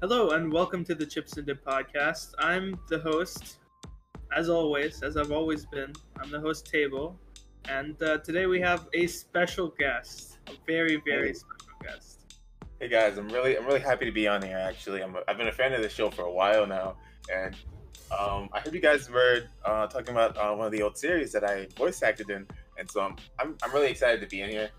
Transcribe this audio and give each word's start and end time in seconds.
Hello 0.00 0.30
and 0.30 0.52
welcome 0.52 0.84
to 0.84 0.94
the 0.94 1.04
Chips 1.04 1.36
and 1.36 1.46
Dip 1.46 1.64
podcast. 1.64 2.34
I'm 2.38 2.78
the 2.88 2.98
host, 3.00 3.56
as 4.36 4.48
always, 4.48 5.02
as 5.02 5.16
I've 5.16 5.32
always 5.32 5.66
been. 5.66 5.92
I'm 6.20 6.30
the 6.30 6.40
host, 6.40 6.66
Table, 6.66 7.18
and 7.68 8.00
uh, 8.02 8.18
today 8.18 8.46
we 8.46 8.60
have 8.60 8.88
a 8.94 9.06
special 9.06 9.74
guest, 9.78 10.38
a 10.48 10.52
very, 10.66 11.02
very 11.04 11.28
Hey. 11.28 11.34
special 11.34 11.78
guest. 11.82 12.36
Hey 12.80 12.88
guys, 12.88 13.18
I'm 13.18 13.28
really 13.28 13.58
I'm 13.58 13.66
really 13.66 13.80
happy 13.80 14.04
to 14.04 14.12
be 14.12 14.28
on 14.28 14.40
here. 14.40 14.56
Actually, 14.56 15.02
I'm 15.02 15.16
a, 15.16 15.22
I've 15.26 15.36
been 15.36 15.48
a 15.48 15.52
fan 15.52 15.72
of 15.72 15.82
the 15.82 15.88
show 15.88 16.10
for 16.10 16.22
a 16.22 16.32
while 16.32 16.64
now, 16.66 16.96
and 17.32 17.56
um, 18.16 18.48
I 18.52 18.60
heard 18.60 18.72
you 18.72 18.80
guys 18.80 19.10
were 19.10 19.42
uh, 19.64 19.88
talking 19.88 20.10
about 20.10 20.36
uh, 20.38 20.54
one 20.54 20.66
of 20.66 20.72
the 20.72 20.82
old 20.82 20.96
series 20.96 21.32
that 21.32 21.42
I 21.42 21.66
voice 21.76 22.02
acted 22.04 22.30
in, 22.30 22.46
and 22.78 22.88
so 22.88 23.00
I'm 23.00 23.16
I'm, 23.40 23.56
I'm 23.64 23.72
really 23.72 23.90
excited 23.90 24.20
to 24.20 24.28
be 24.28 24.42
in 24.42 24.50
here. 24.50 24.70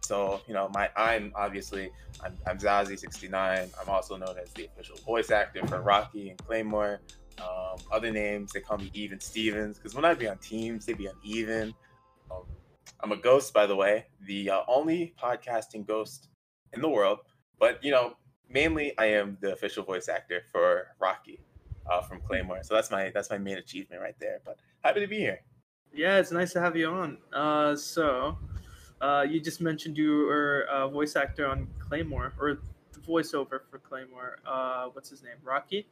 So 0.00 0.40
you 0.46 0.54
know, 0.54 0.68
my 0.74 0.90
I'm 0.96 1.32
obviously 1.34 1.90
I'm, 2.22 2.36
I'm 2.46 2.58
Zazie69. 2.58 3.70
I'm 3.80 3.88
also 3.88 4.16
known 4.16 4.36
as 4.38 4.50
the 4.52 4.66
official 4.66 4.96
voice 4.96 5.30
actor 5.30 5.66
for 5.66 5.80
Rocky 5.80 6.30
and 6.30 6.38
Claymore. 6.38 7.00
Um, 7.38 7.78
other 7.90 8.10
names 8.10 8.52
they 8.52 8.60
call 8.60 8.78
me 8.78 8.90
Even 8.92 9.20
Stevens 9.20 9.78
because 9.78 9.94
when 9.94 10.04
I 10.04 10.14
be 10.14 10.28
on 10.28 10.38
teams, 10.38 10.86
they 10.86 10.92
be 10.92 11.08
on 11.08 11.14
Even. 11.22 11.74
Um, 12.30 12.42
I'm 13.02 13.12
a 13.12 13.16
ghost, 13.16 13.54
by 13.54 13.66
the 13.66 13.76
way, 13.76 14.06
the 14.26 14.50
uh, 14.50 14.60
only 14.68 15.14
podcasting 15.22 15.86
ghost 15.86 16.28
in 16.72 16.80
the 16.80 16.88
world. 16.88 17.20
But 17.58 17.82
you 17.82 17.90
know, 17.90 18.14
mainly 18.48 18.96
I 18.98 19.06
am 19.06 19.38
the 19.40 19.52
official 19.52 19.84
voice 19.84 20.08
actor 20.08 20.42
for 20.50 20.88
Rocky 20.98 21.40
uh, 21.90 22.02
from 22.02 22.20
Claymore. 22.20 22.62
So 22.62 22.74
that's 22.74 22.90
my 22.90 23.10
that's 23.14 23.30
my 23.30 23.38
main 23.38 23.58
achievement 23.58 24.02
right 24.02 24.16
there. 24.18 24.40
But 24.44 24.58
happy 24.82 25.00
to 25.00 25.06
be 25.06 25.18
here. 25.18 25.40
Yeah, 25.92 26.18
it's 26.18 26.30
nice 26.30 26.52
to 26.52 26.60
have 26.60 26.76
you 26.76 26.88
on. 26.88 27.18
Uh, 27.32 27.74
so, 27.74 28.38
uh, 29.00 29.26
you 29.28 29.40
just 29.40 29.60
mentioned 29.60 29.96
you 29.96 30.26
were 30.26 30.66
a 30.70 30.88
voice 30.88 31.16
actor 31.16 31.46
on 31.46 31.68
Claymore, 31.78 32.32
or 32.38 32.58
the 32.92 33.00
voiceover 33.00 33.60
for 33.70 33.78
Claymore. 33.78 34.38
Uh, 34.46 34.86
what's 34.92 35.10
his 35.10 35.22
name? 35.22 35.36
Rocky. 35.42 35.86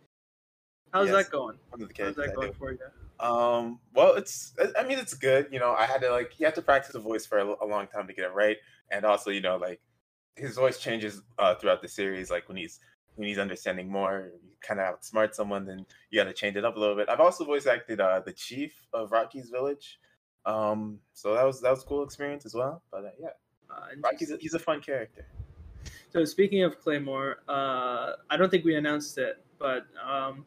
How's 0.93 1.09
Yes. 1.09 1.25
that 1.27 1.31
going? 1.33 1.59
How's 1.71 2.17
that 2.17 2.35
going 2.35 2.53
for 2.55 2.73
you? 2.73 2.79
Um, 3.21 3.81
well, 3.95 4.15
it's 4.15 4.55
I 4.79 4.85
mean 4.85 4.99
it's 4.99 5.15
good. 5.15 5.49
You 5.51 5.59
know, 5.59 5.73
I 5.73 5.85
had 5.87 6.01
to 6.03 6.11
like 6.11 6.39
you 6.39 6.47
have 6.47 6.55
to 6.55 6.63
practice 6.63 6.93
the 6.93 7.01
voice 7.01 7.27
for 7.27 7.39
a, 7.39 7.47
a 7.63 7.67
long 7.67 7.87
time 7.89 8.07
to 8.07 8.13
get 8.13 8.25
it 8.25 8.33
right, 8.35 8.57
and 8.91 9.05
also 9.05 9.31
you 9.31 9.41
know 9.41 9.57
like 9.57 9.81
his 10.37 10.55
voice 10.57 10.79
changes 10.79 11.21
uh, 11.39 11.55
throughout 11.57 11.83
the 11.83 11.89
series. 11.89 12.31
Like 12.31 12.49
when 12.49 12.57
he's 12.57 12.81
when 13.17 13.27
he's 13.27 13.39
understanding 13.39 13.91
more, 13.91 14.31
you 14.43 14.51
kind 14.61 14.81
of 14.81 14.95
outsmart 14.95 15.35
someone, 15.35 15.67
then 15.67 15.85
you 16.11 16.21
got 16.21 16.25
to 16.25 16.33
change 16.33 16.57
it 16.57 16.65
up 16.65 16.77
a 16.77 16.79
little 16.79 16.95
bit. 16.95 17.09
I've 17.09 17.21
also 17.21 17.45
voice 17.45 17.67
acted 17.67 18.01
uh, 18.01 18.21
the 18.21 18.33
chief 18.33 18.87
of 18.93 19.11
Rocky's 19.11 19.51
village, 19.51 19.99
um, 20.47 20.99
so 21.13 21.35
that 21.35 21.45
was 21.45 21.61
that 21.61 21.71
was 21.71 21.83
a 21.83 21.87
cool 21.87 22.03
experience 22.03 22.47
as 22.47 22.55
well. 22.55 22.83
But 22.91 23.05
uh, 23.05 23.11
yeah, 23.21 23.29
Uh, 23.71 23.87
Rocky's 24.03 24.31
a, 24.31 24.37
he's 24.39 24.55
a 24.55 24.59
fun 24.59 24.81
character. 24.81 25.27
So 26.11 26.25
speaking 26.25 26.63
of 26.63 26.81
Claymore, 26.81 27.43
uh, 27.49 28.13
I 28.31 28.37
don't 28.37 28.51
think 28.51 28.65
we 28.65 28.77
announced 28.77 29.19
it, 29.19 29.45
but 29.59 29.87
um, 30.03 30.47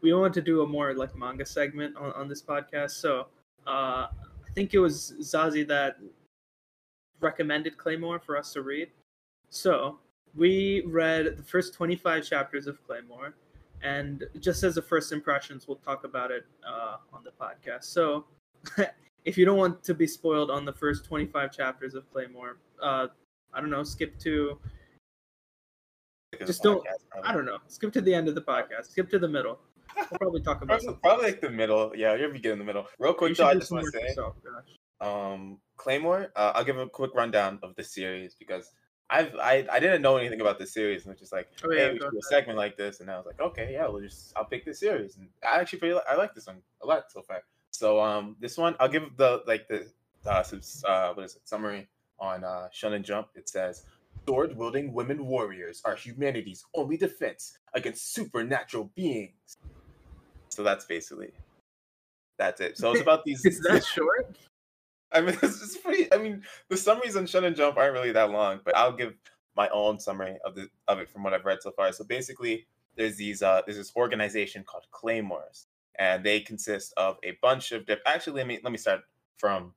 we 0.00 0.12
wanted 0.14 0.34
to 0.34 0.40
do 0.40 0.62
a 0.62 0.66
more 0.66 0.94
like 0.94 1.14
manga 1.16 1.44
segment 1.44 1.96
on, 1.96 2.12
on 2.12 2.28
this 2.28 2.42
podcast. 2.42 2.92
So 2.92 3.26
uh, 3.66 4.08
I 4.08 4.50
think 4.54 4.72
it 4.72 4.78
was 4.78 5.14
Zazie 5.20 5.66
that 5.68 5.98
recommended 7.20 7.76
Claymore 7.76 8.18
for 8.18 8.36
us 8.36 8.52
to 8.54 8.62
read. 8.62 8.88
So 9.50 9.98
we 10.34 10.82
read 10.86 11.36
the 11.36 11.42
first 11.42 11.74
25 11.74 12.24
chapters 12.24 12.66
of 12.66 12.82
Claymore, 12.86 13.34
and 13.82 14.24
just 14.40 14.62
as 14.62 14.74
the 14.74 14.82
first 14.82 15.12
impressions, 15.12 15.68
we'll 15.68 15.78
talk 15.78 16.04
about 16.04 16.30
it 16.30 16.46
uh, 16.66 16.96
on 17.12 17.22
the 17.22 17.30
podcast. 17.30 17.84
So 17.84 18.24
if 19.26 19.36
you 19.36 19.44
don't 19.44 19.58
want 19.58 19.82
to 19.84 19.92
be 19.92 20.06
spoiled 20.06 20.50
on 20.50 20.64
the 20.64 20.72
first 20.72 21.04
25 21.04 21.52
chapters 21.52 21.94
of 21.94 22.10
Claymore, 22.12 22.58
uh, 22.82 23.08
I 23.52 23.60
don't 23.60 23.70
know, 23.70 23.82
skip 23.82 24.18
to 24.20 24.58
Just 26.46 26.62
don't- 26.62 26.84
probably. 27.10 27.28
I 27.28 27.32
don't 27.32 27.44
know. 27.44 27.58
Skip 27.66 27.92
to 27.94 28.00
the 28.00 28.14
end 28.14 28.28
of 28.28 28.34
the 28.34 28.42
podcast. 28.42 28.86
Skip 28.90 29.10
to 29.10 29.18
the 29.18 29.28
middle. 29.28 29.58
We'll 29.96 30.06
probably 30.18 30.42
talk 30.42 30.62
about 30.62 30.82
Probably, 30.82 31.00
probably 31.02 31.24
like 31.26 31.40
the 31.40 31.50
middle. 31.50 31.92
Yeah, 31.96 32.14
you're 32.14 32.28
beginning 32.28 32.54
in 32.54 32.58
the 32.60 32.64
middle. 32.64 32.86
Real 32.98 33.14
quick 33.14 33.36
though, 33.36 33.46
I 33.46 33.54
just 33.54 33.70
want 33.70 33.86
to 33.86 33.90
say, 33.90 34.02
yourself, 34.08 34.36
um, 35.00 35.58
Claymore. 35.76 36.32
Uh, 36.36 36.52
I'll 36.54 36.64
give 36.64 36.76
a 36.78 36.86
quick 36.88 37.14
rundown 37.14 37.58
of 37.62 37.74
the 37.76 37.82
series 37.84 38.34
because 38.34 38.72
I've 39.08 39.34
I, 39.36 39.66
I 39.72 39.80
didn't 39.80 40.02
know 40.02 40.16
anything 40.18 40.40
about 40.42 40.58
the 40.58 40.66
series 40.66 41.04
and 41.04 41.12
was 41.14 41.20
just 41.20 41.32
like, 41.32 41.48
Oh, 41.64 41.70
yeah, 41.72 41.78
hey, 41.86 41.92
we 41.94 41.98
should 42.00 42.10
do 42.10 42.18
a 42.18 42.22
segment 42.22 42.58
like 42.58 42.76
this, 42.76 43.00
and 43.00 43.10
I 43.10 43.16
was 43.16 43.24
like, 43.24 43.40
okay, 43.40 43.70
yeah, 43.72 43.88
we'll 43.88 44.02
just 44.02 44.34
I'll 44.36 44.44
pick 44.44 44.64
this 44.66 44.80
series, 44.80 45.16
and 45.16 45.28
I 45.48 45.60
actually 45.60 45.78
pretty 45.78 45.98
I 46.10 46.14
like 46.16 46.34
this 46.34 46.46
one 46.46 46.58
a 46.82 46.86
lot 46.86 47.10
so 47.10 47.22
far. 47.22 47.42
So 47.78 48.00
um, 48.00 48.36
this 48.40 48.56
one 48.56 48.74
I'll 48.80 48.88
give 48.88 49.16
the 49.16 49.42
like 49.46 49.68
the 49.68 49.86
uh, 50.26 50.42
uh 50.88 51.12
what 51.14 51.24
is 51.24 51.36
it 51.36 51.46
summary 51.48 51.88
on 52.18 52.44
uh 52.44 52.68
Shonen 52.74 53.02
Jump. 53.02 53.28
It 53.34 53.48
says. 53.48 53.84
Sword 54.26 54.56
wielding 54.56 54.92
women 54.92 55.24
warriors 55.26 55.82
are 55.84 55.94
humanity's 55.94 56.64
only 56.74 56.96
defense 56.96 57.58
against 57.74 58.12
supernatural 58.12 58.90
beings. 58.96 59.58
So 60.48 60.64
that's 60.64 60.84
basically 60.84 61.30
that's 62.38 62.60
it. 62.60 62.78
So 62.78 62.92
it's 62.92 63.00
about 63.00 63.24
these. 63.24 63.44
Is 63.44 63.60
that 63.60 63.84
short? 63.84 64.36
I 65.12 65.20
mean, 65.20 65.36
it's, 65.42 65.62
it's 65.62 65.76
pretty. 65.76 66.12
I 66.12 66.18
mean, 66.18 66.42
the 66.68 66.76
summaries 66.76 67.16
on 67.16 67.26
Shonen 67.26 67.56
Jump 67.56 67.76
aren't 67.76 67.92
really 67.92 68.12
that 68.12 68.30
long, 68.30 68.60
but 68.64 68.76
I'll 68.76 68.96
give 68.96 69.14
my 69.56 69.68
own 69.70 69.98
summary 69.98 70.36
of 70.44 70.54
the 70.54 70.68
of 70.88 70.98
it 70.98 71.08
from 71.08 71.22
what 71.22 71.32
I've 71.32 71.44
read 71.44 71.62
so 71.62 71.70
far. 71.70 71.92
So 71.92 72.04
basically, 72.04 72.66
there's 72.96 73.16
these 73.16 73.42
uh, 73.42 73.62
there's 73.64 73.78
this 73.78 73.92
organization 73.96 74.64
called 74.64 74.84
Claymores, 74.90 75.65
and 75.98 76.24
they 76.24 76.40
consist 76.40 76.92
of 76.96 77.18
a 77.24 77.38
bunch 77.42 77.72
of 77.72 77.86
diff- 77.86 78.00
actually. 78.06 78.38
Let 78.40 78.46
me 78.46 78.60
let 78.62 78.72
me 78.72 78.78
start 78.78 79.00
from 79.36 79.72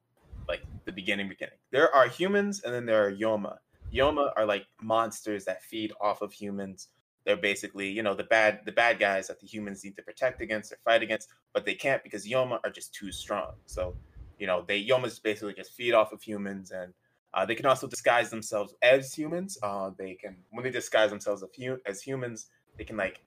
like 0.47 0.61
the 0.85 0.91
beginning. 0.91 1.29
Beginning. 1.29 1.55
There 1.71 1.93
are 1.93 2.07
humans, 2.07 2.61
and 2.63 2.73
then 2.73 2.85
there 2.85 3.05
are 3.05 3.11
Yoma. 3.11 3.57
Yoma 3.93 4.31
are 4.35 4.45
like 4.45 4.67
monsters 4.81 5.45
that 5.45 5.63
feed 5.63 5.91
off 5.99 6.21
of 6.21 6.31
humans. 6.33 6.89
They're 7.25 7.37
basically, 7.37 7.89
you 7.89 8.01
know, 8.01 8.13
the 8.13 8.23
bad 8.23 8.61
the 8.65 8.71
bad 8.71 8.99
guys 8.99 9.27
that 9.27 9.39
the 9.39 9.47
humans 9.47 9.83
need 9.83 9.95
to 9.95 10.03
protect 10.03 10.41
against 10.41 10.71
or 10.71 10.77
fight 10.83 11.03
against, 11.03 11.29
but 11.53 11.65
they 11.65 11.75
can't 11.75 12.03
because 12.03 12.27
Yoma 12.27 12.59
are 12.63 12.69
just 12.69 12.93
too 12.93 13.11
strong. 13.11 13.53
So 13.65 13.95
you 14.39 14.47
know 14.47 14.63
they 14.67 14.83
yomas 14.83 15.21
basically 15.21 15.53
just 15.53 15.73
feed 15.73 15.93
off 15.93 16.11
of 16.11 16.21
humans 16.23 16.71
and 16.71 16.93
uh, 17.33 17.45
they 17.45 17.53
can 17.53 17.67
also 17.67 17.85
disguise 17.87 18.31
themselves 18.31 18.73
as 18.81 19.13
humans 19.13 19.57
uh, 19.61 19.91
they 19.97 20.15
can 20.15 20.37
when 20.49 20.63
they 20.63 20.71
disguise 20.71 21.11
themselves 21.11 21.43
as, 21.43 21.77
as 21.85 22.01
humans 22.01 22.47
they 22.77 22.83
can 22.83 22.97
like 22.97 23.21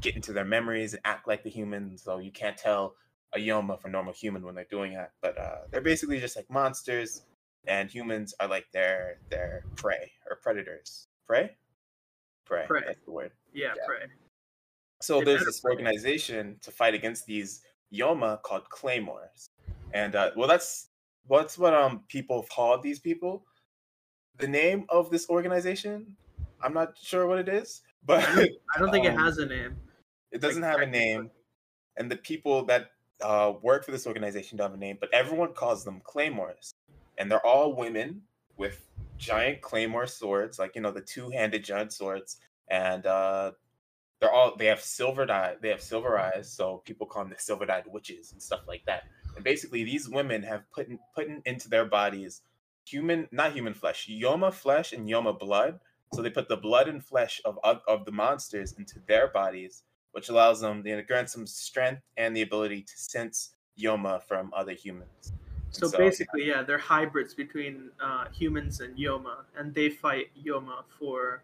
get 0.00 0.14
into 0.16 0.32
their 0.32 0.44
memories 0.44 0.92
and 0.94 1.02
act 1.04 1.26
like 1.26 1.42
the 1.42 1.50
humans 1.50 2.02
so 2.02 2.18
you 2.18 2.30
can't 2.30 2.56
tell 2.56 2.94
a 3.34 3.38
yoma 3.38 3.80
from 3.80 3.92
normal 3.92 4.12
human 4.12 4.44
when 4.44 4.54
they're 4.54 4.66
doing 4.70 4.92
that 4.94 5.12
but 5.20 5.36
uh, 5.38 5.58
they're 5.70 5.80
basically 5.80 6.20
just 6.20 6.36
like 6.36 6.48
monsters 6.50 7.22
and 7.66 7.90
humans 7.90 8.34
are 8.40 8.48
like 8.48 8.66
their 8.72 9.18
their 9.30 9.64
prey 9.76 10.12
or 10.30 10.36
predators 10.36 11.08
prey 11.26 11.56
prey, 12.44 12.64
Prey. 12.66 12.82
that's 12.86 13.04
the 13.04 13.10
word 13.10 13.32
Yeah, 13.52 13.74
Yeah. 13.76 13.86
right. 13.92 14.08
so 15.00 15.20
there's 15.20 15.44
this 15.44 15.64
organization 15.64 16.58
to 16.62 16.70
fight 16.70 16.94
against 16.94 17.26
these 17.26 17.62
Yoma 17.92 18.42
called 18.42 18.68
Claymores, 18.68 19.48
and 19.92 20.14
uh, 20.16 20.30
well, 20.36 20.48
that's 20.48 20.88
what's 21.26 21.56
what 21.56 21.72
um 21.74 22.02
people 22.08 22.44
call 22.50 22.80
these 22.80 22.98
people. 22.98 23.44
The 24.38 24.48
name 24.48 24.86
of 24.88 25.10
this 25.10 25.28
organization, 25.30 26.16
I'm 26.60 26.74
not 26.74 26.96
sure 26.98 27.26
what 27.26 27.38
it 27.38 27.48
is, 27.48 27.82
but 28.04 28.24
I 28.74 28.78
don't 28.78 28.90
think 28.90 29.04
it 29.06 29.12
Um, 29.16 29.18
has 29.24 29.38
a 29.38 29.46
name. 29.46 29.76
It 30.36 30.40
doesn't 30.40 30.62
have 30.62 30.80
a 30.80 30.86
name, 30.86 31.30
and 31.96 32.10
the 32.10 32.16
people 32.16 32.64
that 32.66 32.90
uh, 33.22 33.52
work 33.62 33.84
for 33.84 33.92
this 33.92 34.06
organization 34.06 34.58
don't 34.58 34.70
have 34.70 34.74
a 34.74 34.80
name, 34.80 34.98
but 35.00 35.12
everyone 35.12 35.52
calls 35.54 35.84
them 35.84 36.00
Claymores, 36.04 36.72
and 37.18 37.30
they're 37.30 37.44
all 37.44 37.74
women 37.74 38.22
with 38.56 38.86
giant 39.18 39.60
Claymore 39.60 40.06
swords, 40.06 40.58
like 40.58 40.74
you 40.74 40.82
know 40.82 40.90
the 40.90 41.00
two-handed 41.00 41.64
giant 41.64 41.92
swords, 41.92 42.36
and 42.68 43.06
uh, 43.06 43.52
they're 44.20 44.32
all 44.32 44.56
they 44.56 44.66
have 44.66 44.80
silver 44.80 45.30
eye, 45.30 45.56
they 45.60 45.70
have 45.70 45.82
silver 45.82 46.18
eyes, 46.18 46.50
so 46.50 46.82
people 46.84 47.06
call 47.06 47.24
them 47.24 47.32
the 47.32 47.40
silver-eyed 47.40 47.84
witches 47.88 48.32
and 48.32 48.42
stuff 48.42 48.60
like 48.68 48.84
that. 48.86 49.04
And 49.34 49.44
basically, 49.44 49.84
these 49.84 50.08
women 50.08 50.42
have 50.42 50.70
put 50.72 50.88
in, 50.88 50.98
put 51.14 51.26
in, 51.26 51.42
into 51.44 51.68
their 51.68 51.84
bodies 51.84 52.42
human, 52.86 53.28
not 53.32 53.52
human 53.52 53.74
flesh, 53.74 54.08
Yoma 54.08 54.52
flesh 54.52 54.92
and 54.92 55.08
Yoma 55.08 55.38
blood. 55.38 55.80
So 56.14 56.22
they 56.22 56.30
put 56.30 56.48
the 56.48 56.56
blood 56.56 56.88
and 56.88 57.04
flesh 57.04 57.40
of 57.44 57.58
of, 57.64 57.80
of 57.88 58.04
the 58.04 58.12
monsters 58.12 58.72
into 58.78 59.00
their 59.08 59.28
bodies, 59.28 59.82
which 60.16 60.30
allows 60.30 60.60
them, 60.62 60.82
you 60.86 60.96
know, 60.96 61.02
grants 61.06 61.34
them 61.34 61.46
strength 61.46 62.00
and 62.16 62.34
the 62.34 62.40
ability 62.40 62.80
to 62.80 62.92
sense 62.96 63.50
Yoma 63.78 64.22
from 64.22 64.50
other 64.56 64.72
humans. 64.72 65.34
So, 65.72 65.88
so- 65.88 65.98
basically, 65.98 66.48
yeah, 66.48 66.62
they're 66.62 66.78
hybrids 66.78 67.34
between 67.34 67.90
uh, 68.00 68.24
humans 68.32 68.80
and 68.80 68.96
Yoma, 68.96 69.44
and 69.58 69.74
they 69.74 69.90
fight 69.90 70.28
Yoma 70.42 70.84
for, 70.98 71.42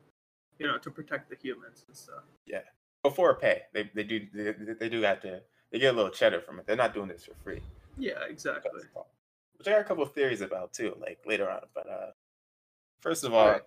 you 0.59 0.67
know, 0.67 0.79
to 0.79 0.91
protect 0.91 1.29
the 1.29 1.37
humans 1.37 1.85
and 1.87 1.95
stuff. 1.95 2.23
Yeah, 2.47 2.63
before 3.03 3.35
pay, 3.35 3.61
they 3.75 3.91
they 3.95 4.05
do 4.05 4.27
they, 4.33 4.55
they 4.73 4.89
do 4.89 5.03
have 5.03 5.21
to 5.21 5.43
they 5.71 5.79
get 5.79 5.93
a 5.93 5.97
little 5.97 6.11
cheddar 6.11 6.41
from 6.41 6.59
it. 6.59 6.67
They're 6.67 6.75
not 6.75 6.95
doing 6.95 7.09
this 7.09 7.27
for 7.27 7.35
free. 7.45 7.61
Yeah, 7.99 8.25
exactly. 8.27 8.81
Which 9.59 9.69
I 9.69 9.73
got 9.73 9.81
a 9.83 9.85
couple 9.85 10.03
of 10.03 10.15
theories 10.15 10.41
about 10.41 10.73
too, 10.73 10.97
like 10.99 11.19
later 11.27 11.51
on. 11.51 11.61
But 11.75 11.91
uh 11.91 12.11
first 13.03 13.23
of 13.25 13.35
all, 13.35 13.49
Alright. 13.49 13.63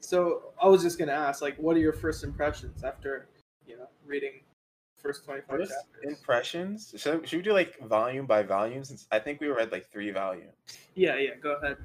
So 0.00 0.52
I 0.62 0.68
was 0.68 0.82
just 0.82 0.98
gonna 0.98 1.12
ask, 1.12 1.42
like, 1.42 1.56
what 1.56 1.76
are 1.76 1.80
your 1.80 1.92
first 1.92 2.24
impressions 2.24 2.82
after, 2.82 3.28
you 3.66 3.76
know, 3.76 3.88
reading 4.06 4.40
first 4.96 5.24
twenty 5.24 5.42
five 5.42 5.58
first 5.58 5.72
chapters? 5.72 6.18
impressions. 6.18 6.94
Should, 6.96 7.28
should 7.28 7.36
we 7.38 7.42
do 7.42 7.52
like 7.52 7.78
volume 7.86 8.26
by 8.26 8.42
volume? 8.42 8.84
Since 8.84 9.06
I 9.12 9.18
think 9.18 9.40
we 9.40 9.48
read 9.48 9.72
like 9.72 9.90
three 9.90 10.10
volumes. 10.10 10.52
yeah, 10.94 11.16
yeah. 11.16 11.30
Go 11.42 11.52
ahead. 11.54 11.76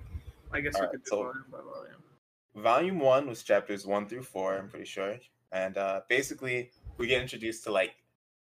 I 0.52 0.62
guess 0.62 0.74
we 0.74 0.80
Alright, 0.82 0.92
could 0.92 1.04
do 1.04 1.10
so- 1.10 1.16
volume 1.24 1.46
by 1.52 1.58
volume. 1.60 1.96
Volume 2.56 3.00
one 3.00 3.28
was 3.28 3.44
chapters 3.44 3.86
one 3.86 4.08
through 4.08 4.24
four. 4.24 4.58
I'm 4.58 4.70
pretty 4.70 4.86
sure. 4.86 5.16
and 5.52 5.78
uh, 5.78 6.02
basically 6.10 6.72
we 6.98 7.08
get 7.08 7.22
introduced 7.22 7.64
to 7.66 7.72
like 7.72 7.92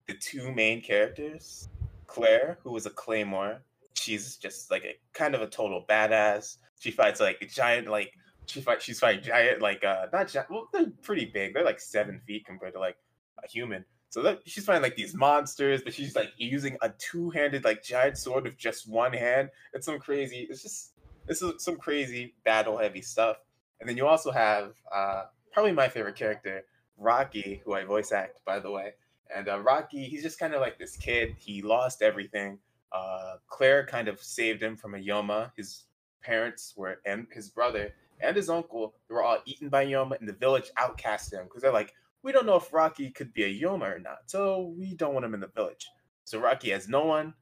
the 0.07 0.15
two 0.15 0.53
main 0.53 0.81
characters, 0.83 1.69
Claire, 2.07 2.59
who 2.63 2.71
was 2.71 2.87
a 2.87 2.91
claymore. 2.91 3.63
She's 3.95 4.37
just 4.37 4.71
like 4.71 4.85
a 4.85 4.95
kind 5.15 5.35
of 5.35 5.41
a 5.43 5.47
total 5.49 5.85
badass. 5.89 6.59
She 6.79 6.91
fights 6.91 7.21
like 7.21 7.39
a 7.41 7.47
giant, 7.47 7.89
like 7.89 8.13
she 8.47 8.61
fight. 8.61 8.81
She's 8.83 9.01
fighting 9.01 9.25
giant, 9.25 9.61
like 9.63 9.83
uh, 9.83 10.07
not 10.13 10.29
giant. 10.29 10.51
Well, 10.51 10.69
they're 10.73 10.93
pretty 11.03 11.25
big. 11.25 11.55
They're 11.55 11.65
like 11.65 11.81
seven 11.81 12.21
feet 12.27 12.45
compared 12.45 12.75
to 12.75 12.79
like 12.79 12.97
a 13.43 13.49
human. 13.49 13.85
So 14.11 14.23
that, 14.23 14.41
she's 14.47 14.65
fighting 14.65 14.83
like 14.83 14.97
these 14.97 15.15
monsters, 15.15 15.83
but 15.83 15.93
she's 15.93 16.17
like 16.17 16.33
using 16.37 16.77
a 16.81 16.91
two-handed 16.99 17.65
like 17.65 17.83
giant 17.83 18.17
sword 18.17 18.45
with 18.45 18.57
just 18.57 18.89
one 18.89 19.13
hand. 19.13 19.51
It's 19.75 19.87
some 19.87 19.99
crazy. 19.99 20.47
It's 20.49 20.63
just 20.63 20.93
this 21.27 21.43
is 21.43 21.63
some 21.63 21.77
crazy 21.77 22.35
battle 22.45 22.79
heavy 22.79 23.03
stuff. 23.03 23.37
And 23.81 23.89
then 23.89 23.97
you 23.97 24.07
also 24.07 24.31
have 24.31 24.73
uh, 24.95 25.25
probably 25.53 25.73
my 25.73 25.89
favorite 25.89 26.17
character, 26.17 26.65
Rocky, 26.97 27.61
who 27.65 27.75
I 27.75 27.85
voice 27.85 28.13
act 28.13 28.41
by 28.47 28.59
the 28.59 28.71
way. 28.71 28.95
And 29.35 29.49
uh, 29.49 29.61
Rocky, 29.61 30.05
he's 30.05 30.23
just 30.23 30.39
kind 30.39 30.55
of 30.55 30.61
like 30.61 30.79
this 30.79 30.97
kid. 30.97 31.35
He 31.39 31.61
lost 31.61 32.01
everything. 32.01 32.59
Uh, 32.93 33.37
Claire 33.49 33.85
kind 33.85 34.09
of 34.09 34.23
saved 34.23 34.63
him 34.63 34.77
from 34.77 34.95
a 34.95 34.99
Yoma. 34.99 35.51
His 35.57 35.85
parents 36.23 36.75
were, 36.77 37.01
and 37.05 37.27
his 37.33 37.51
brother 37.51 37.93
and 38.21 38.37
his 38.37 38.49
uncle 38.49 38.95
were 39.09 39.23
all 39.23 39.39
eaten 39.45 39.69
by 39.69 39.85
Yoma, 39.85 40.19
and 40.19 40.29
the 40.29 40.33
village 40.33 40.71
outcast 40.79 41.33
him 41.33 41.45
because 41.45 41.63
they're 41.63 41.73
like, 41.73 41.93
we 42.27 42.33
don't 42.33 42.45
know 42.45 42.57
if 42.57 42.73
Rocky 42.73 43.11
could 43.11 43.33
be 43.33 43.45
a 43.45 43.61
Yoma 43.63 43.95
or 43.95 44.01
not, 44.01 44.19
so 44.27 44.75
we 44.77 44.95
don't 44.95 45.15
want 45.15 45.25
him 45.25 45.33
in 45.33 45.39
the 45.39 45.47
village. 45.47 45.87
So 46.25 46.41
Rocky 46.41 46.71
has 46.71 46.89
no 46.89 47.05
one, 47.05 47.33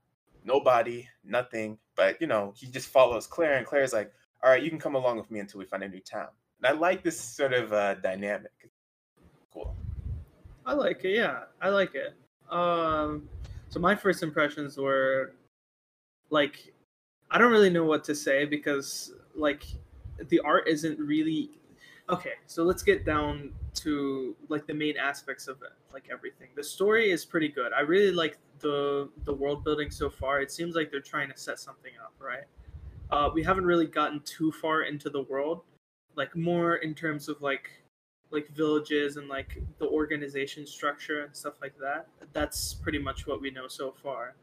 nobody, 0.45 1.09
nothing, 1.25 1.79
but 1.97 2.21
you 2.21 2.27
know, 2.27 2.53
he 2.55 2.67
just 2.67 2.89
follows 2.89 3.27
Claire, 3.27 3.55
and 3.55 3.67
Claire's 3.67 3.95
like, 3.95 4.13
all 4.43 4.51
right, 4.51 4.63
you 4.63 4.69
can 4.69 4.79
come 4.79 4.95
along 4.95 5.17
with 5.17 5.31
me 5.31 5.41
until 5.41 5.59
we 5.59 5.65
find 5.65 5.83
a 5.85 5.89
new 5.89 6.01
town. 6.01 6.29
And 6.59 6.67
I 6.67 6.79
like 6.79 7.03
this 7.03 7.19
sort 7.19 7.55
of 7.55 7.73
uh, 7.73 7.95
dynamic. 7.95 8.53
Cool. 9.55 9.75
I 10.67 10.75
like 10.75 11.03
it. 11.03 11.17
Yeah, 11.17 11.45
I 11.63 11.71
like 11.71 11.95
it. 11.95 12.15
Um, 12.51 13.27
so 13.71 13.81
my 13.81 13.95
first 13.95 14.23
impressions 14.23 14.77
were 14.77 15.33
like, 16.29 16.75
I 17.31 17.39
don't 17.39 17.51
really 17.51 17.71
know 17.71 17.85
what 17.85 18.05
to 18.05 18.15
say 18.15 18.45
because 18.45 19.15
like 19.35 19.65
the 20.29 20.41
art 20.41 20.69
isn't 20.69 20.99
really 20.99 21.53
okay. 22.09 22.35
So 22.47 22.65
let's 22.65 22.83
get 22.83 23.05
down 23.05 23.53
to 23.75 24.37
like 24.49 24.67
the 24.67 24.75
main 24.75 24.97
aspects 24.97 25.49
of 25.49 25.57
it, 25.63 25.73
like 25.93 26.09
everything. 26.11 26.49
The 26.55 26.65
story 26.65 27.11
is 27.11 27.25
pretty 27.25 27.49
good. 27.49 27.73
I 27.73 27.81
really 27.81 28.13
like 28.13 28.39
the 28.61 29.09
the 29.25 29.35
world 29.35 29.65
building 29.65 29.91
so 29.91 30.09
far. 30.09 30.41
It 30.41 30.51
seems 30.51 30.75
like 30.75 30.91
they're 30.91 31.01
trying 31.01 31.31
to 31.31 31.37
set 31.37 31.59
something 31.59 31.93
up, 32.03 32.15
right? 32.19 32.45
Uh, 33.11 33.31
we 33.33 33.43
haven't 33.43 33.65
really 33.67 33.87
gotten 33.87 34.21
too 34.21 34.51
far 34.53 34.83
into 34.83 35.11
the 35.11 35.23
world, 35.23 35.63
like 36.17 36.35
more 36.37 36.77
in 36.77 36.95
terms 36.95 37.29
of 37.29 37.41
like 37.43 37.71
like 38.31 38.49
villages 38.49 39.17
and 39.17 39.29
like 39.29 39.63
the 39.79 39.87
organization 39.87 40.67
structure 40.67 41.23
and 41.23 41.35
stuff 41.37 41.55
like 41.63 41.79
that. 41.79 42.09
That's 42.33 42.75
pretty 42.75 42.99
much 42.99 43.27
what 43.27 43.41
we 43.41 43.51
know 43.51 43.69
so 43.69 43.95
far. 44.03 44.35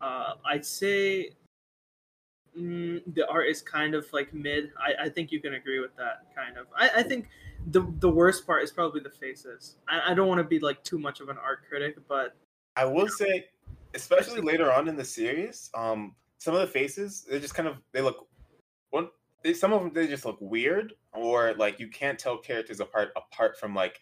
Uh, 0.00 0.34
I'd 0.44 0.64
say 0.64 1.30
mm, 2.58 3.02
the 3.14 3.28
art 3.28 3.48
is 3.48 3.62
kind 3.62 3.94
of 3.94 4.06
like 4.12 4.32
mid. 4.32 4.70
I, 4.78 5.04
I 5.06 5.08
think 5.08 5.32
you 5.32 5.40
can 5.40 5.54
agree 5.54 5.80
with 5.80 5.94
that 5.96 6.26
kind 6.34 6.56
of. 6.56 6.66
I, 6.76 7.00
I 7.00 7.02
think 7.02 7.28
the 7.68 7.86
the 7.98 8.08
worst 8.08 8.46
part 8.46 8.62
is 8.62 8.70
probably 8.70 9.00
the 9.00 9.10
faces. 9.10 9.76
I, 9.88 10.12
I 10.12 10.14
don't 10.14 10.28
want 10.28 10.38
to 10.38 10.44
be 10.44 10.58
like 10.58 10.82
too 10.84 10.98
much 10.98 11.20
of 11.20 11.28
an 11.28 11.36
art 11.38 11.60
critic, 11.68 11.96
but 12.08 12.36
I 12.76 12.84
will 12.84 13.08
say, 13.08 13.46
especially 13.94 14.40
later 14.40 14.72
on 14.72 14.88
in 14.88 14.96
the 14.96 15.04
series, 15.04 15.70
um, 15.74 16.14
some 16.38 16.54
of 16.54 16.60
the 16.60 16.66
faces 16.66 17.26
they 17.28 17.40
just 17.40 17.54
kind 17.54 17.68
of 17.68 17.76
they 17.92 18.00
look 18.00 18.28
one. 18.90 19.08
They, 19.42 19.54
some 19.54 19.72
of 19.72 19.82
them 19.82 19.92
they 19.92 20.06
just 20.06 20.24
look 20.24 20.38
weird, 20.40 20.94
or 21.14 21.54
like 21.54 21.78
you 21.80 21.88
can't 21.88 22.18
tell 22.18 22.38
characters 22.38 22.80
apart 22.80 23.12
apart 23.16 23.58
from 23.58 23.74
like 23.74 24.00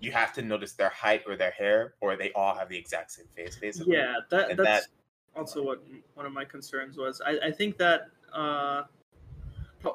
you 0.00 0.12
have 0.12 0.32
to 0.34 0.42
notice 0.42 0.72
their 0.72 0.90
height 0.90 1.22
or 1.26 1.36
their 1.36 1.52
hair, 1.52 1.94
or 2.00 2.16
they 2.16 2.32
all 2.32 2.54
have 2.54 2.68
the 2.68 2.76
exact 2.76 3.12
same 3.12 3.26
face. 3.36 3.56
Basically, 3.56 3.96
yeah, 3.96 4.16
that 4.30 4.50
and 4.50 4.58
that's 4.58 4.86
that, 4.86 4.92
also 5.36 5.62
what 5.62 5.82
one 6.14 6.26
of 6.26 6.32
my 6.32 6.44
concerns 6.44 6.96
was. 6.96 7.20
I, 7.24 7.38
I 7.46 7.50
think 7.50 7.76
that 7.78 8.08
uh, 8.32 8.82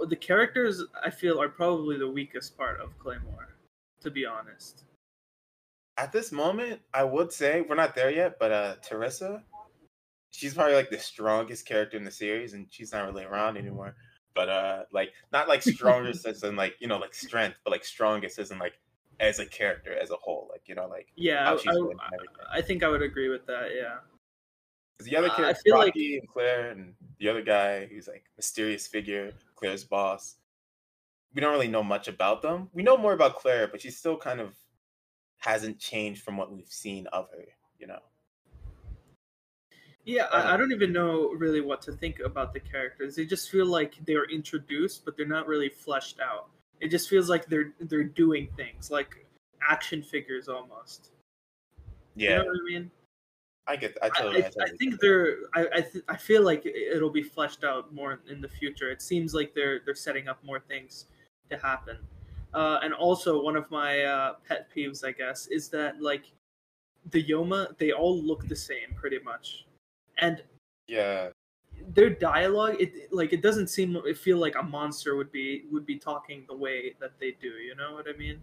the 0.07 0.15
characters 0.15 0.83
I 1.03 1.09
feel 1.09 1.41
are 1.41 1.49
probably 1.49 1.97
the 1.97 2.09
weakest 2.09 2.57
part 2.57 2.79
of 2.79 2.97
Claymore, 2.99 3.49
to 4.01 4.11
be 4.11 4.25
honest. 4.25 4.83
At 5.97 6.11
this 6.11 6.31
moment, 6.31 6.81
I 6.93 7.03
would 7.03 7.33
say 7.33 7.61
we're 7.61 7.75
not 7.75 7.95
there 7.95 8.09
yet, 8.09 8.37
but 8.39 8.51
uh 8.51 8.75
Teresa, 8.81 9.43
she's 10.31 10.53
probably 10.53 10.75
like 10.75 10.89
the 10.89 10.99
strongest 10.99 11.65
character 11.65 11.97
in 11.97 12.03
the 12.03 12.11
series, 12.11 12.53
and 12.53 12.67
she's 12.69 12.93
not 12.93 13.05
really 13.05 13.25
around 13.25 13.57
anymore. 13.57 13.95
But 14.35 14.49
uh, 14.49 14.83
like 14.93 15.11
not 15.33 15.49
like 15.49 15.61
strongest 15.61 16.25
as 16.27 16.43
in 16.43 16.55
like 16.55 16.75
you 16.79 16.87
know 16.87 16.97
like 16.97 17.13
strength, 17.13 17.57
but 17.63 17.71
like 17.71 17.83
strongest 17.83 18.39
as 18.39 18.51
in 18.51 18.59
like 18.59 18.73
as 19.19 19.39
a 19.39 19.45
character 19.45 19.97
as 19.97 20.11
a 20.11 20.15
whole. 20.15 20.47
Like 20.49 20.61
you 20.67 20.75
know 20.75 20.87
like 20.87 21.07
yeah, 21.15 21.49
I, 21.51 22.57
I, 22.57 22.61
think 22.61 22.83
I 22.83 22.87
would 22.87 23.01
agree 23.01 23.27
with 23.27 23.45
that. 23.47 23.69
Yeah. 23.75 23.97
The 24.99 25.15
other 25.15 25.29
characters, 25.29 25.63
uh, 25.71 25.75
Rocky 25.75 26.13
like... 26.13 26.21
and 26.21 26.29
Claire, 26.29 26.71
and 26.71 26.93
the 27.19 27.29
other 27.29 27.41
guy 27.41 27.85
who's 27.85 28.07
like 28.07 28.25
mysterious 28.35 28.85
figure, 28.87 29.31
Claire's 29.55 29.83
boss. 29.83 30.35
We 31.33 31.41
don't 31.41 31.53
really 31.53 31.67
know 31.67 31.83
much 31.83 32.07
about 32.07 32.41
them. 32.41 32.69
We 32.73 32.83
know 32.83 32.97
more 32.97 33.13
about 33.13 33.35
Claire, 33.35 33.67
but 33.67 33.81
she 33.81 33.91
still 33.91 34.17
kind 34.17 34.41
of 34.41 34.55
hasn't 35.37 35.79
changed 35.79 36.23
from 36.23 36.37
what 36.37 36.51
we've 36.51 36.67
seen 36.67 37.07
of 37.07 37.29
her. 37.31 37.45
You 37.79 37.87
know. 37.87 37.99
Yeah, 40.05 40.25
I, 40.31 40.55
I, 40.55 40.57
don't 40.57 40.71
even 40.71 40.91
know 40.91 41.29
really 41.33 41.61
what 41.61 41.81
to 41.83 41.91
think 41.91 42.19
about 42.19 42.53
the 42.53 42.59
characters. 42.59 43.15
They 43.15 43.25
just 43.25 43.51
feel 43.51 43.67
like 43.67 43.93
they're 44.05 44.27
introduced, 44.29 45.05
but 45.05 45.15
they're 45.15 45.27
not 45.27 45.47
really 45.47 45.69
fleshed 45.69 46.19
out. 46.19 46.49
It 46.81 46.87
just 46.87 47.09
feels 47.09 47.29
like 47.29 47.45
they're 47.45 47.73
they're 47.79 48.03
doing 48.03 48.47
things 48.57 48.89
like 48.89 49.25
action 49.61 50.01
figures 50.01 50.47
almost. 50.47 51.11
Yeah, 52.15 52.29
you 52.29 52.35
know 52.37 52.45
what 52.45 52.57
I 52.59 52.73
mean. 52.73 52.91
I 53.69 53.75
get. 53.75 53.97
I 54.01 54.09
totally. 54.09 54.43
I, 54.43 54.47
I, 54.47 54.63
I 54.65 54.69
think 54.77 54.99
they're. 54.99 55.37
I 55.53 55.67
I, 55.75 55.81
th- 55.81 56.03
I 56.09 56.17
feel 56.17 56.43
like 56.43 56.65
it'll 56.65 57.09
be 57.09 57.23
fleshed 57.23 57.63
out 57.63 57.93
more 57.93 58.19
in 58.29 58.41
the 58.41 58.49
future. 58.49 58.89
It 58.91 59.01
seems 59.01 59.33
like 59.33 59.53
they're 59.53 59.79
they're 59.85 59.95
setting 59.95 60.27
up 60.27 60.43
more 60.43 60.59
things 60.59 61.05
to 61.49 61.57
happen. 61.57 61.97
Uh, 62.53 62.79
and 62.83 62.93
also, 62.93 63.41
one 63.41 63.55
of 63.55 63.69
my 63.69 64.01
uh, 64.01 64.33
pet 64.47 64.67
peeves, 64.75 65.05
I 65.05 65.11
guess, 65.11 65.47
is 65.47 65.69
that 65.69 66.01
like 66.01 66.25
the 67.11 67.23
Yoma, 67.23 67.77
they 67.77 67.91
all 67.91 68.21
look 68.21 68.47
the 68.47 68.55
same 68.55 68.93
pretty 68.95 69.19
much 69.19 69.65
and 70.19 70.43
yeah 70.87 71.29
their 71.93 72.09
dialogue 72.09 72.75
it 72.79 73.11
like 73.11 73.31
it 73.31 73.41
doesn't 73.41 73.67
seem 73.67 73.95
it 74.05 74.17
feel 74.17 74.37
like 74.37 74.55
a 74.55 74.63
monster 74.63 75.15
would 75.15 75.31
be 75.31 75.63
would 75.71 75.85
be 75.85 75.97
talking 75.97 76.43
the 76.47 76.55
way 76.55 76.93
that 76.99 77.11
they 77.19 77.35
do 77.41 77.47
you 77.47 77.75
know 77.75 77.93
what 77.93 78.05
i 78.07 78.17
mean 78.17 78.41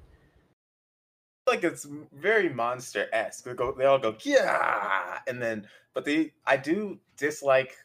like 1.47 1.65
it's 1.65 1.87
very 2.13 2.49
monster-esque 2.49 3.45
they 3.45 3.55
go 3.55 3.73
they 3.73 3.85
all 3.85 3.99
go 3.99 4.17
yeah 4.23 5.19
and 5.27 5.41
then 5.41 5.67
but 5.95 6.05
they 6.05 6.33
i 6.47 6.57
do 6.57 6.99
dislike 7.17 7.77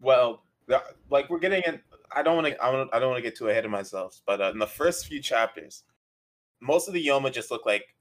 well 0.00 0.42
like 1.10 1.28
we're 1.30 1.38
getting 1.38 1.62
in 1.66 1.80
i 2.12 2.22
don't 2.22 2.36
want 2.36 2.46
to 2.46 2.64
i 2.64 2.70
don't, 2.72 2.92
I 2.92 2.98
don't 2.98 3.10
want 3.10 3.22
to 3.22 3.28
get 3.28 3.36
too 3.36 3.48
ahead 3.48 3.64
of 3.64 3.70
myself 3.70 4.20
but 4.26 4.40
uh, 4.40 4.50
in 4.50 4.58
the 4.58 4.66
first 4.66 5.06
few 5.06 5.20
chapters 5.20 5.84
most 6.60 6.88
of 6.88 6.94
the 6.94 7.06
yoma 7.06 7.32
just 7.32 7.50
look 7.50 7.66
like 7.66 7.94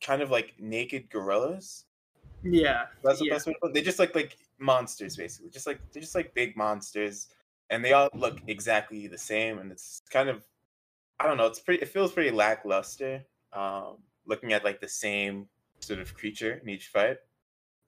kind 0.00 0.22
of 0.22 0.30
like 0.30 0.54
naked 0.58 1.10
gorillas 1.10 1.84
yeah 2.42 2.84
that's 3.02 3.18
the 3.18 3.26
yeah. 3.26 3.34
best 3.34 3.46
way 3.46 3.52
to 3.52 3.58
put 3.60 3.70
it. 3.70 3.74
they 3.74 3.82
just 3.82 3.98
like 3.98 4.14
like 4.14 4.36
monsters 4.58 5.16
basically 5.16 5.50
just 5.50 5.66
like 5.66 5.80
they're 5.92 6.02
just 6.02 6.14
like 6.14 6.34
big 6.34 6.56
monsters 6.56 7.28
and 7.70 7.84
they 7.84 7.92
all 7.92 8.08
look 8.14 8.38
exactly 8.46 9.06
the 9.06 9.18
same 9.18 9.58
and 9.58 9.70
it's 9.70 10.02
kind 10.10 10.28
of 10.28 10.46
i 11.18 11.26
don't 11.26 11.36
know 11.36 11.46
it's 11.46 11.60
pretty 11.60 11.82
it 11.82 11.88
feels 11.88 12.12
pretty 12.12 12.30
lackluster 12.30 13.22
um 13.52 13.96
looking 14.30 14.54
at 14.54 14.64
like 14.64 14.80
the 14.80 14.88
same 14.88 15.46
sort 15.80 16.00
of 16.00 16.14
creature 16.14 16.60
in 16.62 16.68
each 16.70 16.86
fight 16.88 17.18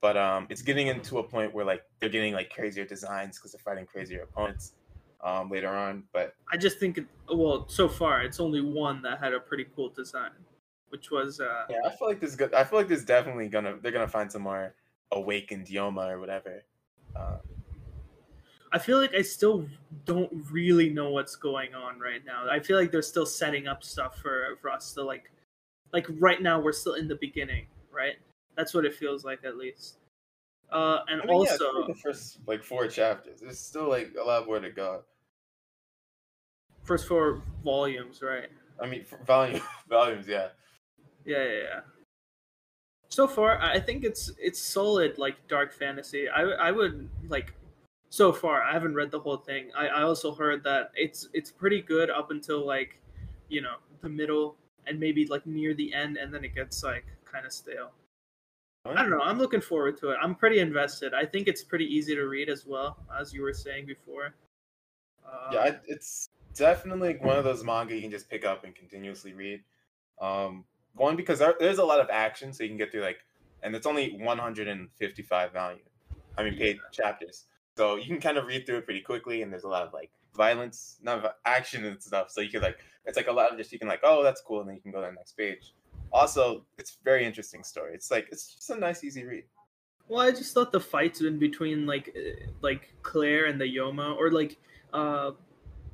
but 0.02 0.16
um 0.16 0.46
it's 0.50 0.62
getting 0.62 0.88
into 0.88 1.18
a 1.18 1.22
point 1.22 1.54
where 1.54 1.64
like 1.64 1.82
they're 1.98 2.10
getting 2.10 2.34
like 2.34 2.50
crazier 2.50 2.84
designs 2.84 3.38
because 3.38 3.52
they're 3.52 3.60
fighting 3.60 3.86
crazier 3.86 4.22
opponents 4.22 4.74
um 5.24 5.50
later 5.50 5.68
on 5.68 6.02
but 6.12 6.34
i 6.52 6.56
just 6.56 6.78
think 6.78 6.98
it, 6.98 7.06
well 7.32 7.66
so 7.68 7.88
far 7.88 8.22
it's 8.22 8.40
only 8.40 8.60
one 8.60 9.00
that 9.00 9.18
had 9.18 9.32
a 9.32 9.40
pretty 9.40 9.66
cool 9.74 9.88
design 9.88 10.30
which 10.90 11.10
was 11.10 11.40
uh 11.40 11.64
yeah 11.70 11.78
i 11.86 11.90
feel 11.96 12.08
like 12.08 12.20
this 12.20 12.34
good 12.34 12.52
i 12.52 12.64
feel 12.64 12.78
like 12.78 12.88
this 12.88 13.04
definitely 13.04 13.48
gonna 13.48 13.76
they're 13.80 13.92
gonna 13.92 14.08
find 14.08 14.30
some 14.30 14.42
more 14.42 14.74
awakened 15.12 15.66
Yoma 15.66 16.10
or 16.10 16.18
whatever. 16.18 16.64
Uh, 17.14 17.38
I 18.72 18.78
feel 18.78 18.98
like 18.98 19.14
I 19.14 19.22
still 19.22 19.66
don't 20.06 20.32
really 20.50 20.88
know 20.88 21.10
what's 21.10 21.36
going 21.36 21.74
on 21.74 22.00
right 22.00 22.24
now. 22.24 22.46
I 22.50 22.58
feel 22.60 22.78
like 22.78 22.90
they're 22.90 23.02
still 23.02 23.26
setting 23.26 23.68
up 23.68 23.84
stuff 23.84 24.18
for 24.18 24.56
for 24.60 24.70
us 24.70 24.92
to 24.94 25.02
like, 25.02 25.30
like 25.92 26.06
right 26.18 26.40
now 26.40 26.60
we're 26.60 26.72
still 26.72 26.94
in 26.94 27.08
the 27.08 27.16
beginning, 27.16 27.66
right? 27.90 28.14
That's 28.56 28.74
what 28.74 28.84
it 28.84 28.94
feels 28.94 29.24
like 29.24 29.44
at 29.44 29.56
least. 29.56 29.98
Uh, 30.70 31.00
and 31.08 31.20
I 31.20 31.26
mean, 31.26 31.34
also 31.34 31.64
yeah, 31.64 31.86
the 31.88 31.94
first 31.94 32.38
like 32.46 32.62
four 32.62 32.86
chapters. 32.86 33.40
There's 33.40 33.58
still 33.58 33.88
like 33.88 34.14
a 34.20 34.24
lot 34.24 34.46
more 34.46 34.60
to 34.60 34.70
go. 34.70 35.02
First 36.84 37.06
four 37.06 37.42
volumes, 37.62 38.22
right? 38.22 38.48
I 38.80 38.86
mean, 38.86 39.04
volume 39.26 39.60
volumes, 39.88 40.26
yeah. 40.26 40.48
Yeah, 41.24 41.44
yeah, 41.44 41.58
yeah 41.62 41.80
so 43.12 43.28
far 43.28 43.60
i 43.60 43.78
think 43.78 44.04
it's 44.04 44.32
it's 44.38 44.58
solid 44.58 45.18
like 45.18 45.36
dark 45.46 45.70
fantasy 45.70 46.30
i 46.30 46.40
i 46.40 46.70
would 46.72 47.10
like 47.28 47.52
so 48.08 48.32
far 48.32 48.62
i 48.62 48.72
haven't 48.72 48.94
read 48.94 49.10
the 49.10 49.20
whole 49.20 49.36
thing 49.36 49.70
i 49.76 49.86
i 49.88 50.02
also 50.02 50.34
heard 50.34 50.64
that 50.64 50.90
it's 50.94 51.28
it's 51.34 51.50
pretty 51.50 51.82
good 51.82 52.08
up 52.08 52.30
until 52.30 52.66
like 52.66 52.98
you 53.50 53.60
know 53.60 53.74
the 54.00 54.08
middle 54.08 54.56
and 54.86 54.98
maybe 54.98 55.26
like 55.26 55.46
near 55.46 55.74
the 55.74 55.92
end, 55.94 56.16
and 56.16 56.32
then 56.32 56.44
it 56.44 56.54
gets 56.54 56.82
like 56.82 57.04
kind 57.30 57.46
of 57.46 57.52
stale. 57.52 57.92
I 58.84 58.94
don't 58.94 59.10
know. 59.10 59.20
I'm 59.20 59.38
looking 59.38 59.60
forward 59.60 59.96
to 59.98 60.10
it. 60.10 60.18
I'm 60.20 60.34
pretty 60.34 60.58
invested. 60.58 61.14
I 61.14 61.24
think 61.24 61.46
it's 61.46 61.62
pretty 61.62 61.84
easy 61.84 62.16
to 62.16 62.24
read 62.24 62.48
as 62.48 62.66
well, 62.66 62.96
as 63.16 63.32
you 63.32 63.42
were 63.42 63.52
saying 63.52 63.86
before. 63.86 64.34
Uh, 65.24 65.50
yeah, 65.52 65.76
it's 65.86 66.30
definitely 66.54 67.16
one 67.20 67.38
of 67.38 67.44
those 67.44 67.62
manga 67.62 67.94
you 67.94 68.02
can 68.02 68.10
just 68.10 68.28
pick 68.28 68.44
up 68.44 68.64
and 68.64 68.74
continuously 68.74 69.34
read. 69.34 69.62
Um, 70.20 70.64
one 70.94 71.14
because 71.16 71.38
there, 71.38 71.54
there's 71.60 71.78
a 71.78 71.84
lot 71.84 72.00
of 72.00 72.08
action, 72.10 72.52
so 72.52 72.64
you 72.64 72.70
can 72.70 72.78
get 72.78 72.90
through 72.90 73.02
like, 73.02 73.18
and 73.62 73.74
it's 73.76 73.86
only 73.86 74.16
155 74.18 75.52
volume. 75.52 75.80
I 76.36 76.42
mean, 76.42 76.56
paid 76.56 76.78
chapters, 76.90 77.44
so 77.76 77.96
you 77.96 78.06
can 78.06 78.20
kind 78.20 78.36
of 78.36 78.46
read 78.46 78.66
through 78.66 78.78
it 78.78 78.84
pretty 78.84 79.02
quickly. 79.02 79.42
And 79.42 79.52
there's 79.52 79.64
a 79.64 79.68
lot 79.68 79.86
of 79.86 79.92
like 79.92 80.10
violence, 80.34 80.98
not 81.02 81.36
action 81.44 81.84
and 81.84 82.02
stuff. 82.02 82.30
So 82.30 82.40
you 82.40 82.50
can 82.50 82.62
like, 82.62 82.78
it's 83.04 83.16
like 83.16 83.28
a 83.28 83.32
lot 83.32 83.50
of 83.50 83.58
just 83.58 83.72
you 83.72 83.78
can 83.78 83.88
like, 83.88 84.00
oh, 84.02 84.22
that's 84.22 84.40
cool, 84.40 84.60
and 84.60 84.68
then 84.68 84.76
you 84.76 84.82
can 84.82 84.92
go 84.92 85.00
to 85.00 85.06
the 85.06 85.12
next 85.12 85.32
page. 85.36 85.74
Also, 86.12 86.64
it's 86.78 86.98
very 87.04 87.24
interesting 87.24 87.62
story. 87.62 87.94
It's 87.94 88.10
like 88.10 88.28
it's 88.30 88.54
just 88.54 88.70
a 88.70 88.76
nice, 88.76 89.02
easy 89.02 89.24
read. 89.24 89.44
Well, 90.08 90.20
I 90.20 90.30
just 90.30 90.52
thought 90.52 90.72
the 90.72 90.80
fights 90.80 91.20
in 91.22 91.38
between 91.38 91.86
like 91.86 92.14
uh, 92.16 92.46
like 92.60 92.92
Claire 93.02 93.46
and 93.46 93.60
the 93.60 93.64
Yoma, 93.64 94.16
or 94.16 94.30
like 94.30 94.58
uh, 94.92 95.30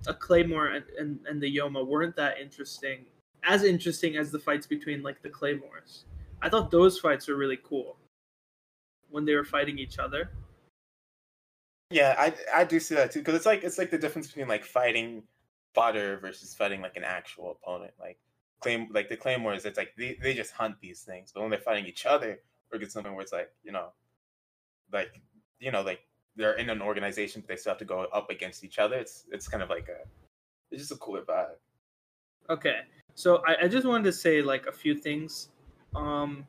a 0.07 0.15
Claymore 0.15 0.69
and, 0.69 0.85
and 0.99 1.21
and 1.29 1.41
the 1.41 1.57
Yoma, 1.57 1.87
weren't 1.87 2.17
that 2.17 2.39
interesting. 2.39 3.05
As 3.45 3.63
interesting 3.63 4.17
as 4.17 4.33
the 4.33 4.39
fights 4.39 4.67
between 4.67 5.03
like 5.03 5.23
the 5.23 5.29
Claymores. 5.31 6.05
I 6.43 6.49
thought 6.49 6.71
those 6.71 6.99
fights 6.99 7.29
were 7.29 7.37
really 7.37 7.59
cool 7.63 7.97
when 9.11 9.25
they 9.25 9.35
were 9.35 9.45
fighting 9.45 9.79
each 9.79 9.99
other. 9.99 10.31
Yeah, 11.91 12.15
I 12.19 12.35
I 12.55 12.65
do 12.65 12.79
see 12.81 12.95
that 12.97 13.11
too 13.11 13.21
because 13.21 13.35
it's 13.35 13.47
like 13.47 13.65
it's 13.65 13.79
like 13.79 13.91
the 13.91 13.99
difference 13.99 14.27
between 14.27 14.49
like 14.49 14.65
fighting 14.65 15.23
fodder 15.75 16.19
versus 16.19 16.55
fighting 16.55 16.83
like 16.83 16.97
an 16.97 17.05
actual 17.05 17.53
opponent. 17.63 17.93
Like 17.99 18.19
claim 18.61 18.89
like 18.93 19.09
the 19.09 19.17
claymores, 19.17 19.65
it's 19.65 19.79
like 19.79 19.95
they, 19.97 20.19
they 20.23 20.35
just 20.35 20.53
hunt 20.53 20.77
these 20.81 21.03
things, 21.03 21.33
but 21.33 21.41
when 21.41 21.51
they're 21.51 21.61
fighting 21.61 21.87
each 21.87 22.05
other, 22.05 22.41
or 22.73 22.79
get 22.79 22.93
something 22.93 23.13
where 23.15 23.23
it's 23.23 23.33
like 23.33 23.51
you 23.65 23.73
know, 23.73 23.89
like 24.93 25.21
you 25.61 25.71
know, 25.71 25.83
like 25.83 26.01
they're 26.37 26.55
in 26.55 26.69
an 26.71 26.83
organization, 26.83 27.41
but 27.41 27.49
they 27.49 27.57
still 27.57 27.71
have 27.71 27.79
to 27.79 27.85
go 27.85 28.01
up 28.13 28.31
against 28.31 28.65
each 28.65 28.79
other. 28.79 28.97
It's 28.97 29.25
it's 29.33 29.49
kind 29.49 29.63
of 29.63 29.71
like 29.71 29.89
a 29.89 30.07
it's 30.71 30.83
just 30.83 30.93
a 30.93 30.97
cooler 30.97 31.23
vibe. 31.23 31.57
Okay, 32.51 32.81
so 33.15 33.43
I, 33.47 33.65
I 33.65 33.69
just 33.69 33.87
wanted 33.87 34.05
to 34.05 34.13
say 34.13 34.43
like 34.43 34.67
a 34.67 34.73
few 34.73 34.95
things. 34.95 35.49
Um, 35.95 36.47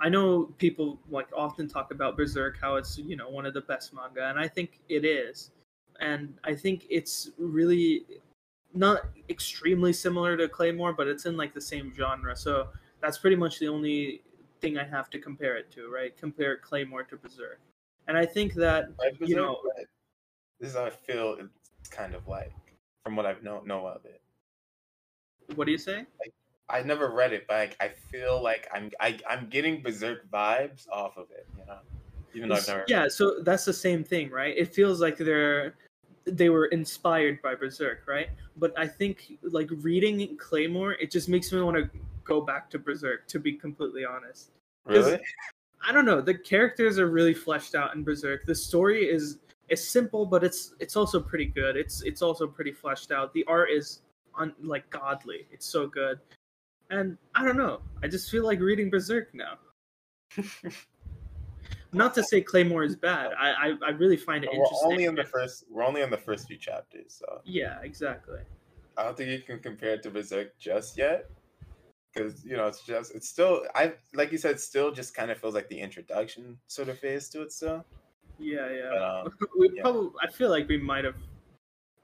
I 0.00 0.08
know 0.08 0.54
people 0.58 0.98
like 1.10 1.28
often 1.34 1.68
talk 1.68 1.90
about 1.90 2.16
Berserk, 2.16 2.58
how 2.60 2.76
it's 2.76 2.98
you 2.98 3.16
know 3.16 3.28
one 3.28 3.46
of 3.46 3.54
the 3.54 3.60
best 3.60 3.92
manga, 3.94 4.28
and 4.28 4.38
I 4.38 4.48
think 4.48 4.80
it 4.88 5.04
is. 5.04 5.50
And 6.00 6.34
I 6.44 6.54
think 6.54 6.86
it's 6.90 7.30
really 7.38 8.04
not 8.74 9.08
extremely 9.30 9.92
similar 9.92 10.36
to 10.36 10.48
Claymore, 10.48 10.92
but 10.92 11.06
it's 11.06 11.24
in 11.26 11.36
like 11.36 11.54
the 11.54 11.60
same 11.60 11.92
genre. 11.96 12.36
So 12.36 12.68
that's 13.00 13.18
pretty 13.18 13.36
much 13.36 13.58
the 13.58 13.68
only 13.68 14.22
thing 14.60 14.76
I 14.76 14.84
have 14.84 15.08
to 15.10 15.18
compare 15.18 15.56
it 15.56 15.70
to, 15.72 15.90
right? 15.90 16.16
Compare 16.16 16.58
Claymore 16.58 17.04
to 17.04 17.16
Berserk. 17.16 17.60
And 18.08 18.16
I 18.16 18.26
think 18.26 18.54
that 18.54 18.90
Right, 18.98 19.12
you 19.20 19.36
know, 19.36 19.60
this 20.60 20.70
is 20.70 20.76
how 20.76 20.84
I 20.84 20.90
feel. 20.90 21.38
It's 21.80 21.88
kind 21.88 22.14
of 22.14 22.28
like 22.28 22.52
from 23.04 23.16
what 23.16 23.26
I've 23.26 23.42
know 23.42 23.62
know 23.62 23.86
of 23.86 24.04
it. 24.04 24.20
what 25.54 25.64
do 25.64 25.72
you 25.72 25.78
say? 25.78 26.06
I 26.68 26.82
never 26.82 27.10
read 27.10 27.32
it, 27.32 27.46
but 27.46 27.54
like, 27.54 27.76
I 27.80 27.88
feel 27.88 28.42
like 28.42 28.68
I'm 28.74 28.90
I, 29.00 29.18
I'm 29.28 29.48
getting 29.48 29.82
Berserk 29.82 30.28
vibes 30.30 30.88
off 30.90 31.16
of 31.16 31.26
it. 31.30 31.46
You 31.58 31.66
know, 31.66 31.78
even 32.34 32.48
though 32.48 32.56
I've 32.56 32.68
never. 32.68 32.84
yeah, 32.88 33.08
so 33.08 33.40
that's 33.42 33.64
the 33.64 33.72
same 33.72 34.02
thing, 34.02 34.30
right? 34.30 34.56
It 34.56 34.74
feels 34.74 35.00
like 35.00 35.16
they're 35.16 35.74
they 36.24 36.48
were 36.48 36.66
inspired 36.66 37.40
by 37.40 37.54
Berserk, 37.54 38.02
right? 38.08 38.28
But 38.56 38.76
I 38.76 38.88
think 38.88 39.38
like 39.42 39.68
reading 39.70 40.36
Claymore, 40.38 40.94
it 40.94 41.10
just 41.10 41.28
makes 41.28 41.52
me 41.52 41.60
want 41.60 41.76
to 41.76 41.88
go 42.24 42.40
back 42.40 42.68
to 42.70 42.78
Berserk. 42.78 43.28
To 43.28 43.38
be 43.38 43.52
completely 43.52 44.04
honest, 44.04 44.50
Really? 44.86 45.18
I 45.86 45.92
don't 45.92 46.04
know. 46.04 46.20
The 46.20 46.34
characters 46.34 46.98
are 46.98 47.08
really 47.08 47.34
fleshed 47.34 47.74
out 47.74 47.94
in 47.94 48.02
Berserk. 48.02 48.46
The 48.46 48.54
story 48.54 49.04
is 49.04 49.38
is 49.68 49.86
simple, 49.86 50.26
but 50.26 50.44
it's 50.44 50.74
it's 50.80 50.96
also 50.96 51.20
pretty 51.20 51.46
good. 51.46 51.76
It's 51.76 52.02
it's 52.02 52.22
also 52.22 52.46
pretty 52.46 52.72
fleshed 52.72 53.12
out. 53.12 53.32
The 53.34 53.44
art 53.46 53.70
is 53.70 54.02
un, 54.38 54.54
like 54.62 54.88
godly. 54.90 55.46
It's 55.52 55.66
so 55.66 55.86
good. 55.86 56.18
And 56.90 57.18
I 57.34 57.44
don't 57.44 57.56
know. 57.56 57.80
I 58.02 58.08
just 58.08 58.30
feel 58.30 58.44
like 58.44 58.60
reading 58.60 58.90
Berserk 58.90 59.34
now. 59.34 59.58
Not 61.92 62.14
to 62.14 62.22
say 62.22 62.40
Claymore 62.42 62.84
is 62.84 62.96
bad. 62.96 63.32
I 63.38 63.50
I, 63.50 63.74
I 63.86 63.90
really 63.90 64.16
find 64.16 64.44
it 64.44 64.50
we're 64.52 64.58
interesting. 64.58 64.92
only 64.92 65.04
in 65.04 65.14
the 65.14 65.24
first. 65.24 65.64
We're 65.70 65.84
only 65.84 66.02
in 66.02 66.10
the 66.10 66.16
first 66.16 66.46
few 66.46 66.58
chapters, 66.58 67.14
so 67.18 67.40
Yeah, 67.44 67.80
exactly. 67.82 68.40
I 68.96 69.04
don't 69.04 69.16
think 69.16 69.30
you 69.30 69.40
can 69.40 69.58
compare 69.60 69.94
it 69.94 70.02
to 70.04 70.10
Berserk 70.10 70.58
just 70.58 70.96
yet. 70.98 71.30
Because 72.12 72.44
you 72.44 72.56
know, 72.56 72.66
it's 72.66 72.82
just 72.84 73.14
it's 73.14 73.28
still 73.28 73.62
I 73.74 73.94
like 74.14 74.32
you 74.32 74.38
said, 74.38 74.60
still 74.60 74.92
just 74.92 75.14
kind 75.14 75.30
of 75.30 75.38
feels 75.38 75.54
like 75.54 75.68
the 75.68 75.78
introduction 75.78 76.58
sort 76.66 76.88
of 76.88 76.98
phase 76.98 77.28
to 77.30 77.42
it 77.42 77.52
still. 77.52 77.84
Yeah, 78.38 78.70
yeah. 78.70 78.90
But 79.24 79.26
um, 79.26 79.32
we 79.58 79.70
yeah. 79.74 79.82
probably 79.82 80.10
I 80.22 80.30
feel 80.30 80.50
like 80.50 80.68
we 80.68 80.78
might 80.78 81.04
have 81.04 81.16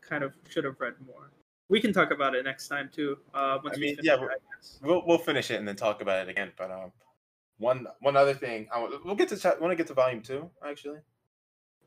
kind 0.00 0.24
of 0.24 0.32
should 0.48 0.64
have 0.64 0.80
read 0.80 0.94
more. 1.06 1.30
We 1.72 1.80
can 1.80 1.90
talk 1.90 2.10
about 2.10 2.34
it 2.34 2.44
next 2.44 2.68
time 2.68 2.90
too. 2.92 3.16
Uh, 3.32 3.56
once 3.64 3.78
I 3.78 3.80
mean, 3.80 3.96
yeah, 4.02 4.12
it, 4.12 4.20
we're- 4.20 4.34
I 4.34 4.56
guess. 4.56 4.78
we'll 4.82 5.02
we'll 5.06 5.16
finish 5.16 5.50
it 5.50 5.54
and 5.54 5.66
then 5.66 5.74
talk 5.74 6.02
about 6.02 6.28
it 6.28 6.30
again. 6.30 6.52
But 6.58 6.70
um, 6.70 6.92
one 7.56 7.86
one 8.00 8.14
other 8.14 8.34
thing, 8.34 8.68
I, 8.70 8.86
we'll 9.02 9.14
get 9.14 9.30
to 9.30 9.38
chat. 9.38 9.58
Want 9.58 9.72
to 9.72 9.76
get 9.76 9.86
to 9.86 9.94
volume 9.94 10.20
two 10.20 10.50
actually? 10.62 10.98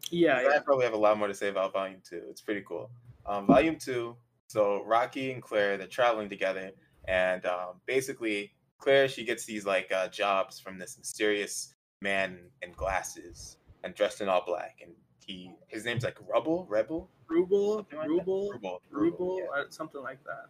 Yeah, 0.09 0.41
yeah. 0.41 0.49
I 0.55 0.59
probably 0.59 0.85
have 0.85 0.95
a 0.95 0.97
lot 0.97 1.19
more 1.19 1.27
to 1.27 1.35
say 1.35 1.49
about 1.49 1.71
Volume 1.71 2.01
Two. 2.03 2.23
It's 2.31 2.41
pretty 2.41 2.63
cool. 2.67 2.89
Um, 3.27 3.45
volume 3.45 3.75
Two. 3.75 4.15
So 4.47 4.83
Rocky 4.83 5.31
and 5.31 5.41
Claire 5.41 5.77
they're 5.77 5.85
traveling 5.85 6.29
together, 6.29 6.71
and 7.07 7.45
um, 7.45 7.79
basically 7.85 8.53
Claire 8.79 9.07
she 9.07 9.23
gets 9.23 9.45
these 9.45 9.67
like 9.67 9.91
uh, 9.91 10.07
jobs 10.07 10.59
from 10.59 10.79
this 10.79 10.97
mysterious 10.97 11.75
man 12.01 12.39
in 12.63 12.71
glasses 12.71 13.57
and 13.83 13.93
dressed 13.93 14.21
in 14.21 14.29
all 14.29 14.43
black, 14.43 14.79
and 14.81 14.93
he 15.27 15.51
his 15.67 15.85
name's 15.85 16.03
like 16.03 16.17
Rubble 16.27 16.65
Rebel 16.67 17.11
Ruble, 17.29 17.77
Something 17.77 17.97
like 17.99 18.07
that? 18.07 18.13
ruble, 18.13 18.51
Ruble 18.51 18.81
ruble, 18.91 19.39
yeah. 19.39 19.61
uh, 19.61 19.65
something 19.69 20.01
like 20.01 20.23
that. 20.25 20.45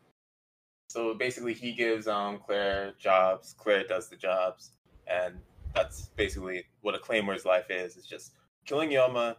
So 0.89 1.13
basically, 1.13 1.53
he 1.53 1.72
gives 1.74 2.08
um 2.08 2.39
Claire 2.46 2.94
jobs. 3.00 3.55
Claire 3.58 3.84
does 3.86 4.10
the 4.10 4.15
jobs, 4.15 4.72
and 5.08 5.36
that's 5.74 6.08
basically 6.15 6.65
what 6.82 6.96
a 6.96 7.00
claymore's 7.00 7.46
life 7.46 7.70
is. 7.70 7.98
It's 7.98 8.08
just 8.08 8.34
killing 8.65 8.89
Yoma, 8.91 9.36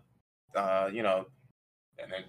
uh, 0.54 0.90
you 0.92 1.02
know, 1.02 1.26
and 1.98 2.10
then 2.12 2.24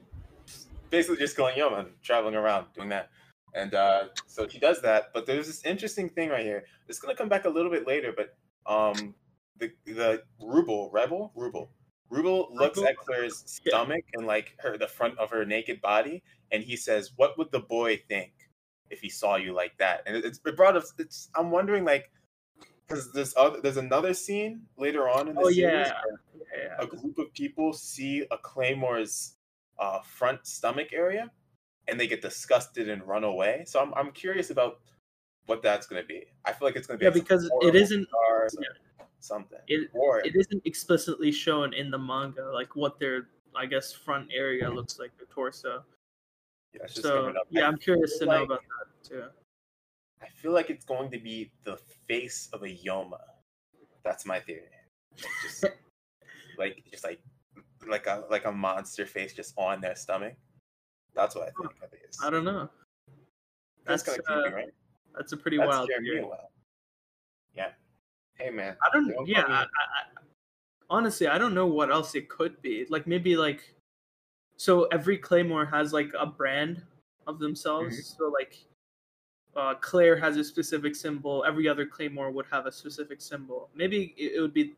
basically 0.89 1.17
just 1.17 1.35
killing 1.35 1.55
Yoma 1.57 1.79
and 1.79 1.89
traveling 2.03 2.35
around 2.35 2.67
doing 2.73 2.89
that. 2.89 3.09
And 3.53 3.73
uh, 3.73 4.05
so 4.27 4.47
she 4.47 4.59
does 4.59 4.81
that. 4.81 5.05
But 5.13 5.25
there's 5.25 5.47
this 5.47 5.65
interesting 5.65 6.09
thing 6.09 6.29
right 6.29 6.45
here. 6.45 6.65
It's 6.87 6.99
gonna 6.99 7.15
come 7.15 7.29
back 7.29 7.45
a 7.45 7.49
little 7.49 7.71
bit 7.71 7.87
later, 7.87 8.13
but 8.15 8.35
um, 8.71 9.15
the 9.57 9.71
the 9.85 10.23
Ruble 10.41 10.89
Rebel 10.93 11.31
Ruble 11.35 11.69
Ruble 12.09 12.49
looks 12.51 12.79
at 12.79 12.97
Claire's 12.97 13.43
stomach 13.45 14.05
and 14.13 14.25
like 14.25 14.55
her 14.59 14.77
the 14.77 14.87
front 14.87 15.17
of 15.17 15.29
her 15.31 15.45
naked 15.45 15.81
body, 15.81 16.23
and 16.51 16.63
he 16.63 16.75
says, 16.75 17.11
"What 17.15 17.37
would 17.37 17.51
the 17.51 17.59
boy 17.59 17.97
think 18.07 18.33
if 18.89 19.01
he 19.01 19.09
saw 19.09 19.35
you 19.35 19.53
like 19.53 19.77
that?" 19.79 20.03
And 20.05 20.15
it, 20.15 20.25
it's 20.25 20.39
it 20.45 20.55
brought 20.55 20.77
up. 20.77 20.83
It's 20.97 21.29
I'm 21.35 21.51
wondering 21.51 21.83
like 21.83 22.11
because 22.87 23.11
there's 23.11 23.35
other 23.35 23.59
there's 23.61 23.77
another 23.77 24.13
scene 24.13 24.61
later 24.77 25.09
on 25.09 25.27
in 25.27 25.35
the 25.35 25.41
Oh 25.41 25.49
series 25.49 25.87
yeah, 25.87 26.01
yeah. 26.55 26.75
a 26.79 26.87
group 26.87 27.17
of 27.17 27.33
people 27.33 27.73
see 27.73 28.25
a 28.31 28.37
Claymore's 28.37 29.35
uh, 29.79 29.99
front 30.01 30.45
stomach 30.47 30.93
area, 30.93 31.31
and 31.87 31.99
they 31.99 32.07
get 32.07 32.21
disgusted 32.21 32.89
and 32.89 33.03
run 33.03 33.23
away. 33.23 33.63
So 33.67 33.81
I'm 33.81 33.93
I'm 33.95 34.11
curious 34.11 34.49
about 34.49 34.79
what 35.45 35.61
that's 35.61 35.87
gonna 35.87 36.03
be. 36.03 36.25
I 36.45 36.53
feel 36.53 36.67
like 36.67 36.75
it's 36.75 36.87
gonna 36.87 36.99
be 36.99 37.05
Yeah, 37.05 37.11
because 37.11 37.49
it 37.61 37.75
isn't 37.75 38.07
or 38.13 38.47
something. 39.19 39.59
it 39.67 39.89
or 39.93 40.19
it 40.19 40.35
isn't 40.35 40.61
explicitly 40.65 41.31
shown 41.31 41.73
in 41.73 41.89
the 41.91 41.97
manga 41.97 42.45
like 42.53 42.75
what 42.75 42.99
their 42.99 43.29
I 43.55 43.65
guess 43.65 43.91
front 43.91 44.29
area 44.33 44.69
looks 44.69 44.99
like, 44.99 45.15
their 45.17 45.25
torso. 45.27 45.83
yeah, 46.73 46.81
it's 46.83 46.93
just 46.93 47.05
So 47.07 47.29
up. 47.29 47.47
yeah, 47.49 47.63
I 47.63 47.67
I'm 47.67 47.77
curious 47.77 48.13
to 48.19 48.25
feel 48.25 48.27
know 48.33 48.43
about 48.43 48.61
that 48.61 49.09
too. 49.09 49.23
I 50.21 50.27
feel 50.27 50.51
like 50.51 50.69
it's 50.69 50.85
going 50.85 51.09
to 51.11 51.19
be 51.19 51.51
the 51.63 51.77
face 52.07 52.49
of 52.53 52.61
a 52.63 52.67
Yoma. 52.67 53.19
That's 54.03 54.25
my 54.25 54.39
theory. 54.39 54.69
Like, 55.15 55.31
just 55.43 55.65
like 56.59 56.83
just 56.91 57.03
like 57.03 57.19
like 57.87 58.05
a 58.07 58.25
like 58.29 58.45
a 58.45 58.51
monster 58.51 59.05
face 59.05 59.33
just 59.33 59.53
on 59.57 59.81
their 59.81 59.95
stomach. 59.95 60.35
That's 61.15 61.33
what 61.35 61.47
I 61.47 61.51
think 61.59 61.71
it 61.93 61.99
is. 62.09 62.19
I 62.23 62.29
don't 62.29 62.43
know. 62.45 62.69
That's 63.85 64.03
That's 64.03 64.03
kind 64.03 64.19
of 64.19 64.25
creepy, 64.43 64.49
uh, 64.53 64.55
right? 64.57 64.73
that's 65.15 65.31
a 65.31 65.37
pretty 65.37 65.57
That's 65.57 65.69
wild 65.69 65.87
theory. 65.87 66.21
lot. 66.21 66.51
Yeah. 67.55 67.69
Hey 68.37 68.49
man. 68.49 68.75
I 68.81 68.93
don't. 68.93 69.09
Don't 69.09 69.27
Yeah, 69.27 69.43
I, 69.47 69.51
I, 69.51 69.63
I, 69.63 69.65
honestly, 70.89 71.27
I 71.27 71.37
don't 71.37 71.53
know 71.53 71.65
what 71.65 71.91
else 71.91 72.15
it 72.15 72.29
could 72.29 72.61
be. 72.61 72.85
Like 72.89 73.07
maybe 73.07 73.35
like, 73.35 73.73
so 74.57 74.85
every 74.85 75.17
Claymore 75.17 75.65
has 75.65 75.93
like 75.93 76.11
a 76.19 76.25
brand 76.25 76.81
of 77.25 77.39
themselves. 77.39 77.95
Mm-hmm. 77.95 78.17
So 78.17 78.29
like, 78.29 78.57
uh, 79.55 79.75
Claire 79.75 80.17
has 80.17 80.37
a 80.37 80.43
specific 80.43 80.95
symbol. 80.95 81.43
Every 81.47 81.67
other 81.67 81.85
Claymore 81.85 82.31
would 82.31 82.45
have 82.51 82.65
a 82.65 82.71
specific 82.71 83.21
symbol. 83.21 83.69
Maybe 83.75 84.13
it, 84.17 84.33
it 84.35 84.41
would 84.41 84.53
be. 84.53 84.75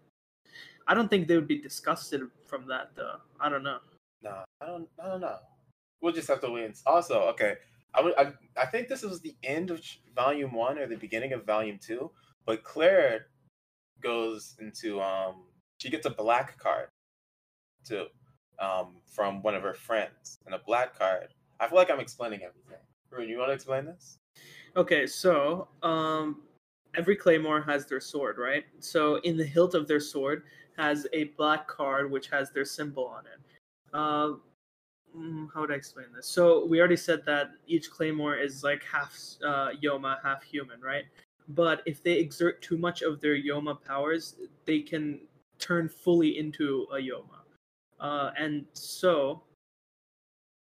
I 0.87 0.93
don't 0.93 1.09
think 1.09 1.27
they 1.27 1.35
would 1.35 1.47
be 1.47 1.59
disgusted 1.59 2.21
from 2.47 2.67
that 2.67 2.91
though. 2.95 3.17
I 3.39 3.49
don't 3.49 3.63
know. 3.63 3.79
No, 4.23 4.43
I 4.61 4.65
don't. 4.65 4.87
I 5.03 5.07
don't 5.07 5.21
know. 5.21 5.37
We'll 6.01 6.13
just 6.13 6.29
have 6.29 6.41
to 6.41 6.49
wait. 6.49 6.77
Also, 6.85 7.21
okay. 7.29 7.55
I 7.93 8.01
would 8.01 8.13
I, 8.17 8.33
I 8.55 8.65
think 8.67 8.87
this 8.87 9.01
was 9.01 9.19
the 9.19 9.35
end 9.43 9.71
of 9.71 9.81
volume 10.15 10.53
one 10.53 10.77
or 10.77 10.87
the 10.87 10.95
beginning 10.95 11.33
of 11.33 11.45
volume 11.45 11.79
two, 11.81 12.11
but 12.45 12.63
Claire 12.63 13.27
goes 14.01 14.55
into 14.59 15.01
um 15.01 15.43
she 15.77 15.89
gets 15.89 16.05
a 16.05 16.09
black 16.09 16.57
card 16.57 16.87
to 17.85 18.07
um 18.59 18.97
from 19.05 19.41
one 19.41 19.55
of 19.55 19.63
her 19.63 19.73
friends 19.73 20.39
and 20.45 20.55
a 20.55 20.59
black 20.59 20.97
card. 20.97 21.27
I 21.59 21.67
feel 21.67 21.77
like 21.77 21.91
I'm 21.91 21.99
explaining 21.99 22.41
everything. 22.43 22.83
Rune, 23.11 23.27
you 23.27 23.37
want 23.37 23.49
to 23.49 23.53
explain 23.53 23.85
this? 23.85 24.17
Okay, 24.75 25.07
so 25.07 25.67
um, 25.83 26.41
every 26.95 27.15
claymore 27.15 27.61
has 27.61 27.85
their 27.85 27.99
sword, 27.99 28.37
right? 28.37 28.65
So 28.79 29.15
in 29.21 29.35
the 29.35 29.43
hilt 29.43 29.73
of 29.73 29.87
their 29.87 29.99
sword 29.99 30.43
has 30.77 31.07
a 31.11 31.25
black 31.37 31.67
card 31.67 32.09
which 32.11 32.29
has 32.29 32.51
their 32.51 32.65
symbol 32.65 33.05
on 33.05 33.25
it. 33.25 33.39
Uh, 33.93 34.33
how 35.53 35.61
would 35.61 35.71
I 35.71 35.75
explain 35.75 36.07
this? 36.15 36.27
So 36.27 36.65
we 36.65 36.79
already 36.79 36.95
said 36.95 37.25
that 37.25 37.49
each 37.67 37.89
claymore 37.89 38.35
is 38.35 38.63
like 38.63 38.83
half 38.83 39.17
uh, 39.43 39.69
Yoma, 39.83 40.17
half 40.23 40.43
human, 40.43 40.79
right? 40.81 41.05
But 41.49 41.81
if 41.85 42.03
they 42.03 42.13
exert 42.13 42.61
too 42.61 42.77
much 42.77 43.01
of 43.01 43.19
their 43.21 43.35
Yoma 43.35 43.83
powers, 43.83 44.35
they 44.65 44.81
can 44.81 45.19
turn 45.57 45.89
fully 45.89 46.37
into 46.37 46.87
a 46.93 46.97
Yoma. 46.97 47.41
Uh, 47.99 48.31
and 48.37 48.65
so 48.73 49.43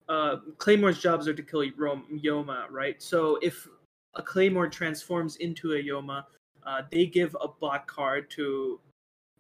uh, 0.09 0.37
Claymore's 0.57 0.99
jobs 0.99 1.29
are 1.29 1.35
to 1.35 1.43
kill 1.43 1.61
Yoma, 1.61 2.71
right? 2.71 3.03
So 3.03 3.39
if 3.43 3.69
a 4.15 4.23
Claymore 4.23 4.69
transforms 4.69 5.37
into 5.37 5.73
a 5.75 5.83
Yoma, 5.83 6.25
uh, 6.65 6.83
they 6.91 7.07
give 7.07 7.37
a 7.41 7.49
black 7.49 7.87
card 7.87 8.31
to 8.31 8.81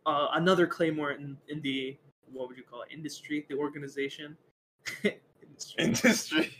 uh, 0.07 0.29
another 0.33 0.67
Claymore 0.67 1.13
in, 1.13 1.37
in 1.49 1.61
the 1.63 1.97
what 2.33 2.49
would 2.49 2.57
you 2.57 2.63
call 2.63 2.83
it? 2.83 2.89
Industry, 2.93 3.47
the 3.49 3.57
organization. 3.57 4.37
Industry. 5.05 5.85
Industry. 5.85 6.51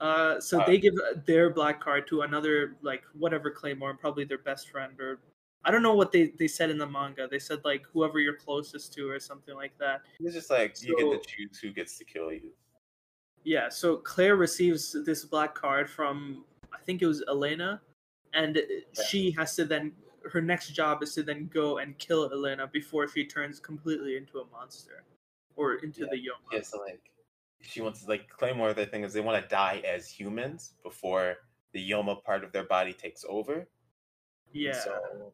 Uh, 0.00 0.40
so 0.40 0.62
they 0.66 0.78
give 0.78 0.94
their 1.26 1.50
black 1.50 1.80
card 1.80 2.06
to 2.08 2.22
another 2.22 2.76
like 2.82 3.02
whatever 3.14 3.50
Claymore, 3.50 3.94
probably 3.94 4.24
their 4.24 4.38
best 4.38 4.70
friend 4.70 4.98
or 5.00 5.20
I 5.64 5.70
don't 5.70 5.82
know 5.82 5.94
what 5.94 6.12
they, 6.12 6.32
they 6.38 6.48
said 6.48 6.70
in 6.70 6.78
the 6.78 6.86
manga. 6.86 7.26
They 7.28 7.38
said 7.38 7.60
like 7.64 7.84
whoever 7.92 8.20
you're 8.20 8.36
closest 8.36 8.92
to 8.94 9.08
or 9.08 9.18
something 9.18 9.54
like 9.54 9.76
that. 9.78 10.02
It's 10.20 10.34
just 10.34 10.50
like 10.50 10.76
so, 10.76 10.86
you 10.86 10.96
get 10.96 11.22
to 11.22 11.28
choose 11.28 11.58
who 11.58 11.70
gets 11.70 11.98
to 11.98 12.04
kill 12.04 12.32
you. 12.32 12.52
Yeah, 13.44 13.68
so 13.68 13.96
Claire 13.96 14.36
receives 14.36 14.96
this 15.04 15.24
black 15.24 15.54
card 15.54 15.90
from 15.90 16.44
I 16.72 16.78
think 16.84 17.02
it 17.02 17.06
was 17.06 17.24
Elena, 17.28 17.80
and 18.34 18.56
yeah. 18.56 19.04
she 19.08 19.30
has 19.32 19.56
to 19.56 19.64
then 19.64 19.92
her 20.30 20.40
next 20.40 20.70
job 20.70 21.02
is 21.02 21.14
to 21.14 21.22
then 21.22 21.50
go 21.52 21.78
and 21.78 21.98
kill 21.98 22.30
Elena 22.32 22.66
before 22.66 23.08
she 23.08 23.24
turns 23.24 23.58
completely 23.58 24.16
into 24.16 24.40
a 24.40 24.46
monster 24.52 25.04
or 25.56 25.74
into 25.76 26.02
yeah. 26.02 26.06
the 26.10 26.16
Yoma. 26.16 26.52
Yeah, 26.52 26.62
so 26.62 26.78
like 26.78 27.10
she 27.60 27.80
wants 27.80 28.06
like 28.06 28.28
Claymore. 28.28 28.72
The 28.74 28.86
thing 28.86 29.04
is, 29.04 29.12
they 29.12 29.20
want 29.20 29.42
to 29.42 29.48
die 29.48 29.82
as 29.86 30.08
humans 30.08 30.74
before 30.82 31.36
the 31.72 31.90
Yoma 31.90 32.22
part 32.22 32.44
of 32.44 32.52
their 32.52 32.64
body 32.64 32.92
takes 32.92 33.24
over. 33.28 33.66
Yeah. 34.52 34.70
And 34.70 34.76
so 34.76 35.32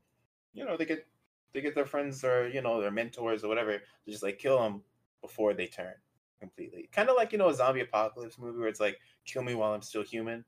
you 0.52 0.64
know 0.64 0.76
they 0.76 0.85
get 0.85 1.07
they 1.52 1.61
get 1.61 1.75
their 1.75 1.87
friends 1.87 2.25
or 2.25 2.49
you 2.49 2.62
know 2.62 2.81
their 2.81 2.90
mentors 2.90 3.45
or 3.45 3.49
whatever 3.49 3.78
to 3.78 4.11
just 4.11 4.23
like 4.23 4.38
kill 4.38 4.61
them 4.61 4.83
before 5.21 5.54
they 5.54 5.66
turn 5.66 5.95
completely. 6.40 6.88
Kind 6.93 7.09
of 7.09 7.16
like 7.16 7.33
you 7.33 7.38
know 7.38 7.49
a 7.49 7.54
zombie 7.54 7.81
apocalypse 7.81 8.38
movie 8.38 8.59
where 8.59 8.69
it's 8.69 8.81
like 8.81 8.99
kill 9.25 9.43
me 9.43 9.54
while 9.54 9.73
I'm 9.73 9.83
still 9.83 10.02
human. 10.02 10.45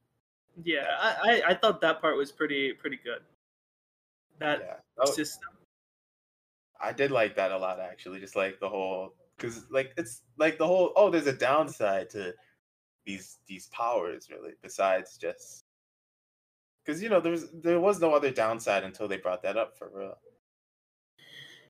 Yeah, 0.62 0.86
I 1.00 1.14
I, 1.22 1.50
I 1.50 1.54
thought 1.54 1.80
that 1.82 2.00
part 2.00 2.16
was 2.16 2.32
pretty 2.32 2.72
pretty 2.72 2.98
good. 3.02 3.20
That 4.38 4.60
yeah. 4.60 4.74
oh, 4.98 5.10
system. 5.10 5.50
I 6.80 6.92
did 6.92 7.10
like 7.10 7.36
that 7.36 7.52
a 7.52 7.58
lot 7.58 7.80
actually. 7.80 8.20
Just 8.20 8.36
like 8.36 8.60
the 8.60 8.68
whole 8.68 9.14
because 9.36 9.66
like 9.70 9.92
it's 9.96 10.22
like 10.38 10.58
the 10.58 10.66
whole 10.66 10.92
oh 10.96 11.10
there's 11.10 11.26
a 11.26 11.32
downside 11.32 12.08
to 12.10 12.32
these 13.04 13.38
these 13.46 13.68
powers 13.68 14.28
really 14.30 14.52
besides 14.62 15.16
just 15.16 15.64
because 16.84 17.02
you 17.02 17.08
know 17.08 17.20
there's 17.20 17.50
there 17.62 17.80
was 17.80 18.00
no 18.00 18.14
other 18.14 18.30
downside 18.30 18.84
until 18.84 19.08
they 19.08 19.16
brought 19.16 19.42
that 19.42 19.56
up 19.56 19.76
for 19.76 19.90
real. 19.92 20.18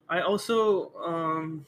I 0.09 0.21
also 0.21 0.93
um 0.97 1.67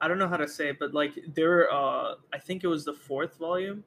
I 0.00 0.08
don't 0.08 0.18
know 0.18 0.28
how 0.28 0.36
to 0.36 0.48
say 0.48 0.68
it, 0.68 0.78
but 0.78 0.94
like 0.94 1.12
there 1.34 1.72
uh 1.72 2.14
I 2.32 2.38
think 2.38 2.64
it 2.64 2.68
was 2.68 2.84
the 2.84 2.94
fourth 2.94 3.36
volume. 3.38 3.84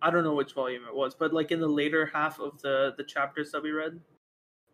I 0.00 0.10
don't 0.10 0.24
know 0.24 0.34
which 0.34 0.54
volume 0.54 0.82
it 0.86 0.94
was, 0.94 1.14
but 1.14 1.32
like 1.32 1.52
in 1.52 1.60
the 1.60 1.68
later 1.68 2.10
half 2.12 2.40
of 2.40 2.60
the 2.62 2.94
the 2.96 3.04
chapters 3.04 3.52
that 3.52 3.62
we 3.62 3.70
read, 3.70 4.00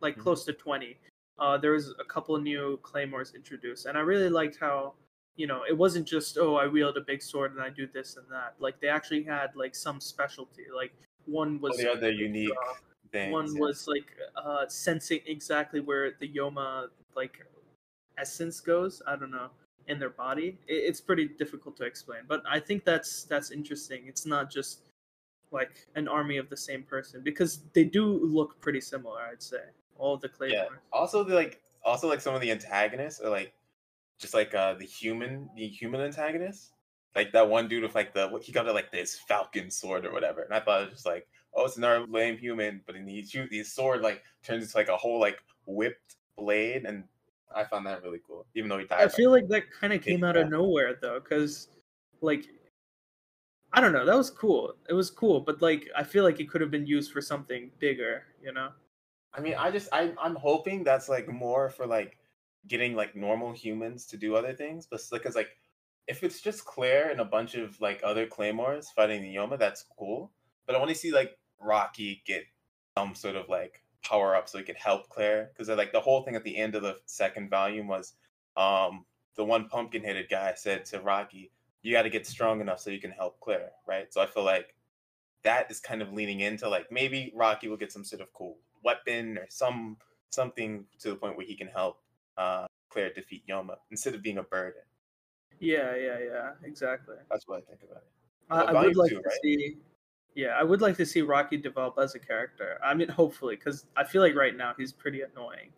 like 0.00 0.14
mm-hmm. 0.14 0.22
close 0.22 0.44
to 0.44 0.52
20, 0.52 0.96
uh 1.38 1.56
there 1.56 1.72
was 1.72 1.94
a 2.00 2.04
couple 2.04 2.34
of 2.34 2.42
new 2.42 2.78
claymores 2.82 3.34
introduced 3.34 3.86
and 3.86 3.96
I 3.96 4.00
really 4.00 4.28
liked 4.28 4.58
how 4.58 4.94
you 5.38 5.46
know, 5.46 5.62
it 5.66 5.78
wasn't 5.78 6.06
just 6.06 6.36
oh, 6.36 6.56
I 6.56 6.66
wield 6.66 6.96
a 6.96 7.00
big 7.00 7.22
sword 7.22 7.52
and 7.52 7.62
I 7.62 7.70
do 7.70 7.86
this 7.86 8.16
and 8.16 8.26
that. 8.28 8.54
Like 8.58 8.80
they 8.80 8.88
actually 8.88 9.22
had 9.22 9.54
like 9.54 9.74
some 9.74 10.00
specialty. 10.00 10.64
Like 10.74 10.92
one 11.26 11.60
was 11.60 11.78
oh, 11.78 11.82
the 11.82 11.92
other 11.92 12.10
unique 12.10 12.50
uh, 12.50 12.74
things, 13.12 13.32
one 13.32 13.46
yeah. 13.54 13.60
was 13.60 13.86
like 13.86 14.10
uh 14.36 14.66
sensing 14.66 15.20
exactly 15.26 15.80
where 15.80 16.12
the 16.18 16.28
Yoma 16.28 16.88
like 17.14 17.46
essence 18.18 18.60
goes. 18.60 19.00
I 19.06 19.14
don't 19.14 19.30
know 19.30 19.50
in 19.86 20.00
their 20.00 20.10
body. 20.10 20.58
It's 20.66 21.00
pretty 21.00 21.28
difficult 21.28 21.76
to 21.78 21.84
explain, 21.84 22.22
but 22.26 22.42
I 22.50 22.58
think 22.58 22.84
that's 22.84 23.22
that's 23.22 23.52
interesting. 23.52 24.02
It's 24.06 24.26
not 24.26 24.50
just 24.50 24.80
like 25.52 25.86
an 25.94 26.08
army 26.08 26.36
of 26.36 26.50
the 26.50 26.56
same 26.56 26.82
person 26.82 27.22
because 27.22 27.60
they 27.74 27.84
do 27.84 28.04
look 28.04 28.60
pretty 28.60 28.80
similar. 28.80 29.20
I'd 29.20 29.42
say 29.42 29.62
all 29.98 30.16
the 30.16 30.28
claymores. 30.28 30.68
Yeah. 30.70 30.76
Also, 30.92 31.22
the, 31.22 31.34
like 31.34 31.60
also 31.84 32.08
like 32.08 32.20
some 32.20 32.34
of 32.34 32.40
the 32.40 32.50
antagonists 32.50 33.20
are 33.20 33.30
like 33.30 33.52
just 34.18 34.34
like 34.34 34.54
uh 34.54 34.74
the 34.74 34.84
human 34.84 35.48
the 35.56 35.66
human 35.66 36.00
antagonists. 36.00 36.72
Like 37.14 37.32
that 37.32 37.48
one 37.48 37.68
dude 37.68 37.82
with 37.82 37.94
like 37.94 38.14
the 38.14 38.30
he 38.42 38.52
got 38.52 38.66
like 38.66 38.92
this 38.92 39.16
falcon 39.16 39.70
sword 39.70 40.06
or 40.06 40.12
whatever, 40.12 40.42
and 40.42 40.54
I 40.54 40.60
thought 40.60 40.82
it 40.82 40.84
was 40.86 40.94
just 40.94 41.06
like 41.06 41.26
oh 41.54 41.64
it's 41.64 41.76
another 41.76 42.06
lame 42.06 42.38
human, 42.38 42.80
but 42.86 42.96
in 42.96 43.04
the 43.04 43.24
shoot 43.24 43.52
his 43.52 43.72
sword 43.72 44.02
like 44.02 44.22
turns 44.42 44.64
into 44.64 44.76
like 44.76 44.88
a 44.88 44.96
whole 44.96 45.18
like 45.18 45.38
whipped 45.66 46.16
blade 46.36 46.84
and 46.84 47.04
I 47.54 47.64
found 47.64 47.86
that 47.86 48.02
really 48.02 48.20
cool, 48.26 48.46
even 48.54 48.68
though 48.68 48.78
he 48.78 48.84
died. 48.84 49.00
I 49.00 49.08
feel 49.08 49.30
like 49.30 49.48
that 49.48 49.64
kind 49.70 49.92
of 49.92 50.02
came 50.02 50.22
out 50.22 50.36
of 50.36 50.48
nowhere 50.50 50.98
though, 51.00 51.18
because 51.18 51.68
like 52.20 52.46
I 53.72 53.80
don't 53.80 53.92
know, 53.92 54.04
that 54.04 54.16
was 54.16 54.30
cool. 54.30 54.74
It 54.88 54.94
was 54.94 55.10
cool, 55.10 55.40
but 55.40 55.60
like 55.62 55.88
I 55.96 56.02
feel 56.02 56.24
like 56.24 56.40
it 56.40 56.48
could 56.48 56.60
have 56.60 56.70
been 56.70 56.86
used 56.86 57.12
for 57.12 57.20
something 57.20 57.70
bigger, 57.78 58.24
you 58.42 58.52
know. 58.52 58.70
I 59.34 59.40
mean, 59.40 59.54
I 59.58 59.70
just 59.70 59.88
I 59.92 60.12
I'm 60.20 60.36
hoping 60.36 60.84
that's 60.84 61.08
like 61.08 61.28
more 61.28 61.70
for 61.70 61.86
like 61.86 62.18
getting 62.66 62.94
like 62.94 63.14
normal 63.16 63.52
humans 63.52 64.06
to 64.06 64.16
do 64.16 64.34
other 64.34 64.52
things, 64.52 64.86
but 64.90 65.00
because 65.10 65.34
like 65.34 65.50
if 66.06 66.22
it's 66.22 66.40
just 66.40 66.64
Claire 66.64 67.10
and 67.10 67.20
a 67.20 67.24
bunch 67.24 67.54
of 67.54 67.80
like 67.80 68.00
other 68.02 68.26
claymores 68.26 68.90
fighting 68.90 69.22
the 69.22 69.34
Yoma, 69.34 69.58
that's 69.58 69.84
cool. 69.98 70.32
But 70.66 70.74
I 70.74 70.78
want 70.78 70.90
to 70.90 70.96
see 70.96 71.12
like 71.12 71.38
Rocky 71.60 72.22
get 72.26 72.44
some 72.96 73.14
sort 73.14 73.36
of 73.36 73.48
like 73.48 73.82
power 74.02 74.34
up 74.34 74.48
so 74.48 74.58
he 74.58 74.64
could 74.64 74.76
help 74.76 75.08
Claire. 75.10 75.50
Because 75.52 75.68
like 75.68 75.92
the 75.92 76.00
whole 76.00 76.22
thing 76.22 76.34
at 76.34 76.44
the 76.44 76.56
end 76.56 76.74
of 76.74 76.82
the 76.82 76.96
second 77.06 77.50
volume 77.50 77.86
was 77.86 78.14
um, 78.56 79.04
the 79.36 79.44
one 79.44 79.68
pumpkin 79.68 80.02
headed 80.02 80.28
guy 80.30 80.54
said 80.54 80.84
to 80.86 81.00
Rocky, 81.00 81.52
"You 81.82 81.92
got 81.92 82.02
to 82.02 82.10
get 82.10 82.26
strong 82.26 82.60
enough 82.60 82.80
so 82.80 82.90
you 82.90 83.00
can 83.00 83.10
help 83.10 83.38
Claire." 83.40 83.72
Right. 83.86 84.12
So 84.12 84.22
I 84.22 84.26
feel 84.26 84.44
like 84.44 84.74
that 85.44 85.70
is 85.70 85.78
kind 85.78 86.02
of 86.02 86.12
leaning 86.12 86.40
into 86.40 86.68
like 86.68 86.90
maybe 86.90 87.32
Rocky 87.36 87.68
will 87.68 87.76
get 87.76 87.92
some 87.92 88.04
sort 88.04 88.22
of 88.22 88.32
cool 88.32 88.58
weapon 88.84 89.38
or 89.38 89.46
some 89.48 89.96
something 90.30 90.84
to 91.00 91.10
the 91.10 91.16
point 91.16 91.36
where 91.36 91.46
he 91.46 91.54
can 91.54 91.68
help 91.68 92.00
uh, 92.36 92.66
Claire 92.90 93.12
defeat 93.12 93.42
Yoma 93.48 93.76
instead 93.90 94.14
of 94.14 94.22
being 94.22 94.38
a 94.38 94.42
burden. 94.42 94.82
Yeah, 95.60 95.96
yeah, 95.96 96.18
yeah, 96.18 96.50
exactly. 96.62 97.16
That's 97.30 97.48
what 97.48 97.58
I 97.58 97.60
think 97.62 97.80
about 97.82 98.02
it. 98.02 98.10
I, 98.50 98.78
I 98.78 98.86
would 98.86 98.96
like 98.96 99.10
two, 99.10 99.16
to 99.16 99.22
right? 99.22 99.38
see 99.42 99.76
yeah, 100.38 100.56
I 100.56 100.62
would 100.62 100.80
like 100.80 100.96
to 100.98 101.04
see 101.04 101.22
Rocky 101.22 101.56
develop 101.56 101.98
as 101.98 102.14
a 102.14 102.18
character. 102.20 102.78
I 102.80 102.94
mean, 102.94 103.08
hopefully, 103.08 103.56
because 103.56 103.86
I 103.96 104.04
feel 104.04 104.22
like 104.22 104.36
right 104.36 104.56
now 104.56 104.72
he's 104.78 104.92
pretty 104.92 105.22
annoying. 105.22 105.72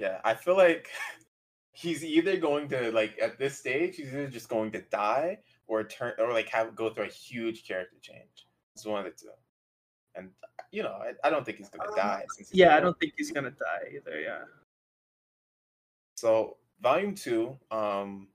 Yeah, 0.00 0.20
I 0.24 0.34
feel 0.34 0.56
like 0.56 0.88
he's 1.72 2.04
either 2.04 2.36
going 2.36 2.68
to 2.70 2.90
like 2.90 3.16
at 3.22 3.38
this 3.38 3.58
stage 3.58 3.96
he's 3.96 4.08
either 4.08 4.26
just 4.26 4.48
going 4.48 4.72
to 4.72 4.80
die 4.90 5.38
or 5.68 5.84
turn 5.84 6.14
or 6.18 6.32
like 6.32 6.48
have 6.48 6.74
go 6.74 6.90
through 6.90 7.04
a 7.04 7.08
huge 7.08 7.66
character 7.66 7.96
change. 8.02 8.48
It's 8.74 8.84
one 8.84 9.06
of 9.06 9.12
the 9.12 9.16
two. 9.16 9.30
And 10.16 10.30
you 10.72 10.82
know, 10.82 10.98
I, 11.00 11.12
I 11.26 11.30
don't 11.30 11.44
think 11.44 11.58
he's 11.58 11.68
gonna 11.68 11.90
um, 11.90 11.96
die. 11.96 12.24
yeah, 12.52 12.76
I 12.76 12.80
don't 12.80 12.98
think 12.98 13.14
he's 13.16 13.30
gonna 13.30 13.50
die 13.50 13.94
either. 13.94 14.20
Yeah. 14.20 14.44
So 16.16 16.56
volume 16.80 17.14
two, 17.14 17.56
um, 17.70 18.28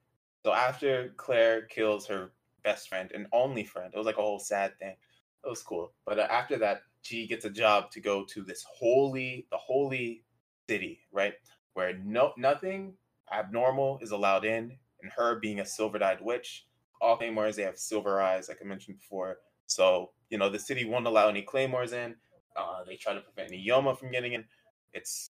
so 0.45 0.53
after 0.53 1.13
Claire 1.17 1.63
kills 1.63 2.05
her 2.07 2.31
best 2.63 2.89
friend 2.89 3.11
and 3.13 3.27
only 3.31 3.63
friend, 3.63 3.91
it 3.93 3.97
was 3.97 4.05
like 4.05 4.17
a 4.17 4.21
whole 4.21 4.39
sad 4.39 4.77
thing 4.79 4.95
it 5.43 5.49
was 5.49 5.61
cool. 5.61 5.91
But 6.05 6.19
uh, 6.19 6.27
after 6.29 6.57
that, 6.59 6.83
she 7.01 7.27
gets 7.27 7.45
a 7.45 7.49
job 7.49 7.91
to 7.91 7.99
go 7.99 8.23
to 8.25 8.43
this 8.43 8.63
holy, 8.63 9.47
the 9.51 9.57
holy 9.57 10.23
city, 10.69 10.99
right, 11.11 11.33
where 11.73 11.97
no 11.97 12.33
nothing 12.37 12.93
abnormal 13.33 13.99
is 14.01 14.11
allowed 14.11 14.45
in. 14.45 14.77
And 15.01 15.11
her 15.17 15.39
being 15.39 15.61
a 15.61 15.65
silver-dyed 15.65 16.21
witch, 16.21 16.67
all 17.01 17.17
claymores 17.17 17.55
they 17.55 17.63
have 17.63 17.77
silver 17.77 18.21
eyes, 18.21 18.49
like 18.49 18.59
I 18.61 18.65
mentioned 18.65 18.97
before. 18.97 19.39
So 19.65 20.11
you 20.31 20.37
know 20.37 20.49
the 20.49 20.57
city 20.57 20.85
won't 20.85 21.05
allow 21.05 21.27
any 21.27 21.43
claymores 21.43 21.93
in. 21.93 22.15
Uh, 22.55 22.83
they 22.85 22.95
try 22.95 23.13
to 23.13 23.21
prevent 23.21 23.51
any 23.51 23.63
Yoma 23.63 23.95
from 23.97 24.11
getting 24.11 24.33
in. 24.33 24.45
It's 24.93 25.29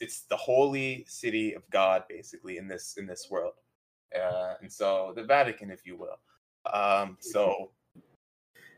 it's 0.00 0.22
the 0.22 0.36
holy 0.36 1.04
city 1.08 1.54
of 1.54 1.68
God, 1.70 2.04
basically 2.08 2.58
in 2.58 2.68
this 2.68 2.94
in 2.98 3.06
this 3.06 3.28
world, 3.30 3.54
uh, 4.14 4.54
and 4.60 4.72
so 4.72 5.12
the 5.16 5.24
Vatican, 5.24 5.70
if 5.70 5.84
you 5.84 5.96
will. 5.96 6.18
Um, 6.72 7.16
so 7.20 7.70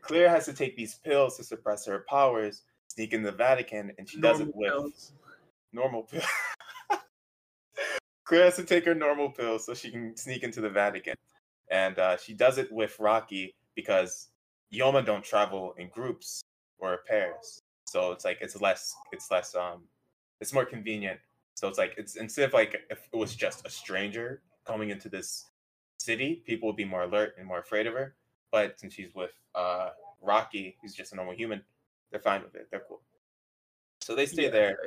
Claire 0.01 0.29
has 0.29 0.45
to 0.45 0.53
take 0.53 0.75
these 0.75 0.95
pills 0.95 1.37
to 1.37 1.43
suppress 1.43 1.85
her 1.85 2.05
powers, 2.09 2.63
sneak 2.87 3.13
in 3.13 3.21
the 3.21 3.31
Vatican, 3.31 3.91
and 3.97 4.09
she 4.09 4.19
does 4.19 4.39
it 4.39 4.49
with 4.55 4.71
pills. 4.71 5.13
normal 5.71 6.03
pills. 6.03 6.25
Claire 8.25 8.45
has 8.45 8.55
to 8.57 8.63
take 8.63 8.85
her 8.85 8.95
normal 8.95 9.29
pills 9.29 9.65
so 9.65 9.73
she 9.73 9.91
can 9.91 10.15
sneak 10.15 10.43
into 10.43 10.61
the 10.61 10.69
Vatican, 10.69 11.15
and 11.69 11.97
uh, 11.99 12.17
she 12.17 12.33
does 12.33 12.57
it 12.57 12.71
with 12.71 12.99
Rocky 12.99 13.55
because 13.75 14.27
Yoma 14.73 15.05
don't 15.05 15.23
travel 15.23 15.73
in 15.77 15.89
groups 15.89 16.41
or 16.77 16.99
pairs, 17.07 17.59
so 17.85 18.11
it's 18.11 18.25
like 18.25 18.37
it's 18.41 18.59
less 18.61 18.95
it's 19.11 19.31
less 19.31 19.55
um 19.55 19.83
it's 20.41 20.53
more 20.53 20.65
convenient. 20.65 21.19
So 21.55 21.67
it's 21.67 21.77
like 21.77 21.95
it's 21.97 22.15
instead 22.15 22.47
of 22.47 22.53
like 22.53 22.75
if 22.89 22.99
it 23.11 23.17
was 23.17 23.35
just 23.35 23.65
a 23.65 23.69
stranger 23.69 24.41
coming 24.65 24.89
into 24.89 25.09
this 25.09 25.45
city, 25.99 26.43
people 26.45 26.67
would 26.67 26.75
be 26.75 26.85
more 26.85 27.03
alert 27.03 27.33
and 27.37 27.47
more 27.47 27.59
afraid 27.59 27.87
of 27.87 27.93
her. 27.93 28.15
But 28.51 28.79
since 28.79 28.93
she's 28.93 29.13
with 29.13 29.31
uh 29.55 29.89
Rocky, 30.21 30.77
who's 30.81 30.93
just 30.93 31.13
a 31.13 31.15
normal 31.15 31.33
human, 31.35 31.61
they're 32.11 32.19
fine 32.19 32.43
with 32.43 32.55
it. 32.55 32.67
They're 32.71 32.83
cool. 32.87 33.01
So 34.01 34.15
they 34.15 34.25
stay 34.25 34.45
Yeah, 34.45 34.49
there. 34.49 34.77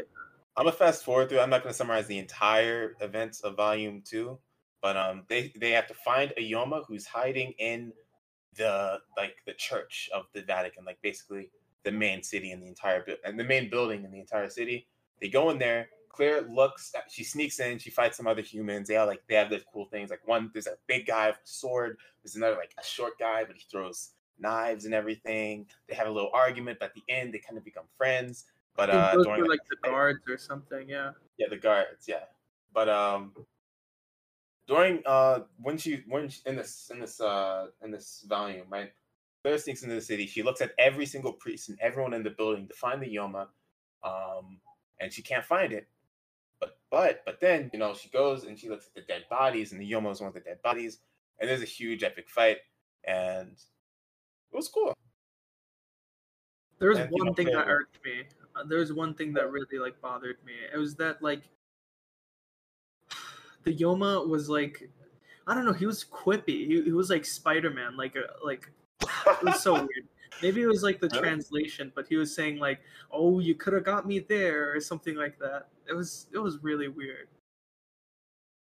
I'm 0.56 0.64
gonna 0.64 0.76
fast 0.76 1.04
forward 1.04 1.28
through. 1.28 1.40
I'm 1.40 1.50
not 1.50 1.62
gonna 1.62 1.74
summarize 1.74 2.06
the 2.06 2.18
entire 2.18 2.96
events 3.00 3.40
of 3.40 3.56
Volume 3.56 4.02
Two, 4.04 4.38
but 4.80 4.96
um, 4.96 5.24
they 5.28 5.52
they 5.56 5.70
have 5.72 5.86
to 5.88 5.94
find 5.94 6.32
a 6.36 6.50
Yoma 6.50 6.84
who's 6.86 7.06
hiding 7.06 7.52
in 7.58 7.92
the 8.56 9.00
like 9.16 9.36
the 9.46 9.54
church 9.54 10.10
of 10.14 10.26
the 10.32 10.42
Vatican, 10.42 10.84
like 10.84 11.00
basically 11.02 11.50
the 11.84 11.92
main 11.92 12.22
city 12.22 12.52
in 12.52 12.60
the 12.60 12.66
entire 12.66 13.02
bu- 13.04 13.16
and 13.24 13.38
the 13.38 13.44
main 13.44 13.70
building 13.70 14.04
in 14.04 14.10
the 14.10 14.20
entire 14.20 14.48
city. 14.48 14.86
They 15.20 15.28
go 15.28 15.50
in 15.50 15.58
there. 15.58 15.88
Claire 16.08 16.42
looks. 16.42 16.92
She 17.08 17.24
sneaks 17.24 17.58
in. 17.58 17.78
She 17.78 17.90
fights 17.90 18.18
some 18.18 18.26
other 18.26 18.42
humans. 18.42 18.88
They 18.88 18.96
all 18.96 19.06
like 19.06 19.22
they 19.28 19.34
have 19.34 19.48
these 19.48 19.64
cool 19.72 19.86
things. 19.86 20.10
Like 20.10 20.26
one, 20.26 20.50
there's 20.52 20.66
a 20.66 20.76
big 20.86 21.06
guy 21.06 21.28
with 21.28 21.36
a 21.36 21.40
sword. 21.44 21.96
There's 22.22 22.36
another 22.36 22.56
like 22.56 22.74
a 22.78 22.84
short 22.84 23.18
guy, 23.18 23.44
but 23.44 23.56
he 23.56 23.62
throws 23.70 24.10
knives 24.38 24.84
and 24.84 24.92
everything. 24.92 25.66
They 25.88 25.94
have 25.94 26.08
a 26.08 26.10
little 26.10 26.30
argument, 26.34 26.78
but 26.80 26.86
at 26.86 26.94
the 26.94 27.02
end 27.08 27.32
they 27.32 27.38
kind 27.38 27.56
of 27.56 27.64
become 27.64 27.84
friends. 27.96 28.44
But 28.76 28.90
uh, 28.90 29.12
during 29.12 29.40
were 29.40 29.48
like 29.48 29.60
the 29.68 29.76
guards 29.88 30.20
or 30.28 30.38
something. 30.38 30.88
Yeah. 30.88 31.12
yeah, 31.38 31.48
the 31.48 31.56
guards, 31.56 32.06
yeah. 32.08 32.24
But 32.74 32.88
um 32.88 33.32
during 34.66 35.02
uh 35.06 35.40
when 35.58 35.76
she 35.78 36.02
when 36.08 36.28
she, 36.28 36.40
in 36.46 36.56
this 36.56 36.90
in 36.92 37.00
this 37.00 37.20
uh 37.20 37.66
in 37.82 37.90
this 37.90 38.24
volume, 38.28 38.66
right? 38.70 38.92
Claire 39.42 39.58
sneaks 39.58 39.82
into 39.82 39.94
the 39.94 40.00
city. 40.00 40.26
She 40.26 40.42
looks 40.42 40.60
at 40.60 40.72
every 40.78 41.06
single 41.06 41.32
priest 41.32 41.68
and 41.68 41.78
everyone 41.80 42.14
in 42.14 42.22
the 42.22 42.30
building 42.30 42.68
to 42.68 42.74
find 42.74 43.02
the 43.02 43.12
Yoma, 43.12 43.48
um, 44.04 44.60
and 45.00 45.12
she 45.12 45.20
can't 45.22 45.44
find 45.44 45.72
it. 45.72 45.88
But 46.60 46.78
but 46.90 47.22
but 47.26 47.40
then 47.40 47.70
you 47.72 47.78
know 47.78 47.94
she 47.94 48.08
goes 48.08 48.44
and 48.44 48.58
she 48.58 48.68
looks 48.68 48.86
at 48.86 48.94
the 48.94 49.02
dead 49.02 49.24
bodies, 49.28 49.72
and 49.72 49.80
the 49.80 49.90
Yoma 49.90 50.12
is 50.12 50.20
one 50.20 50.28
of 50.28 50.34
the 50.34 50.40
dead 50.40 50.62
bodies, 50.62 51.00
and 51.40 51.50
there's 51.50 51.62
a 51.62 51.66
huge 51.66 52.04
epic 52.04 52.30
fight, 52.30 52.58
and 53.04 53.50
it 54.52 54.56
was 54.56 54.68
cool. 54.68 54.94
There 56.78 56.90
was 56.90 56.98
And, 56.98 57.10
you 57.10 57.16
one 57.18 57.26
know, 57.28 57.34
thing 57.34 57.46
that 57.46 57.68
irked 57.68 58.04
me. 58.04 58.24
There 58.66 58.78
was 58.78 58.92
one 58.92 59.14
thing 59.14 59.32
that 59.34 59.50
really 59.50 59.78
like 59.78 60.00
bothered 60.00 60.44
me. 60.44 60.54
It 60.72 60.76
was 60.76 60.94
that 60.96 61.22
like 61.22 61.48
the 63.64 63.74
Yoma 63.74 64.26
was 64.26 64.48
like 64.48 64.90
I 65.46 65.54
don't 65.54 65.64
know. 65.64 65.72
He 65.72 65.86
was 65.86 66.04
quippy. 66.04 66.66
He, 66.66 66.82
he 66.82 66.92
was 66.92 67.10
like 67.10 67.24
Spider 67.24 67.70
Man. 67.70 67.96
Like 67.96 68.16
a, 68.16 68.44
like 68.44 68.70
it 69.02 69.44
was 69.44 69.60
so 69.60 69.72
weird. 69.74 70.08
Maybe 70.40 70.62
it 70.62 70.66
was 70.66 70.82
like 70.82 71.00
the 71.00 71.08
translation, 71.08 71.92
but 71.94 72.06
he 72.06 72.16
was 72.16 72.34
saying 72.34 72.58
like, 72.58 72.80
"Oh, 73.10 73.38
you 73.38 73.54
could 73.54 73.72
have 73.74 73.84
got 73.84 74.06
me 74.06 74.20
there" 74.20 74.74
or 74.74 74.80
something 74.80 75.16
like 75.16 75.38
that. 75.38 75.68
It 75.88 75.94
was 75.94 76.26
it 76.32 76.38
was 76.38 76.62
really 76.62 76.88
weird. 76.88 77.28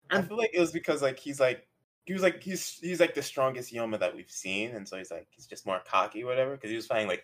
I 0.09 0.21
feel 0.21 0.37
like 0.37 0.51
it 0.53 0.59
was 0.59 0.71
because 0.71 1.01
like 1.01 1.17
he's 1.17 1.39
like 1.39 1.67
he 2.05 2.13
was 2.13 2.21
like 2.21 2.41
he's 2.41 2.79
he's 2.79 2.99
like 2.99 3.13
the 3.13 3.21
strongest 3.21 3.73
Yoma 3.73 3.99
that 3.99 4.15
we've 4.15 4.31
seen, 4.31 4.71
and 4.71 4.87
so 4.87 4.97
he's 4.97 5.11
like 5.11 5.27
he's 5.31 5.45
just 5.45 5.65
more 5.65 5.81
cocky, 5.89 6.23
whatever. 6.23 6.51
Because 6.55 6.69
he 6.69 6.75
was 6.75 6.87
fighting 6.87 7.07
like 7.07 7.23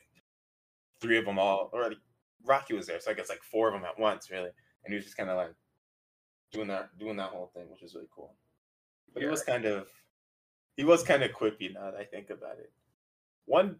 three 1.02 1.18
of 1.18 1.26
them 1.26 1.40
all, 1.40 1.70
or 1.74 1.84
like, 1.84 1.98
Rocky 2.46 2.74
was 2.74 2.88
there, 2.88 3.00
so 3.00 3.12
I 3.12 3.14
guess 3.14 3.30
like 3.30 3.44
four 3.44 3.68
of 3.68 3.74
them 3.74 3.86
at 3.86 4.00
once, 4.00 4.30
really. 4.30 4.50
And 4.84 4.94
he 4.94 4.96
was 4.96 5.06
just 5.06 5.18
kind 5.18 5.30
of 5.30 5.38
like 5.38 5.54
doing 6.52 6.68
that 6.68 6.98
doing 6.98 7.18
that 7.18 7.30
whole 7.30 7.48
thing, 7.54 7.70
which 7.70 7.84
is 7.84 7.96
really 7.96 8.08
cool. 8.14 8.36
But 9.14 9.22
he 9.22 9.26
Yeah. 9.26 9.32
was 9.32 9.44
kind 9.44 9.66
of 9.66 9.90
he 10.78 10.84
was 10.84 11.04
kind 11.04 11.24
of 11.24 11.32
quippy 11.32 11.74
now 11.74 11.92
that 11.92 12.00
I 12.00 12.06
think 12.06 12.30
about 12.30 12.60
it. 12.60 12.72
One 13.46 13.80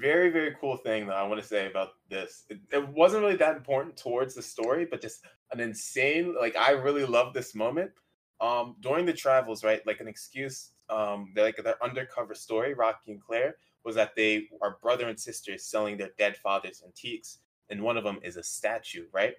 very 0.00 0.30
very 0.30 0.56
cool 0.60 0.76
thing 0.76 1.06
that 1.08 1.16
I 1.16 1.24
want 1.24 1.40
to 1.40 1.46
say 1.46 1.66
about 1.66 1.90
this, 2.08 2.44
it, 2.50 2.60
it 2.72 2.88
wasn't 2.88 3.22
really 3.24 3.36
that 3.36 3.56
important 3.56 3.96
towards 3.96 4.34
the 4.34 4.42
story, 4.42 4.86
but 4.86 5.00
just 5.00 5.24
an 5.52 5.60
insane 5.60 6.34
like 6.38 6.56
I 6.56 6.70
really 6.72 7.04
love 7.04 7.34
this 7.34 7.54
moment 7.54 7.92
um 8.40 8.76
during 8.80 9.04
the 9.04 9.12
travels 9.12 9.64
right 9.64 9.84
like 9.86 10.00
an 10.00 10.06
excuse 10.08 10.70
um 10.90 11.32
they're 11.34 11.46
like 11.46 11.56
their 11.56 11.82
undercover 11.82 12.34
story 12.34 12.74
rocky 12.74 13.10
and 13.12 13.20
claire 13.20 13.56
was 13.84 13.96
that 13.96 14.14
they 14.14 14.48
are 14.62 14.78
brother 14.80 15.08
and 15.08 15.18
sister 15.18 15.58
selling 15.58 15.96
their 15.96 16.10
dead 16.18 16.36
father's 16.36 16.82
antiques 16.84 17.38
and 17.70 17.82
one 17.82 17.96
of 17.96 18.04
them 18.04 18.18
is 18.22 18.36
a 18.36 18.42
statue 18.42 19.06
right 19.12 19.34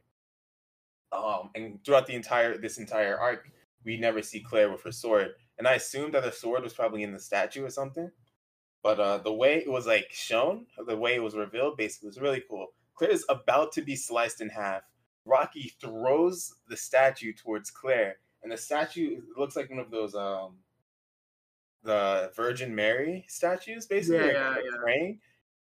um 1.12 1.50
and 1.56 1.84
throughout 1.84 2.06
the 2.08 2.16
entire 2.16 2.58
this 2.58 2.78
entire 2.78 3.18
arc 3.20 3.50
we 3.86 3.98
never 3.98 4.22
see 4.22 4.40
claire 4.42 4.72
with 4.72 4.84
her 4.84 4.92
sword. 4.92 5.30
And 5.58 5.68
i 5.68 5.74
assumed 5.74 6.14
that 6.14 6.24
the 6.24 6.32
sword 6.32 6.64
was 6.64 6.74
probably 6.74 7.04
in 7.04 7.12
the 7.14 7.20
statue 7.20 7.66
or 7.66 7.70
something. 7.70 8.12
But 8.84 9.00
uh 9.00 9.18
the 9.20 9.34
way 9.34 9.58
it 9.58 9.70
was 9.72 9.88
like 9.88 10.08
shown 10.12 10.66
the 10.88 10.98
way 10.98 11.16
it 11.16 11.24
was 11.24 11.36
revealed 11.36 11.78
basically 11.78 12.08
was 12.08 12.20
really 12.22 12.44
cool. 12.50 12.68
Claire 12.96 13.12
is 13.12 13.26
about 13.30 13.72
to 13.74 13.82
be 13.82 13.96
sliced 13.96 14.42
in 14.42 14.50
half. 14.50 14.84
Rocky 15.26 15.74
throws 15.82 16.54
the 16.68 16.78
statue 16.78 17.34
towards 17.34 17.72
claire. 17.72 18.18
And 18.44 18.52
the 18.52 18.58
statue 18.58 19.22
looks 19.38 19.56
like 19.56 19.70
one 19.70 19.80
of 19.80 19.92
those 19.92 20.16
um 20.16 20.58
the 21.84 22.32
Virgin 22.36 22.76
Mary 22.76 23.26
statues, 23.28 23.86
basically, 23.86 24.18
Yeah, 24.32 24.50
like, 24.50 24.58
yeah, 24.66 24.72
yeah. 24.72 24.78
praying, 24.82 25.20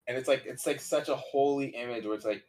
and 0.07 0.17
it's 0.17 0.27
like 0.27 0.45
it's 0.45 0.65
like 0.65 0.79
such 0.79 1.09
a 1.09 1.15
holy 1.15 1.67
image 1.67 2.05
where 2.05 2.15
it's 2.15 2.25
like 2.25 2.43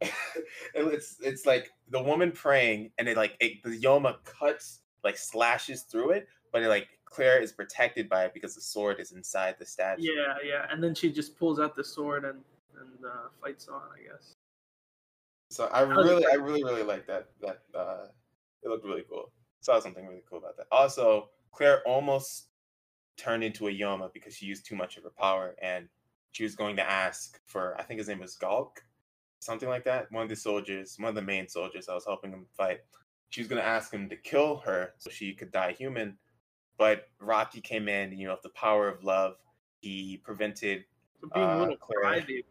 it's 0.74 1.16
it's 1.20 1.46
like 1.46 1.70
the 1.90 2.02
woman 2.02 2.32
praying, 2.32 2.90
and 2.98 3.08
it 3.08 3.16
like 3.16 3.36
it, 3.40 3.62
the 3.62 3.78
Yoma 3.80 4.16
cuts 4.24 4.80
like 5.04 5.16
slashes 5.16 5.82
through 5.82 6.10
it, 6.10 6.28
but 6.52 6.62
it 6.62 6.68
like 6.68 6.88
Claire 7.04 7.40
is 7.40 7.52
protected 7.52 8.08
by 8.08 8.24
it 8.24 8.34
because 8.34 8.54
the 8.54 8.60
sword 8.60 9.00
is 9.00 9.12
inside 9.12 9.56
the 9.58 9.66
statue. 9.66 10.02
yeah, 10.02 10.34
yeah. 10.44 10.66
And 10.70 10.82
then 10.82 10.94
she 10.94 11.10
just 11.10 11.38
pulls 11.38 11.58
out 11.58 11.74
the 11.74 11.84
sword 11.84 12.24
and 12.24 12.38
and 12.80 13.04
uh, 13.04 13.28
fights 13.42 13.68
on. 13.68 13.82
I 13.94 14.02
guess. 14.10 14.34
So 15.50 15.66
I 15.66 15.80
really, 15.80 16.26
I 16.30 16.34
really, 16.34 16.62
really 16.62 16.82
like 16.82 17.06
that. 17.06 17.28
That 17.40 17.62
uh, 17.74 18.06
it 18.62 18.68
looked 18.68 18.84
really 18.84 19.04
cool. 19.08 19.32
Saw 19.60 19.80
something 19.80 20.06
really 20.06 20.22
cool 20.28 20.38
about 20.38 20.56
that. 20.58 20.66
Also, 20.70 21.30
Claire 21.52 21.82
almost 21.86 22.48
turned 23.16 23.42
into 23.42 23.68
a 23.68 23.72
Yoma 23.72 24.12
because 24.12 24.34
she 24.34 24.46
used 24.46 24.64
too 24.64 24.76
much 24.76 24.96
of 24.96 25.04
her 25.04 25.12
power, 25.18 25.54
and 25.60 25.88
she 26.32 26.44
was 26.44 26.54
going 26.54 26.76
to 26.76 26.88
ask 26.88 27.40
for, 27.44 27.74
I 27.78 27.82
think 27.82 27.98
his 27.98 28.08
name 28.08 28.20
was 28.20 28.36
Galk, 28.36 28.76
something 29.40 29.68
like 29.68 29.84
that. 29.84 30.10
One 30.12 30.22
of 30.22 30.28
the 30.28 30.36
soldiers, 30.36 30.96
one 30.98 31.08
of 31.10 31.14
the 31.14 31.22
main 31.22 31.48
soldiers 31.48 31.86
that 31.86 31.94
was 31.94 32.04
helping 32.06 32.32
him 32.32 32.46
fight. 32.56 32.80
She 33.30 33.40
was 33.40 33.48
going 33.48 33.60
to 33.60 33.66
ask 33.66 33.92
him 33.92 34.08
to 34.08 34.16
kill 34.16 34.58
her 34.58 34.94
so 34.98 35.10
she 35.10 35.34
could 35.34 35.52
die 35.52 35.72
human, 35.72 36.16
but 36.78 37.08
Rocky 37.20 37.60
came 37.60 37.88
in. 37.88 38.16
You 38.16 38.26
know, 38.28 38.32
with 38.34 38.42
the 38.42 38.48
power 38.50 38.88
of 38.88 39.04
love, 39.04 39.36
he 39.80 40.16
prevented 40.24 40.84
For 41.20 41.28
being 41.34 41.46
Uh, 41.46 41.56
a 41.56 41.60
little 41.60 41.76
crybaby. 41.76 42.44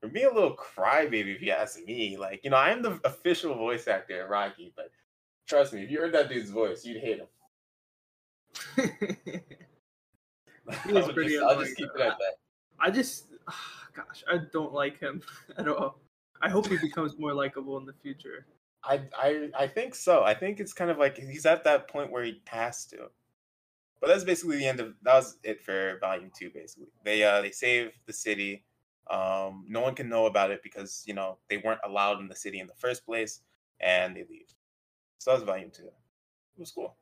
for 0.00 0.08
being 0.08 0.26
a 0.26 0.32
little 0.32 0.56
crybaby, 0.56 1.34
if 1.34 1.42
you 1.42 1.50
ask 1.52 1.82
me. 1.84 2.16
Like, 2.16 2.44
you 2.44 2.50
know, 2.50 2.56
I 2.56 2.70
am 2.70 2.82
the 2.82 3.00
official 3.04 3.54
voice 3.54 3.88
actor 3.88 4.22
at 4.22 4.30
Rocky, 4.30 4.72
but 4.76 4.90
trust 5.46 5.72
me, 5.72 5.82
if 5.82 5.90
you 5.90 5.98
heard 6.00 6.12
that 6.14 6.28
dude's 6.28 6.50
voice, 6.50 6.84
you'd 6.84 7.00
hate 7.02 7.18
him. 7.18 7.26
He 10.86 10.92
was 10.92 11.10
pretty 11.12 11.30
just, 11.32 11.44
I'll 11.44 11.58
just 11.60 11.76
keep 11.76 11.88
it 11.96 12.00
at 12.00 12.16
that. 12.18 12.34
I 12.78 12.90
just, 12.90 13.26
gosh, 13.94 14.24
I 14.30 14.38
don't 14.52 14.72
like 14.72 14.98
him 14.98 15.22
at 15.58 15.68
all. 15.68 16.00
I 16.42 16.48
hope 16.48 16.68
he 16.68 16.78
becomes 16.78 17.18
more 17.18 17.34
likable 17.34 17.76
in 17.78 17.84
the 17.84 17.92
future. 18.02 18.46
I, 18.82 19.02
I 19.16 19.50
I 19.58 19.66
think 19.66 19.94
so. 19.94 20.22
I 20.22 20.32
think 20.34 20.58
it's 20.58 20.72
kind 20.72 20.90
of 20.90 20.98
like 20.98 21.18
he's 21.18 21.44
at 21.44 21.64
that 21.64 21.88
point 21.88 22.10
where 22.10 22.24
he 22.24 22.40
has 22.46 22.86
to. 22.86 23.10
But 24.00 24.08
that's 24.08 24.24
basically 24.24 24.56
the 24.56 24.66
end 24.66 24.80
of 24.80 24.94
that 25.02 25.14
was 25.14 25.36
it 25.42 25.62
for 25.62 25.98
volume 26.00 26.30
two. 26.36 26.50
Basically, 26.50 26.88
they 27.04 27.22
uh 27.22 27.42
they 27.42 27.50
save 27.50 27.92
the 28.06 28.12
city. 28.12 28.64
Um, 29.10 29.66
no 29.68 29.80
one 29.80 29.94
can 29.94 30.08
know 30.08 30.26
about 30.26 30.50
it 30.50 30.62
because 30.62 31.02
you 31.06 31.12
know 31.12 31.36
they 31.50 31.58
weren't 31.58 31.80
allowed 31.84 32.20
in 32.20 32.28
the 32.28 32.36
city 32.36 32.60
in 32.60 32.66
the 32.66 32.74
first 32.74 33.04
place, 33.04 33.40
and 33.80 34.16
they 34.16 34.24
leave. 34.30 34.54
So 35.18 35.30
that 35.30 35.40
was 35.40 35.44
volume 35.44 35.70
two. 35.70 35.84
It 35.84 36.60
was 36.60 36.70
cool. 36.70 36.96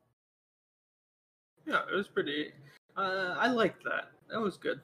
Yeah, 1.65 1.83
it 1.93 1.95
was 1.95 2.09
pretty. 2.09 2.53
Uh, 2.97 3.37
I 3.39 3.49
liked 3.49 3.85
that. 3.85 4.11
That 4.31 4.41
was 4.41 4.57
good. 4.57 4.81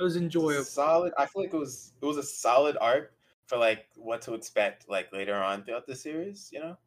It 0.00 0.02
was 0.02 0.16
enjoyable. 0.16 0.64
solid. 0.64 1.12
I 1.18 1.26
feel 1.26 1.42
like 1.42 1.52
it 1.52 1.58
was 1.58 1.92
it 2.00 2.06
was 2.06 2.16
a 2.16 2.22
solid 2.22 2.78
arc 2.80 3.12
for 3.46 3.58
like 3.58 3.86
what 3.96 4.22
to 4.22 4.32
expect 4.34 4.88
like 4.88 5.12
later 5.12 5.34
on 5.34 5.62
throughout 5.62 5.86
the 5.86 5.94
series. 5.94 6.48
You 6.50 6.60
know, 6.60 6.78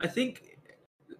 I 0.00 0.06
think. 0.06 0.56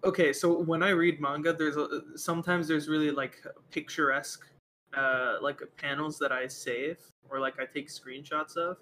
Okay, 0.05 0.33
so 0.33 0.61
when 0.61 0.81
I 0.81 0.89
read 0.89 1.21
manga, 1.21 1.53
there's 1.53 1.77
a, 1.77 2.17
sometimes 2.17 2.67
there's 2.67 2.89
really 2.89 3.11
like 3.11 3.37
picturesque, 3.69 4.45
uh, 4.93 5.37
like 5.41 5.61
panels 5.77 6.17
that 6.19 6.31
I 6.31 6.47
save 6.47 6.97
or 7.29 7.39
like 7.39 7.59
I 7.59 7.65
take 7.65 7.89
screenshots 7.89 8.57
of. 8.57 8.77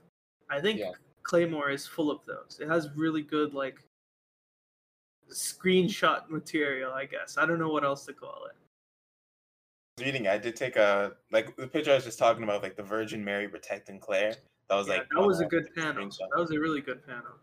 I 0.49 0.59
think 0.61 0.79
Yeah. 0.79 0.91
Claymore 1.23 1.69
is 1.69 1.85
full 1.85 2.09
of 2.09 2.25
those. 2.25 2.59
It 2.61 2.67
has 2.67 2.89
really 2.95 3.21
good 3.21 3.53
like 3.53 3.83
screenshot 5.31 6.29
material. 6.29 6.93
I 6.93 7.05
guess 7.05 7.37
I 7.37 7.45
don't 7.45 7.59
know 7.59 7.69
what 7.69 7.83
else 7.83 8.05
to 8.05 8.13
call 8.13 8.45
it. 8.45 8.55
Reading, 10.01 10.27
I 10.27 10.37
did 10.37 10.55
take 10.55 10.75
a 10.75 11.13
like 11.31 11.55
the 11.55 11.67
picture 11.67 11.91
I 11.91 11.95
was 11.95 12.03
just 12.03 12.19
talking 12.19 12.43
about, 12.43 12.61
like 12.63 12.75
the 12.75 12.83
Virgin 12.83 13.23
Mary 13.23 13.47
protecting 13.47 13.99
Claire. 13.99 14.35
That 14.69 14.75
was 14.75 14.87
Yeah, 14.87 14.95
like 14.95 15.07
that 15.15 15.21
was 15.21 15.39
a 15.41 15.45
good 15.45 15.67
panel. 15.75 16.05
screenshot. 16.05 16.29
That 16.33 16.39
was 16.39 16.51
a 16.51 16.59
really 16.59 16.81
good 16.81 17.05
panel. 17.05 17.39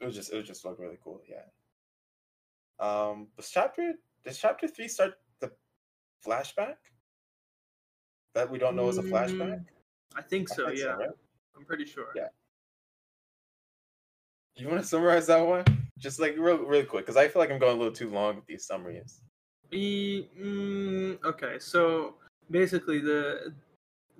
It 0.00 0.06
was 0.06 0.14
just 0.14 0.32
it 0.32 0.36
was 0.36 0.46
just 0.46 0.64
look 0.64 0.78
really 0.78 0.98
cool. 1.02 1.22
Yeah. 1.28 1.44
Um, 2.78 3.28
was 3.36 3.50
chapter 3.50 3.94
does 4.24 4.38
chapter 4.38 4.66
three 4.66 4.88
start 4.88 5.14
the 5.40 5.52
flashback? 6.26 6.76
That 8.34 8.50
we 8.50 8.58
don't 8.58 8.76
know 8.76 8.88
is 8.88 8.98
a 8.98 9.02
flashback. 9.02 9.58
Mm, 9.58 9.64
I 10.16 10.22
think 10.22 10.50
I 10.52 10.54
so. 10.54 10.66
think 10.66 10.78
yeah, 10.78 10.86
right? 10.86 11.08
I'm 11.56 11.64
pretty 11.64 11.84
sure. 11.84 12.06
Yeah. 12.14 12.28
You 14.56 14.68
want 14.68 14.80
to 14.80 14.86
summarize 14.86 15.26
that 15.28 15.46
one? 15.46 15.64
Just 15.98 16.20
like 16.20 16.36
real, 16.38 16.58
real 16.58 16.84
quick, 16.84 17.04
because 17.06 17.16
I 17.16 17.28
feel 17.28 17.40
like 17.40 17.50
I'm 17.50 17.58
going 17.58 17.76
a 17.76 17.78
little 17.78 17.92
too 17.94 18.10
long 18.10 18.36
with 18.36 18.46
these 18.46 18.64
summaries. 18.66 19.20
E- 19.72 20.26
mm, 20.38 21.22
okay, 21.24 21.58
so 21.58 22.14
basically 22.50 22.98
the 23.00 23.52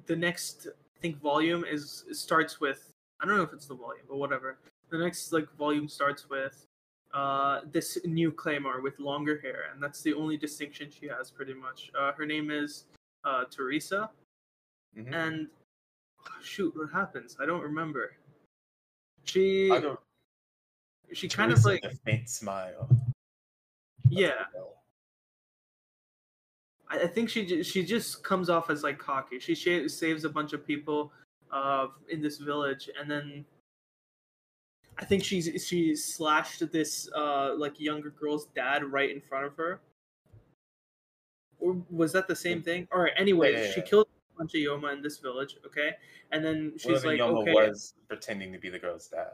the 0.07 0.15
next 0.17 0.69
I 0.97 1.01
think 1.01 1.21
volume 1.21 1.65
is 1.65 2.05
starts 2.13 2.61
with 2.61 2.91
I 3.21 3.27
don't 3.27 3.37
know 3.37 3.43
if 3.43 3.53
it's 3.53 3.67
the 3.67 3.75
volume, 3.75 4.05
but 4.09 4.17
whatever. 4.17 4.59
The 4.91 4.99
next 4.99 5.33
like 5.33 5.51
volume 5.57 5.89
starts 5.89 6.29
with 6.29 6.67
uh 7.13 7.63
this 7.73 7.99
new 8.05 8.31
Claymore 8.31 8.81
with 8.81 8.99
longer 9.01 9.41
hair, 9.41 9.65
and 9.73 9.83
that's 9.83 10.03
the 10.03 10.15
only 10.15 10.37
distinction 10.37 10.91
she 10.91 11.07
has 11.09 11.31
pretty 11.31 11.55
much. 11.55 11.91
Uh, 11.99 12.13
her 12.13 12.25
name 12.27 12.51
is 12.51 12.85
uh 13.25 13.45
Teresa, 13.51 14.11
Mhm. 14.97 15.13
and 15.15 15.49
shoot, 16.43 16.75
what 16.77 16.91
happens? 16.93 17.37
I 17.41 17.47
don't 17.47 17.63
remember. 17.63 18.15
She 19.25 19.71
I 19.73 19.81
don't. 19.81 19.99
she 21.13 21.29
kind 21.29 21.51
of 21.53 21.65
like 21.65 21.83
a 21.85 21.91
faint 21.91 22.29
smile. 22.29 22.89
yeah. 24.09 24.45
I 24.55 24.80
I 26.91 27.07
think 27.07 27.29
she 27.31 27.63
she 27.63 27.85
just 27.85 28.23
comes 28.25 28.51
off 28.51 28.69
as 28.69 28.83
like 28.83 28.99
cocky. 28.99 29.39
She 29.39 29.55
sh- 29.55 29.89
saves 29.91 30.25
a 30.25 30.29
bunch 30.29 30.53
of 30.53 30.67
people 30.67 31.13
uh, 31.53 31.87
in 32.09 32.21
this 32.21 32.39
village, 32.39 32.91
and 33.01 33.09
then 33.11 33.45
I 34.99 35.05
think 35.05 35.23
she's 35.25 35.65
she 35.65 35.95
slashed 35.95 36.71
this 36.73 37.09
uh, 37.17 37.55
like 37.57 37.79
younger 37.81 38.11
girl's 38.11 38.47
dad 38.57 38.85
right 38.85 39.11
in 39.11 39.21
front 39.21 39.47
of 39.47 39.57
her. 39.57 39.81
Or 41.61 41.77
was 41.91 42.13
that 42.13 42.27
the 42.27 42.35
same 42.37 42.63
thing? 42.63 42.89
All 42.93 43.01
right. 43.01 43.13
Anyway, 43.17 43.53
Yeah, 43.53 43.65
yeah, 43.65 43.71
she 43.73 43.81
yeah. 43.81 43.87
killed 43.87 44.07
a 44.35 44.39
bunch 44.39 44.55
of 44.55 44.61
Yoma 44.61 44.93
in 44.95 45.03
this 45.03 45.19
village. 45.19 45.57
Okay, 45.67 45.93
and 46.33 46.45
then 46.45 46.73
She's 46.77 46.93
she's 46.97 47.05
like, 47.05 47.21
Yoma 47.21 47.43
okay, 47.43 47.53
was 47.53 47.95
pretending 48.09 48.53
to 48.53 48.59
be 48.59 48.69
the 48.71 48.79
girl's 48.79 49.07
dad. 49.09 49.33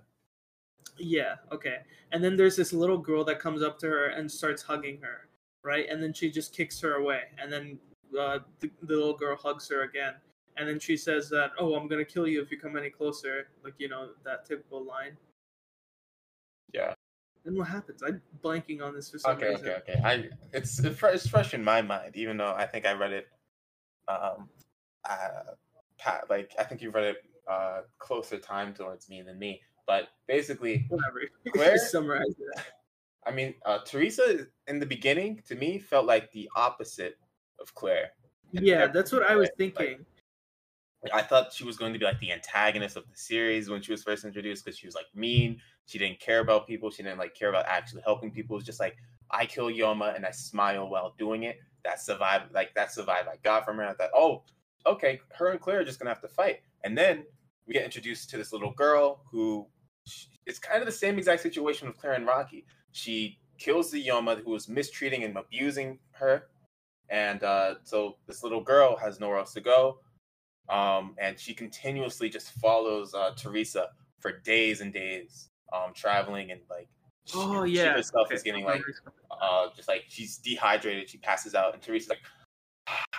yeah, 0.99 1.37
okay. 1.53 1.79
And 2.13 2.23
then 2.23 2.37
there's 2.37 2.57
this 2.57 2.73
little 2.73 2.99
girl 2.99 3.25
that 3.25 3.39
comes 3.39 3.63
up 3.63 3.79
to 3.81 3.87
her 3.87 4.07
and 4.09 4.31
starts 4.31 4.63
hugging 4.63 5.01
her, 5.03 5.29
right? 5.67 5.87
And 5.91 6.03
then 6.03 6.13
she 6.13 6.31
just 6.31 6.55
kicks 6.55 6.81
her 6.81 6.95
away. 6.95 7.23
And 7.43 7.53
then 7.53 7.79
uh, 8.19 8.39
the, 8.61 8.71
the 8.85 8.95
little 8.97 9.13
girl 9.17 9.37
hugs 9.37 9.69
her 9.69 9.83
again. 9.83 10.15
And 10.57 10.67
then 10.67 10.79
she 10.81 10.97
says 10.97 11.29
that, 11.31 11.51
"Oh, 11.59 11.75
I'm 11.75 11.87
gonna 11.87 12.05
kill 12.05 12.27
you 12.27 12.41
if 12.41 12.51
you 12.51 12.59
come 12.59 12.79
any 12.79 12.89
closer." 12.89 13.49
Like 13.63 13.75
you 13.77 13.91
know 13.91 14.11
that 14.25 14.47
typical 14.47 14.83
line. 14.83 15.15
Yeah. 16.73 16.95
Then 17.45 17.57
what 17.57 17.69
happens? 17.69 18.03
I'm 18.03 18.23
blanking 18.43 18.83
on 18.83 18.95
this 18.95 19.11
for 19.11 19.19
some 19.19 19.37
Okay, 19.37 19.51
reason. 19.51 19.69
okay, 19.69 19.93
okay. 19.93 20.01
I 20.03 20.31
it's 20.55 20.79
it's 20.81 21.29
fresh 21.29 21.53
in 21.53 21.63
my 21.63 21.83
mind, 21.83 22.17
even 22.17 22.39
though 22.39 22.55
I 22.57 22.67
think 22.67 22.87
I 22.87 22.95
read 22.95 23.13
it. 23.13 23.29
Um, 24.09 24.49
uh, 25.09 25.53
pat 25.99 26.25
like 26.31 26.53
I 26.59 26.65
think 26.65 26.81
you 26.81 26.91
read 26.91 27.05
it 27.05 27.17
uh 27.51 27.81
closer 27.99 28.39
time 28.39 28.73
towards 28.73 29.11
me 29.11 29.21
than 29.21 29.39
me. 29.39 29.61
But 29.87 30.09
basically, 30.27 30.87
Whatever. 30.89 31.21
Claire- 31.53 31.79
summarize 31.79 32.23
it. 32.39 32.65
I 33.27 33.33
mean, 33.33 33.55
uh, 33.65 33.79
Teresa 33.85 34.47
in 34.69 34.79
the 34.79 34.87
beginning 34.87 35.43
to 35.49 35.55
me 35.55 35.79
felt 35.79 36.07
like 36.07 36.31
the 36.33 36.49
opposite 36.57 37.19
of 37.61 37.75
Claire. 37.75 38.11
Yeah, 38.53 38.87
that's 38.87 39.13
what 39.13 39.23
I 39.25 39.35
was 39.37 39.51
thinking. 39.59 40.07
Like, 41.03 41.15
I 41.15 41.23
thought 41.23 41.53
she 41.53 41.65
was 41.65 41.77
going 41.77 41.93
to 41.93 41.99
be 41.99 42.05
like 42.05 42.21
the 42.21 42.33
antagonist 42.33 42.97
of 42.97 43.05
the 43.11 43.17
series 43.17 43.69
when 43.69 43.83
she 43.83 43.93
was 43.93 44.03
first 44.03 44.25
introduced 44.25 44.65
because 44.65 44.79
she 44.79 44.87
was 44.87 44.95
like 44.95 45.07
mean. 45.15 45.61
She 45.87 45.99
didn't 45.99 46.19
care 46.19 46.41
about 46.41 46.67
people. 46.67 46.91
She 46.91 47.03
didn't 47.03 47.19
like 47.19 47.35
care 47.35 47.49
about 47.49 47.67
actually 47.67 48.03
helping 48.03 48.31
people. 48.31 48.57
It 48.57 48.59
was 48.59 48.65
just 48.65 48.81
like 48.81 48.97
I 49.31 49.47
kill 49.47 49.67
Yoma 49.67 50.17
and 50.17 50.25
I 50.25 50.31
smile 50.31 50.89
while 50.89 51.15
doing 51.19 51.45
it. 51.45 51.59
That's 51.85 52.07
the 52.07 52.17
vibe. 52.17 52.53
Like 52.53 52.75
that's 52.75 52.97
the 52.97 53.03
vibe 53.03 53.29
I 53.29 53.37
got 53.43 53.65
from 53.65 53.77
her. 53.77 53.87
I 53.87 53.95
thought, 53.95 54.11
oh, 54.15 54.43
okay, 54.87 55.21
her 55.35 55.51
and 55.51 55.61
Claire 55.61 55.81
are 55.81 55.85
just 55.85 55.99
gonna 55.99 56.11
have 56.11 56.23
to 56.23 56.29
fight. 56.29 56.61
And 56.85 56.97
then 56.97 57.25
we 57.67 57.75
get 57.75 57.85
introduced 57.85 58.31
to 58.31 58.37
this 58.37 58.53
little 58.53 58.73
girl 58.73 59.21
who 59.31 59.67
it's 60.47 60.59
kind 60.59 60.81
of 60.81 60.87
the 60.87 60.93
same 60.93 61.19
exact 61.19 61.43
situation 61.43 61.89
with 61.89 61.99
Claire 61.99 62.15
and 62.15 62.27
Rocky. 62.27 62.65
She 62.97 63.39
kills 63.59 63.91
the 63.91 64.05
Yoma 64.05 64.43
who 64.43 64.51
was 64.51 64.69
mistreating 64.69 65.25
and 65.25 65.37
abusing 65.37 65.99
her, 66.13 66.49
and 67.11 67.43
uh, 67.43 67.75
so 67.85 68.17
this 68.27 68.43
little 68.43 68.63
girl 68.63 68.97
has 68.97 69.21
nowhere 69.21 69.39
else 69.39 69.53
to 69.55 69.61
go 69.61 69.99
um, 70.69 71.15
and 71.19 71.39
she 71.39 71.55
continuously 71.55 72.29
just 72.29 72.51
follows 72.53 73.15
uh, 73.15 73.31
Teresa 73.37 73.91
for 74.21 74.41
days 74.41 74.81
and 74.81 74.93
days, 74.93 75.51
um, 75.73 75.93
traveling 75.95 76.51
and 76.51 76.61
like 76.69 76.89
she, 77.25 77.39
Oh 77.39 77.65
she 77.65 77.77
herself 77.79 78.27
okay, 78.27 78.35
is 78.35 78.43
getting 78.43 78.65
like 78.65 78.77
memory's 78.77 79.01
coming 79.01 79.19
back. 79.31 79.39
uh, 79.41 79.69
just 79.77 79.89
like 79.89 80.05
she's 80.09 80.39
dehydrated, 80.39 81.09
she 81.09 81.19
passes 81.19 81.55
out, 81.55 81.75
and 81.75 81.83
Teresa's 81.83 82.09
like, 82.09 82.21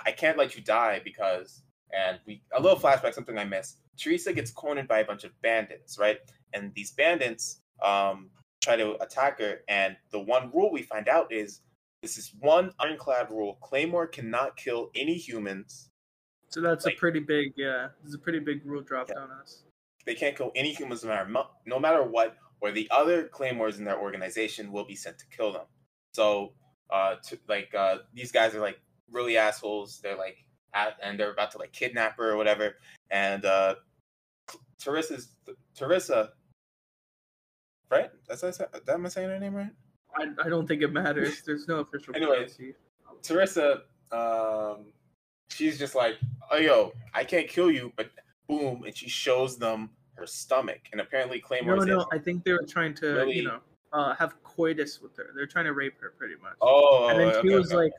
I 0.06 0.12
can't 0.12 0.38
let 0.38 0.56
you 0.56 0.62
die 0.62 1.02
because 1.04 1.64
and 1.94 2.20
we 2.26 2.42
a 2.54 2.62
little 2.62 2.78
flashback, 2.78 3.14
something 3.14 3.38
I 3.38 3.46
missed. 3.46 3.78
Teresa 3.98 4.34
gets 4.34 4.52
cornered 4.52 4.88
by 4.88 5.00
a 5.00 5.06
bunch 5.06 5.24
of 5.24 5.32
bandits, 5.42 5.98
right? 5.98 6.18
And 6.54 6.74
these 6.74 6.92
bandits 6.92 7.62
um, 7.84 8.30
try 8.68 8.76
to 8.76 9.02
attack 9.02 9.40
her, 9.40 9.62
and 9.70 9.96
the 10.12 10.20
one 10.20 10.52
rule 10.54 10.72
we 10.72 10.82
find 10.82 11.08
out 11.08 11.32
is 11.32 11.62
this 12.02 12.18
is 12.18 12.34
one 12.40 12.72
ironclad 12.80 13.30
rule: 13.32 13.58
Claymore 13.62 14.08
cannot 14.08 14.58
kill 14.58 14.92
any 14.94 15.16
humans 15.16 15.90
So 16.50 16.60
that's 16.62 16.86
like- 16.86 16.96
a 16.96 16.98
pretty 16.98 17.20
big 17.22 17.54
yeah. 17.56 17.90
This 18.02 18.10
is 18.10 18.16
a 18.16 18.20
pretty 18.20 18.40
big 18.40 18.66
rule 18.66 18.82
dropped 18.82 19.12
Yeah. 19.16 19.22
on 19.24 19.32
us. 19.32 19.64
they 20.06 20.16
can't 20.16 20.38
kill 20.38 20.52
any 20.56 20.72
humans 20.74 21.04
no 21.04 21.10
matter 21.10 21.30
no 21.66 21.80
matter 21.80 22.02
what, 22.04 22.38
or 22.62 22.72
the 22.72 22.88
other 22.92 23.28
claymores 23.28 23.78
in 23.80 23.84
their 23.84 24.00
organization 24.00 24.72
will 24.72 24.86
be 24.86 24.96
sent 24.96 25.18
to 25.20 25.26
kill 25.36 25.52
them. 25.52 25.66
So, 26.14 26.54
uh, 26.90 27.16
to, 27.28 27.38
like 27.50 27.74
uh, 27.76 27.98
these 28.14 28.32
guys 28.32 28.56
are 28.56 28.62
like 28.62 28.80
really 29.12 29.36
assholes. 29.38 30.00
They're 30.02 30.16
like, 30.18 30.38
at, 30.74 30.98
and 31.04 31.20
they're 31.20 31.32
about 31.32 31.52
to 31.52 31.58
like 31.58 31.74
kidnap 31.74 32.18
her 32.18 32.32
or 32.32 32.38
whatever. 32.38 32.78
And 33.12 33.44
uh, 33.44 33.76
Teresa's 34.80 35.36
Teresa, 35.76 36.32
right? 37.90 38.10
That's 38.28 38.44
what 38.44 38.50
I 38.50 38.52
said. 38.52 38.68
Am 38.88 39.06
I 39.06 39.10
saying 39.10 39.30
her 39.30 39.40
name 39.40 39.56
right? 39.56 39.72
I, 40.16 40.28
I 40.46 40.50
don't 40.50 40.68
think 40.68 40.82
it 40.82 40.92
matters. 40.92 41.42
There's 41.46 41.68
no 41.68 41.80
official 41.80 42.16
Anyway. 42.16 42.48
Teresa, 43.24 43.82
um, 44.12 44.86
she's 45.50 45.78
just 45.78 45.96
like, 45.96 46.18
oh 46.52 46.58
yo, 46.58 46.94
I 47.14 47.24
can't 47.24 47.48
kill 47.48 47.72
you, 47.72 47.92
but 47.96 48.10
boom, 48.48 48.84
and 48.84 48.96
she 48.96 49.10
shows 49.10 49.58
them 49.58 49.90
her 50.16 50.26
stomach, 50.26 50.80
and 50.92 51.02
apparently 51.02 51.40
Claymore. 51.40 51.78
No, 51.78 51.84
no, 51.84 52.06
I 52.12 52.18
think 52.18 52.44
they 52.44 52.54
were 52.54 52.66
trying 52.68 52.94
to, 52.96 53.08
Really? 53.08 53.38
you 53.38 53.44
know, 53.44 53.60
uh, 53.94 54.16
have 54.16 54.42
coitus 54.44 55.02
with 55.02 55.16
her. 55.18 55.32
They're 55.36 55.48
trying 55.48 55.66
to 55.66 55.74
rape 55.74 56.00
her, 56.02 56.14
pretty 56.18 56.36
much. 56.42 56.56
Oh, 56.62 57.08
and 57.10 57.20
then 57.20 57.32
she 57.34 57.50
okay, 57.50 57.56
was 57.56 57.68
okay. 57.68 57.76
like, 57.76 57.92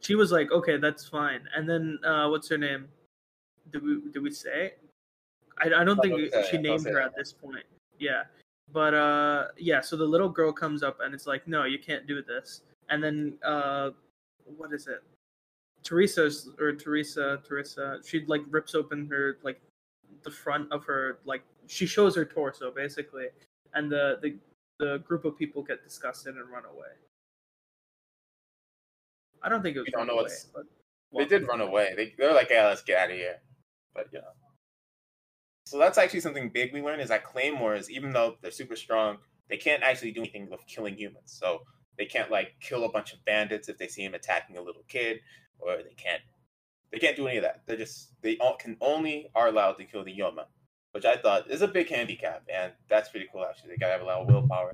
she 0.00 0.14
was 0.14 0.32
like, 0.32 0.50
okay, 0.52 0.76
that's 0.76 1.08
fine. 1.08 1.40
And 1.54 1.68
then, 1.68 1.98
uh, 2.04 2.28
what's 2.28 2.48
her 2.48 2.58
name? 2.58 2.88
Did 3.72 3.82
we 3.82 4.00
did 4.12 4.22
we 4.22 4.30
say? 4.30 4.74
I, 5.58 5.66
I 5.66 5.84
don't 5.84 6.00
think 6.00 6.32
she 6.50 6.58
named 6.58 6.86
her 6.86 7.00
at 7.00 7.16
this 7.16 7.32
point. 7.32 7.64
Yeah, 7.98 8.24
but 8.72 8.94
uh, 8.94 9.48
yeah. 9.58 9.80
So 9.80 9.96
the 9.96 10.04
little 10.04 10.28
girl 10.28 10.52
comes 10.52 10.82
up 10.82 10.98
and 11.00 11.14
it's 11.14 11.26
like, 11.26 11.46
no, 11.46 11.64
you 11.64 11.78
can't 11.78 12.06
do 12.06 12.22
this. 12.22 12.62
And 12.88 13.02
then, 13.02 13.38
uh, 13.44 13.90
what 14.44 14.72
is 14.72 14.86
it? 14.86 15.02
Teresa's 15.82 16.50
or 16.58 16.72
Teresa, 16.72 17.40
Teresa. 17.46 17.98
She 18.04 18.24
like 18.26 18.42
rips 18.50 18.74
open 18.74 19.06
her 19.10 19.38
like 19.42 19.60
the 20.22 20.30
front 20.30 20.70
of 20.72 20.84
her 20.84 21.18
like 21.24 21.42
she 21.68 21.86
shows 21.86 22.16
her 22.16 22.24
torso 22.24 22.70
basically, 22.72 23.26
and 23.74 23.90
the 23.90 24.18
the 24.22 24.36
the 24.78 24.98
group 24.98 25.24
of 25.24 25.38
people 25.38 25.62
get 25.62 25.82
disgusted 25.84 26.36
and 26.36 26.48
run 26.50 26.64
away. 26.64 26.88
I 29.42 29.48
don't 29.48 29.62
think 29.62 29.76
it 29.76 29.80
was 29.80 29.88
don't 29.92 30.06
know 30.06 30.14
away, 30.14 30.22
what's- 30.24 30.46
but 30.54 30.64
They 31.16 31.24
did 31.24 31.46
run 31.46 31.60
away. 31.60 31.94
They 31.96 32.14
they're 32.18 32.34
like, 32.34 32.50
yeah, 32.50 32.66
let's 32.66 32.82
get 32.82 32.98
out 32.98 33.10
of 33.10 33.16
here. 33.16 33.40
But 33.94 34.08
you 34.12 34.18
know. 34.20 34.32
So 35.66 35.78
that's 35.78 35.98
actually 35.98 36.20
something 36.20 36.48
big 36.48 36.72
we 36.72 36.80
learned 36.80 37.02
is 37.02 37.08
that 37.08 37.24
claymores, 37.24 37.90
even 37.90 38.12
though 38.12 38.36
they're 38.40 38.52
super 38.52 38.76
strong, 38.76 39.18
they 39.48 39.56
can't 39.56 39.82
actually 39.82 40.12
do 40.12 40.20
anything 40.20 40.48
with 40.48 40.60
killing 40.68 40.96
humans. 40.96 41.36
So 41.38 41.62
they 41.98 42.06
can't 42.06 42.30
like 42.30 42.54
kill 42.60 42.84
a 42.84 42.92
bunch 42.92 43.12
of 43.12 43.24
bandits 43.24 43.68
if 43.68 43.76
they 43.76 43.88
see 43.88 44.04
him 44.04 44.14
attacking 44.14 44.56
a 44.56 44.62
little 44.62 44.84
kid, 44.88 45.20
or 45.58 45.76
they 45.78 45.94
can't 45.96 46.22
they 46.92 46.98
can't 46.98 47.16
do 47.16 47.26
any 47.26 47.38
of 47.38 47.42
that. 47.42 47.62
They're 47.66 47.76
just 47.76 48.12
they 48.22 48.36
all, 48.38 48.56
can 48.56 48.76
only 48.80 49.28
are 49.34 49.48
allowed 49.48 49.72
to 49.74 49.84
kill 49.84 50.04
the 50.04 50.16
Yoma, 50.16 50.44
which 50.92 51.04
I 51.04 51.16
thought 51.16 51.50
is 51.50 51.62
a 51.62 51.68
big 51.68 51.88
handicap, 51.88 52.44
and 52.52 52.72
that's 52.88 53.08
pretty 53.08 53.26
cool 53.32 53.44
actually. 53.44 53.70
They 53.70 53.76
gotta 53.76 53.92
have 53.92 54.02
a 54.02 54.04
lot 54.04 54.20
of 54.20 54.28
willpower. 54.28 54.72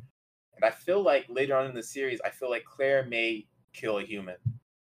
And 0.57 0.65
I 0.65 0.71
feel 0.71 1.01
like 1.01 1.25
later 1.31 1.57
on 1.57 1.67
in 1.67 1.75
the 1.75 1.83
series, 1.83 2.21
I 2.23 2.29
feel 2.29 2.51
like 2.51 2.65
Claire 2.67 3.07
may 3.07 3.47
kill 3.73 3.99
a 3.99 4.03
human 4.03 4.37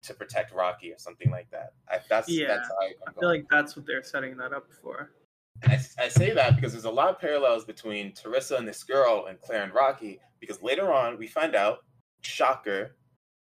to 0.01 0.13
protect 0.15 0.53
Rocky 0.53 0.91
or 0.91 0.97
something 0.97 1.29
like 1.29 1.51
that. 1.51 1.73
I, 1.87 1.99
that's 2.09 2.27
Yeah, 2.29 2.47
that's 2.47 2.67
how 2.67 2.75
I, 2.81 2.93
I 3.07 3.13
feel 3.13 3.29
like 3.29 3.45
that's 3.49 3.75
what 3.75 3.85
they're 3.85 4.03
setting 4.03 4.35
that 4.37 4.53
up 4.53 4.65
for. 4.81 5.11
I, 5.65 5.79
I 5.99 6.07
say 6.07 6.31
that 6.33 6.55
because 6.55 6.71
there's 6.71 6.85
a 6.85 6.91
lot 6.91 7.09
of 7.09 7.19
parallels 7.19 7.65
between 7.65 8.13
Teresa 8.13 8.55
and 8.55 8.67
this 8.67 8.83
girl 8.83 9.27
and 9.27 9.39
Claire 9.41 9.63
and 9.63 9.73
Rocky. 9.73 10.19
Because 10.39 10.61
later 10.61 10.91
on, 10.91 11.17
we 11.17 11.27
find 11.27 11.55
out, 11.55 11.79
shocker, 12.21 12.95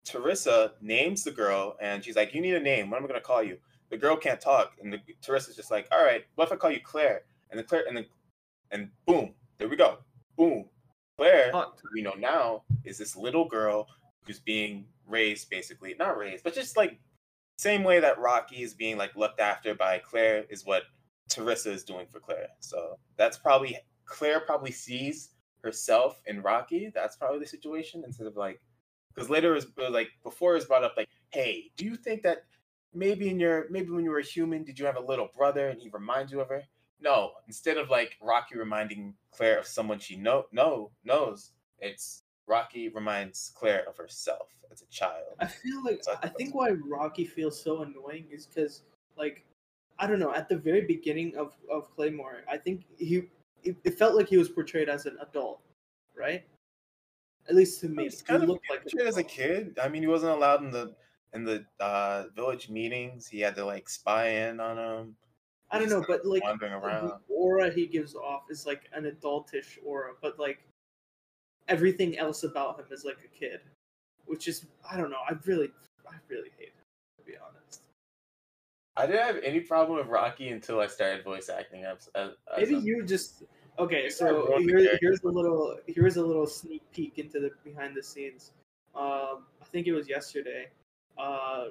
Teresa 0.06 0.74
names 0.82 1.24
the 1.24 1.32
girl, 1.32 1.78
and 1.82 2.04
she's 2.04 2.16
like, 2.16 2.34
"You 2.34 2.42
need 2.42 2.56
a 2.56 2.60
name. 2.60 2.90
What 2.90 2.98
am 2.98 3.06
I 3.06 3.08
gonna 3.08 3.22
call 3.22 3.44
you?" 3.44 3.58
The 3.90 3.98
girl 3.98 4.16
can't 4.16 4.42
talk, 4.42 4.74
and 4.82 4.94
the, 4.94 5.00
Teresa's 5.22 5.56
just 5.56 5.72
like, 5.72 5.88
"All 5.92 6.04
right, 6.04 6.26
what 6.36 6.46
if 6.46 6.52
I 6.52 6.56
call 6.56 6.72
you 6.72 6.82
Claire?" 6.82 7.24
And 7.50 7.60
the 7.60 7.64
Claire, 7.64 7.86
and 7.88 7.98
then, 7.98 8.06
and 8.72 8.90
boom, 9.06 9.34
there 9.58 9.68
we 9.68 9.76
go, 9.76 10.00
boom. 10.38 10.70
Claire, 11.18 11.52
we 11.94 12.02
know 12.02 12.16
now, 12.18 12.64
is 12.84 12.98
this 12.98 13.16
little 13.16 13.46
girl 13.46 13.88
who's 14.26 14.40
being 14.40 14.86
raised, 15.08 15.50
basically 15.50 15.96
not 16.00 16.18
raised, 16.18 16.44
but 16.44 16.56
just 16.56 16.78
like 16.78 17.00
same 17.58 17.84
way 17.84 18.00
that 18.00 18.18
Rocky 18.18 18.64
is 18.64 18.74
being 18.74 18.98
like 18.98 19.16
looked 19.16 19.40
after 19.40 19.76
by 19.76 20.00
Claire 20.00 20.46
is 20.50 20.66
what 20.66 20.84
Teresa 21.30 21.72
is 21.72 21.84
doing 21.84 22.08
for 22.08 22.20
Claire. 22.20 22.50
So 22.60 22.98
that's 23.18 23.38
probably 23.38 23.78
Claire 24.06 24.42
probably 24.42 24.72
sees 24.72 25.30
herself 25.64 26.22
in 26.26 26.42
Rocky. 26.42 26.92
That's 26.94 27.16
probably 27.16 27.40
the 27.40 27.48
situation 27.48 28.04
instead 28.06 28.28
of 28.28 28.36
like 28.36 28.62
because 29.14 29.30
later 29.30 29.56
it 29.56 29.66
was 29.78 29.92
like 29.92 30.10
before 30.24 30.52
it 30.52 30.56
was 30.56 30.66
brought 30.66 30.84
up 30.84 30.94
like, 30.98 31.10
hey, 31.30 31.72
do 31.78 31.86
you 31.86 31.96
think 31.96 32.24
that 32.24 32.44
maybe 32.94 33.30
in 33.30 33.40
your 33.40 33.68
maybe 33.70 33.92
when 33.92 34.04
you 34.04 34.12
were 34.12 34.20
a 34.20 34.24
human, 34.24 34.64
did 34.64 34.78
you 34.78 34.86
have 34.86 34.98
a 34.98 35.02
little 35.02 35.30
brother 35.36 35.70
and 35.70 35.80
he 35.82 35.90
reminds 35.90 36.32
you 36.32 36.42
of 36.42 36.50
her? 36.50 36.64
No. 37.00 37.32
Instead 37.48 37.78
of 37.78 37.90
like 37.90 38.18
Rocky 38.22 38.58
reminding 38.58 39.16
Claire 39.32 39.60
of 39.60 39.68
someone 39.68 40.00
she 40.00 40.16
know 40.16 40.46
no 40.52 40.92
knows, 41.04 41.52
it's 41.80 42.24
Rocky 42.48 42.90
reminds 42.90 43.52
Claire 43.56 43.86
of 43.88 43.98
herself 43.98 44.56
as 44.72 44.82
a 44.82 44.88
child. 44.88 45.36
I 45.40 45.48
feel 45.48 45.84
like 45.84 46.02
I 46.22 46.28
think 46.28 46.54
why 46.54 46.72
Rocky 46.72 47.26
feels 47.26 47.62
so 47.62 47.82
annoying 47.82 48.28
is 48.32 48.46
because 48.46 48.84
like 49.18 49.46
I 50.00 50.08
don't 50.08 50.20
know 50.20 50.34
at 50.34 50.50
the 50.50 50.58
very 50.58 50.82
beginning 50.82 51.36
of 51.38 51.54
of 51.70 51.94
Claymore, 51.96 52.44
I 52.50 52.58
think 52.58 52.86
he 52.98 53.24
it, 53.64 53.76
it 53.84 53.98
felt 53.98 54.16
like 54.16 54.28
he 54.28 54.38
was 54.38 54.50
portrayed 54.50 54.90
as 54.90 55.06
an 55.06 55.18
adult, 55.22 55.62
right? 56.16 56.44
At 57.50 57.56
least 57.56 57.82
to 57.82 57.90
me, 57.90 58.10
he 58.10 58.16
kind 58.24 58.44
of 58.44 58.50
looked 58.50 58.70
like 58.70 58.82
as 59.06 59.18
a 59.18 59.24
kid. 59.24 59.78
I 59.82 59.90
mean, 59.90 60.02
he 60.02 60.08
wasn't 60.08 60.34
allowed 60.34 60.64
in 60.64 60.72
the 60.72 60.96
in 61.34 61.44
the 61.44 61.66
uh, 61.80 62.26
village 62.36 62.70
meetings. 62.70 63.28
He 63.28 63.40
had 63.40 63.56
to 63.56 63.66
like 63.66 63.90
spy 63.90 64.28
in 64.28 64.60
on 64.60 64.78
him. 64.78 65.16
I 65.72 65.80
don't 65.80 65.90
know, 65.90 66.04
but 66.06 66.26
like 66.26 66.44
the 66.60 67.20
aura 67.30 67.72
he 67.72 67.88
gives 67.88 68.14
off 68.16 68.44
is 68.50 68.66
like 68.66 68.90
an 68.94 69.06
adultish 69.06 69.78
aura, 69.86 70.12
but 70.22 70.38
like 70.38 70.60
everything 71.68 72.18
else 72.18 72.44
about 72.44 72.80
him 72.80 72.86
is 72.92 73.06
like 73.06 73.20
a 73.24 73.40
kid, 73.40 73.62
which 74.26 74.48
is 74.48 74.66
I 74.90 74.98
don't 74.98 75.10
know. 75.10 75.22
I 75.28 75.34
really 75.46 75.72
hate 76.58 76.68
him 76.68 76.84
to 77.18 77.24
be 77.26 77.34
honest. 77.38 77.82
I 78.98 79.06
didn't 79.06 79.26
have 79.26 79.38
any 79.44 79.62
problem 79.62 79.98
with 79.98 80.08
Rocky 80.08 80.50
until 80.50 80.80
I 80.80 80.88
started 80.88 81.24
voice 81.24 81.50
acting. 81.50 81.86
As, 81.86 82.10
as, 82.16 82.32
Maybe 82.58 82.76
you 82.76 83.06
just 83.06 83.44
okay. 83.80 84.10
So 84.10 84.58
here, 84.60 84.98
here's 85.00 85.22
a 85.24 85.28
little 85.28 85.78
here's 85.88 86.18
a 86.18 86.26
little 86.26 86.48
sneak 86.48 86.84
peek 86.92 87.18
into 87.18 87.40
the 87.40 87.52
behind 87.64 87.96
the 87.96 88.04
scenes. 88.04 88.52
Um, 88.94 89.46
I 89.62 89.66
think 89.72 89.88
it 89.88 89.94
was 89.94 90.10
yesterday. 90.10 90.68
Uh, 91.18 91.68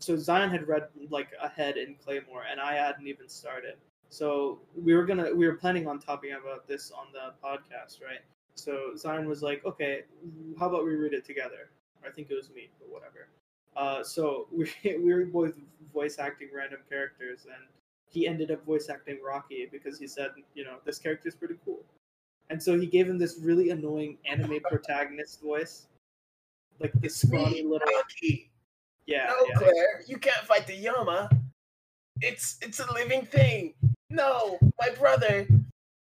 so 0.00 0.16
Zion 0.16 0.50
had 0.50 0.66
read 0.66 0.88
like 1.10 1.28
ahead 1.40 1.76
in 1.76 1.94
Claymore, 2.04 2.42
and 2.50 2.60
I 2.60 2.74
hadn't 2.74 3.06
even 3.06 3.28
started. 3.28 3.74
So 4.08 4.58
we 4.74 4.94
were 4.94 5.04
gonna 5.04 5.32
we 5.32 5.46
were 5.46 5.54
planning 5.54 5.86
on 5.86 6.00
talking 6.00 6.32
about 6.32 6.66
this 6.66 6.90
on 6.90 7.06
the 7.12 7.32
podcast, 7.46 8.02
right? 8.02 8.20
So 8.56 8.96
Zion 8.96 9.28
was 9.28 9.42
like, 9.42 9.64
okay, 9.64 10.02
how 10.58 10.68
about 10.68 10.84
we 10.84 10.94
read 10.94 11.12
it 11.12 11.24
together? 11.24 11.70
I 12.04 12.10
think 12.10 12.28
it 12.30 12.34
was 12.34 12.50
me, 12.50 12.70
but 12.80 12.90
whatever. 12.90 13.28
Uh, 13.76 14.02
so 14.02 14.46
we 14.52 14.70
we 14.84 15.14
were 15.14 15.24
both 15.26 15.54
voice 15.92 16.18
acting 16.18 16.48
random 16.54 16.80
characters, 16.88 17.46
and 17.46 17.64
he 18.08 18.26
ended 18.26 18.50
up 18.50 18.64
voice 18.64 18.88
acting 18.88 19.18
Rocky 19.24 19.68
because 19.70 19.98
he 19.98 20.06
said, 20.06 20.30
you 20.54 20.64
know, 20.64 20.76
this 20.84 20.98
character 20.98 21.28
is 21.28 21.34
pretty 21.34 21.56
cool. 21.64 21.84
And 22.50 22.60
so 22.60 22.78
he 22.78 22.86
gave 22.86 23.08
him 23.08 23.18
this 23.18 23.38
really 23.40 23.70
annoying 23.70 24.18
anime 24.28 24.58
protagonist 24.68 25.40
voice, 25.40 25.86
like 26.80 26.92
this 26.94 27.16
scrawny 27.16 27.62
little. 27.62 27.86
Rocky. 27.96 28.50
Yeah. 29.06 29.26
No, 29.28 29.46
yeah. 29.48 29.54
Claire, 29.54 30.02
you 30.06 30.18
can't 30.18 30.44
fight 30.46 30.66
the 30.66 30.84
Yoma. 30.84 31.30
It's 32.20 32.58
it's 32.60 32.80
a 32.80 32.92
living 32.92 33.24
thing. 33.24 33.74
No, 34.10 34.58
my 34.80 34.90
brother. 34.98 35.46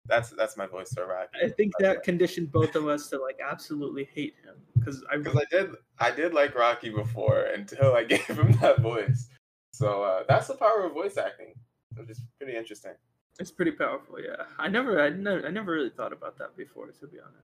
That's 0.07 0.29
that's 0.31 0.55
my 0.55 0.67
voice 0.67 0.93
for 0.93 1.07
Rocky. 1.07 1.39
I 1.43 1.49
think 1.49 1.71
that 1.79 2.03
conditioned 2.03 2.51
both 2.51 2.75
of 2.75 2.87
us 2.87 3.09
to 3.09 3.17
like 3.17 3.39
absolutely 3.43 4.07
hate 4.13 4.35
him 4.43 4.55
because 4.85 5.03
I 5.11 5.17
because 5.17 5.35
I 5.37 5.45
did 5.49 5.71
I 5.99 6.11
did 6.11 6.33
like 6.33 6.55
Rocky 6.55 6.89
before 6.89 7.39
until 7.55 7.93
I 7.93 8.03
gave 8.13 8.25
him 8.27 8.51
that 8.61 8.79
voice. 8.79 9.27
So 9.71 10.03
uh, 10.03 10.23
that's 10.27 10.47
the 10.47 10.53
power 10.53 10.85
of 10.85 10.93
voice 10.93 11.17
acting, 11.17 11.53
which 11.95 12.09
is 12.09 12.21
pretty 12.39 12.55
interesting. 12.57 12.93
It's 13.39 13.51
pretty 13.51 13.71
powerful, 13.71 14.17
yeah. 14.21 14.43
I 14.57 14.69
never, 14.69 15.01
I 15.01 15.09
never, 15.09 15.45
I 15.45 15.51
never 15.51 15.73
really 15.73 15.89
thought 15.89 16.13
about 16.13 16.37
that 16.37 16.55
before, 16.55 16.87
to 16.87 17.07
be 17.07 17.17
honest. 17.19 17.49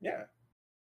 Yeah, 0.00 0.22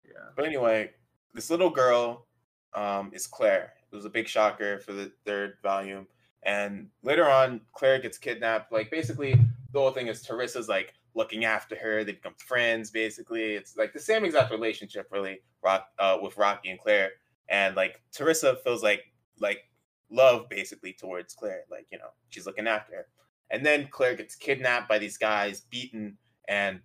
yeah. 0.04 0.30
But 0.34 0.46
anyway, 0.46 0.90
this 1.34 1.50
little 1.50 1.70
girl 1.70 2.26
um, 2.74 3.12
is 3.14 3.28
Claire. 3.28 3.74
It 3.92 3.94
was 3.94 4.04
a 4.04 4.10
big 4.10 4.26
shocker 4.26 4.80
for 4.80 4.92
the 4.92 5.12
third 5.24 5.54
volume, 5.62 6.08
and 6.42 6.88
later 7.04 7.30
on, 7.30 7.60
Claire 7.72 8.00
gets 8.00 8.18
kidnapped. 8.18 8.72
Like 8.72 8.90
basically, 8.90 9.34
the 9.72 9.78
whole 9.78 9.92
thing 9.92 10.08
is 10.08 10.22
Teresa's 10.22 10.68
like 10.68 10.94
looking 11.14 11.44
after 11.44 11.76
her. 11.76 12.04
They 12.04 12.12
become 12.12 12.34
friends. 12.38 12.90
Basically, 12.90 13.54
it's 13.54 13.76
like 13.76 13.92
the 13.92 14.00
same 14.00 14.24
exact 14.24 14.50
relationship, 14.50 15.08
really, 15.10 15.40
Rock 15.62 15.88
uh, 15.98 16.18
with 16.20 16.36
Rocky 16.36 16.70
and 16.70 16.80
Claire. 16.80 17.10
And 17.48 17.76
like 17.76 18.02
Teresa 18.12 18.56
feels 18.64 18.82
like 18.82 19.02
like 19.40 19.68
love 20.10 20.48
basically 20.48 20.92
towards 20.92 21.34
Claire. 21.34 21.64
Like, 21.70 21.86
you 21.90 21.98
know, 21.98 22.10
she's 22.30 22.46
looking 22.46 22.66
after 22.66 22.94
her. 22.94 23.06
And 23.50 23.64
then 23.64 23.88
Claire 23.90 24.14
gets 24.14 24.34
kidnapped 24.34 24.88
by 24.88 24.98
these 24.98 25.16
guys, 25.16 25.62
beaten, 25.62 26.18
and 26.48 26.80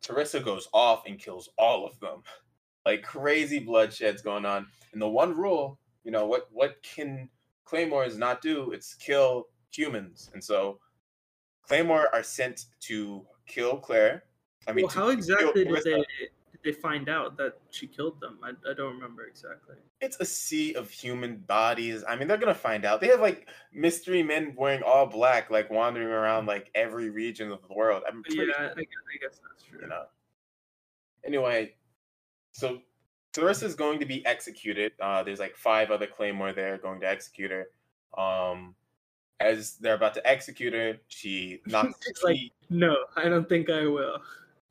Teresa 0.00 0.40
goes 0.40 0.68
off 0.72 1.04
and 1.06 1.18
kills 1.18 1.48
all 1.58 1.86
of 1.86 1.98
them. 2.00 2.22
Like 2.84 3.04
crazy 3.04 3.60
bloodshed's 3.60 4.22
going 4.22 4.44
on. 4.44 4.66
And 4.92 5.00
the 5.00 5.08
one 5.08 5.36
rule, 5.36 5.78
you 6.02 6.10
know, 6.10 6.26
what 6.26 6.48
what 6.50 6.82
can 6.82 7.28
Claymores 7.64 8.18
not 8.18 8.42
do? 8.42 8.72
It's 8.72 8.94
kill 8.94 9.46
humans. 9.70 10.30
And 10.34 10.42
so 10.42 10.80
Claymore 11.62 12.08
are 12.12 12.24
sent 12.24 12.66
to 12.80 13.24
kill 13.46 13.78
Claire. 13.78 14.24
I 14.66 14.72
mean, 14.72 14.86
well, 14.86 14.94
how 14.94 15.08
exactly 15.08 15.64
did 15.64 15.82
they 15.84 16.04
did 16.52 16.60
they 16.62 16.72
find 16.72 17.08
out 17.08 17.36
that 17.38 17.58
she 17.70 17.86
killed 17.86 18.20
them? 18.20 18.38
I, 18.42 18.50
I 18.50 18.74
don't 18.74 18.94
remember 18.94 19.24
exactly. 19.24 19.76
It's 20.00 20.18
a 20.20 20.24
sea 20.24 20.74
of 20.74 20.90
human 20.90 21.38
bodies. 21.38 22.04
I 22.08 22.16
mean, 22.16 22.28
they're 22.28 22.36
gonna 22.36 22.54
find 22.54 22.84
out. 22.84 23.00
They 23.00 23.08
have 23.08 23.20
like 23.20 23.48
mystery 23.72 24.22
men 24.22 24.54
wearing 24.56 24.82
all 24.82 25.06
black, 25.06 25.50
like 25.50 25.70
wandering 25.70 26.08
around 26.08 26.46
like 26.46 26.70
every 26.74 27.10
region 27.10 27.50
of 27.50 27.60
the 27.66 27.74
world. 27.74 28.02
I'm 28.08 28.22
yeah, 28.28 28.44
sure. 28.44 28.54
I, 28.54 28.68
guess, 28.68 28.76
I 28.76 29.18
guess 29.20 29.40
that's 29.48 29.64
true. 29.68 29.80
You 29.82 29.88
know. 29.88 30.04
Anyway, 31.24 31.74
so 32.52 32.80
Teresa 33.32 33.64
is 33.64 33.74
going 33.74 33.98
to 33.98 34.06
be 34.06 34.24
executed. 34.26 34.92
Uh, 35.00 35.22
there's 35.22 35.40
like 35.40 35.56
five 35.56 35.90
other 35.90 36.06
Claymore 36.06 36.52
there 36.52 36.78
going 36.78 37.00
to 37.00 37.08
execute 37.08 37.50
her. 37.50 37.68
Um, 38.22 38.74
as 39.40 39.74
they're 39.76 39.94
about 39.94 40.14
to 40.14 40.26
execute 40.26 40.72
her, 40.72 40.96
she 41.08 41.60
knocks. 41.66 41.98
She's 42.06 42.22
like, 42.22 42.38
no, 42.70 42.96
I 43.16 43.28
don't 43.28 43.48
think 43.48 43.70
I 43.70 43.86
will 43.86 44.22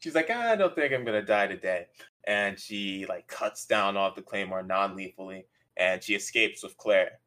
she's 0.01 0.15
like, 0.15 0.29
I 0.29 0.55
don't 0.55 0.75
think 0.75 0.93
I'm 0.93 1.05
gonna 1.05 1.21
die 1.21 1.47
today. 1.47 1.87
And 2.25 2.59
she 2.59 3.05
like 3.07 3.27
cuts 3.27 3.65
down 3.65 3.95
off 3.95 4.15
the 4.15 4.21
claymore 4.21 4.63
non-lethally, 4.63 5.45
and 5.77 6.03
she 6.03 6.15
escapes 6.15 6.61
with 6.61 6.77
Claire. 6.77 7.19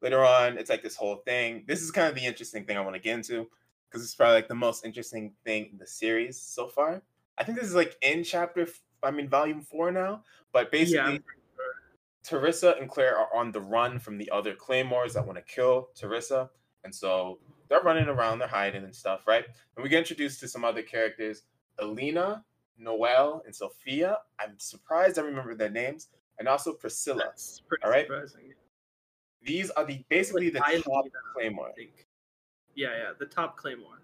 Later 0.00 0.24
on, 0.24 0.58
it's 0.58 0.70
like 0.70 0.82
this 0.82 0.96
whole 0.96 1.16
thing. 1.16 1.64
This 1.66 1.82
is 1.82 1.90
kind 1.90 2.08
of 2.08 2.14
the 2.14 2.24
interesting 2.24 2.64
thing 2.64 2.76
I 2.76 2.80
want 2.80 2.94
to 2.94 3.00
get 3.00 3.14
into 3.14 3.48
because 3.88 4.04
it's 4.04 4.14
probably 4.14 4.34
like 4.34 4.48
the 4.48 4.54
most 4.54 4.84
interesting 4.84 5.32
thing 5.44 5.68
in 5.72 5.78
the 5.78 5.86
series 5.86 6.40
so 6.40 6.66
far. 6.66 7.02
I 7.38 7.44
think 7.44 7.58
this 7.58 7.68
is 7.68 7.74
like 7.74 7.96
in 8.02 8.24
chapter, 8.24 8.66
I 9.02 9.10
mean, 9.10 9.28
volume 9.28 9.62
four 9.62 9.90
now. 9.90 10.24
But 10.52 10.70
basically, 10.70 11.14
yeah. 11.14 11.18
Teresa 12.24 12.74
and 12.80 12.88
Claire 12.88 13.18
are 13.18 13.28
on 13.34 13.52
the 13.52 13.60
run 13.60 13.98
from 13.98 14.16
the 14.16 14.30
other 14.30 14.54
claymores 14.54 15.14
that 15.14 15.26
want 15.26 15.38
to 15.38 15.54
kill 15.54 15.90
Teresa, 15.94 16.50
and 16.82 16.94
so 16.94 17.38
they're 17.68 17.82
running 17.82 18.08
around, 18.08 18.38
they're 18.38 18.48
hiding 18.48 18.84
and 18.84 18.94
stuff, 18.94 19.26
right? 19.26 19.44
And 19.76 19.82
we 19.82 19.88
get 19.88 19.98
introduced 19.98 20.40
to 20.40 20.48
some 20.48 20.64
other 20.64 20.82
characters 20.82 21.42
Alina, 21.78 22.44
Noel, 22.78 23.42
and 23.46 23.54
Sophia. 23.54 24.18
I'm 24.38 24.58
surprised 24.58 25.18
I 25.18 25.22
remember 25.22 25.54
their 25.54 25.70
names, 25.70 26.08
and 26.38 26.48
also 26.48 26.72
Priscilla. 26.72 27.32
all 27.82 27.90
right. 27.90 28.06
Surprising. 28.06 28.54
These 29.42 29.70
are 29.70 29.84
the 29.84 30.02
basically 30.08 30.50
like 30.50 30.76
the 30.76 30.82
top 30.82 31.04
Claymore. 31.34 31.72
Yeah, 32.74 32.88
yeah, 32.88 33.10
the 33.18 33.26
top 33.26 33.56
Claymore. 33.56 34.00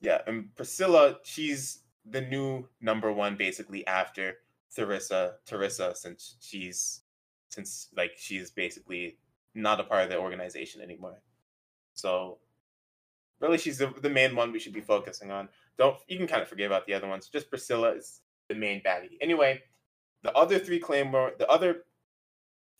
Yeah, 0.00 0.20
and 0.26 0.54
Priscilla, 0.54 1.18
she's 1.24 1.80
the 2.04 2.20
new 2.20 2.68
number 2.80 3.12
one 3.12 3.36
basically 3.36 3.86
after 3.86 4.36
Teresa. 4.74 5.36
Teresa, 5.46 5.94
since 5.96 6.36
she's 6.40 7.02
since 7.48 7.88
like 7.96 8.12
she's 8.16 8.50
basically 8.50 9.18
not 9.54 9.80
a 9.80 9.84
part 9.84 10.04
of 10.04 10.10
the 10.10 10.18
organization 10.18 10.80
anymore. 10.80 11.20
So 11.94 12.38
really, 13.40 13.58
she's 13.58 13.78
the, 13.78 13.92
the 14.02 14.10
main 14.10 14.36
one 14.36 14.52
we 14.52 14.58
should 14.58 14.72
be 14.72 14.80
focusing 14.80 15.30
on. 15.30 15.48
Don't 15.78 15.96
you 16.08 16.18
can 16.18 16.26
kind 16.26 16.42
of 16.42 16.48
forget 16.48 16.66
about 16.66 16.86
the 16.86 16.94
other 16.94 17.08
ones. 17.08 17.28
Just 17.28 17.50
Priscilla 17.50 17.92
is 17.92 18.20
the 18.48 18.54
main 18.54 18.82
baddie. 18.82 19.16
Anyway, 19.20 19.62
the 20.22 20.32
other 20.32 20.58
three 20.58 20.78
Claymore, 20.80 21.32
the 21.38 21.48
other 21.48 21.84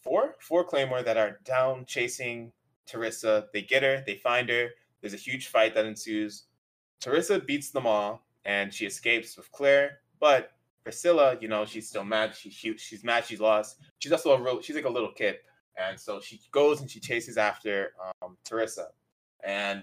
four, 0.02 0.36
four 0.40 0.64
Claymore 0.64 1.02
that 1.02 1.16
are 1.16 1.38
down 1.44 1.84
chasing 1.86 2.52
Teresa. 2.86 3.46
They 3.52 3.62
get 3.62 3.82
her, 3.82 4.02
they 4.06 4.16
find 4.16 4.48
her. 4.48 4.70
There's 5.00 5.14
a 5.14 5.18
huge 5.18 5.48
fight 5.48 5.74
that 5.74 5.86
ensues. 5.86 6.44
Teresa 7.00 7.38
beats 7.38 7.70
them 7.70 7.86
all, 7.86 8.26
and 8.44 8.74
she 8.74 8.86
escapes 8.86 9.36
with 9.36 9.50
Claire. 9.52 9.98
But 10.18 10.52
Priscilla, 10.88 11.36
you 11.38 11.48
know, 11.48 11.66
she's 11.66 11.86
still 11.86 12.02
mad. 12.02 12.34
She, 12.34 12.48
she 12.48 12.74
she's 12.78 13.04
mad. 13.04 13.26
She's 13.26 13.40
lost. 13.40 13.76
She's 13.98 14.10
also 14.10 14.32
a 14.32 14.40
real. 14.40 14.62
She's 14.62 14.74
like 14.74 14.86
a 14.86 14.88
little 14.88 15.12
kid, 15.12 15.36
and 15.76 16.00
so 16.00 16.18
she 16.18 16.40
goes 16.50 16.80
and 16.80 16.90
she 16.90 16.98
chases 16.98 17.36
after 17.36 17.92
um, 18.22 18.38
Teresa, 18.42 18.86
and 19.44 19.82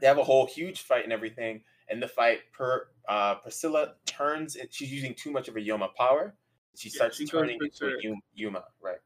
they 0.00 0.08
have 0.08 0.18
a 0.18 0.24
whole 0.24 0.46
huge 0.46 0.82
fight 0.82 1.04
and 1.04 1.12
everything. 1.12 1.62
In 1.90 2.00
the 2.00 2.08
fight, 2.08 2.40
per 2.52 2.88
uh, 3.08 3.36
Priscilla 3.36 3.92
turns. 4.04 4.56
She's 4.70 4.92
using 4.92 5.14
too 5.14 5.30
much 5.30 5.46
of 5.46 5.54
her 5.54 5.60
Yoma 5.60 5.94
power. 5.94 6.34
She 6.74 6.90
starts 6.90 7.20
yeah, 7.20 7.26
she 7.26 7.30
turning 7.30 7.58
into 7.62 7.86
a 7.86 8.36
Yoma, 8.36 8.64
right? 8.82 8.98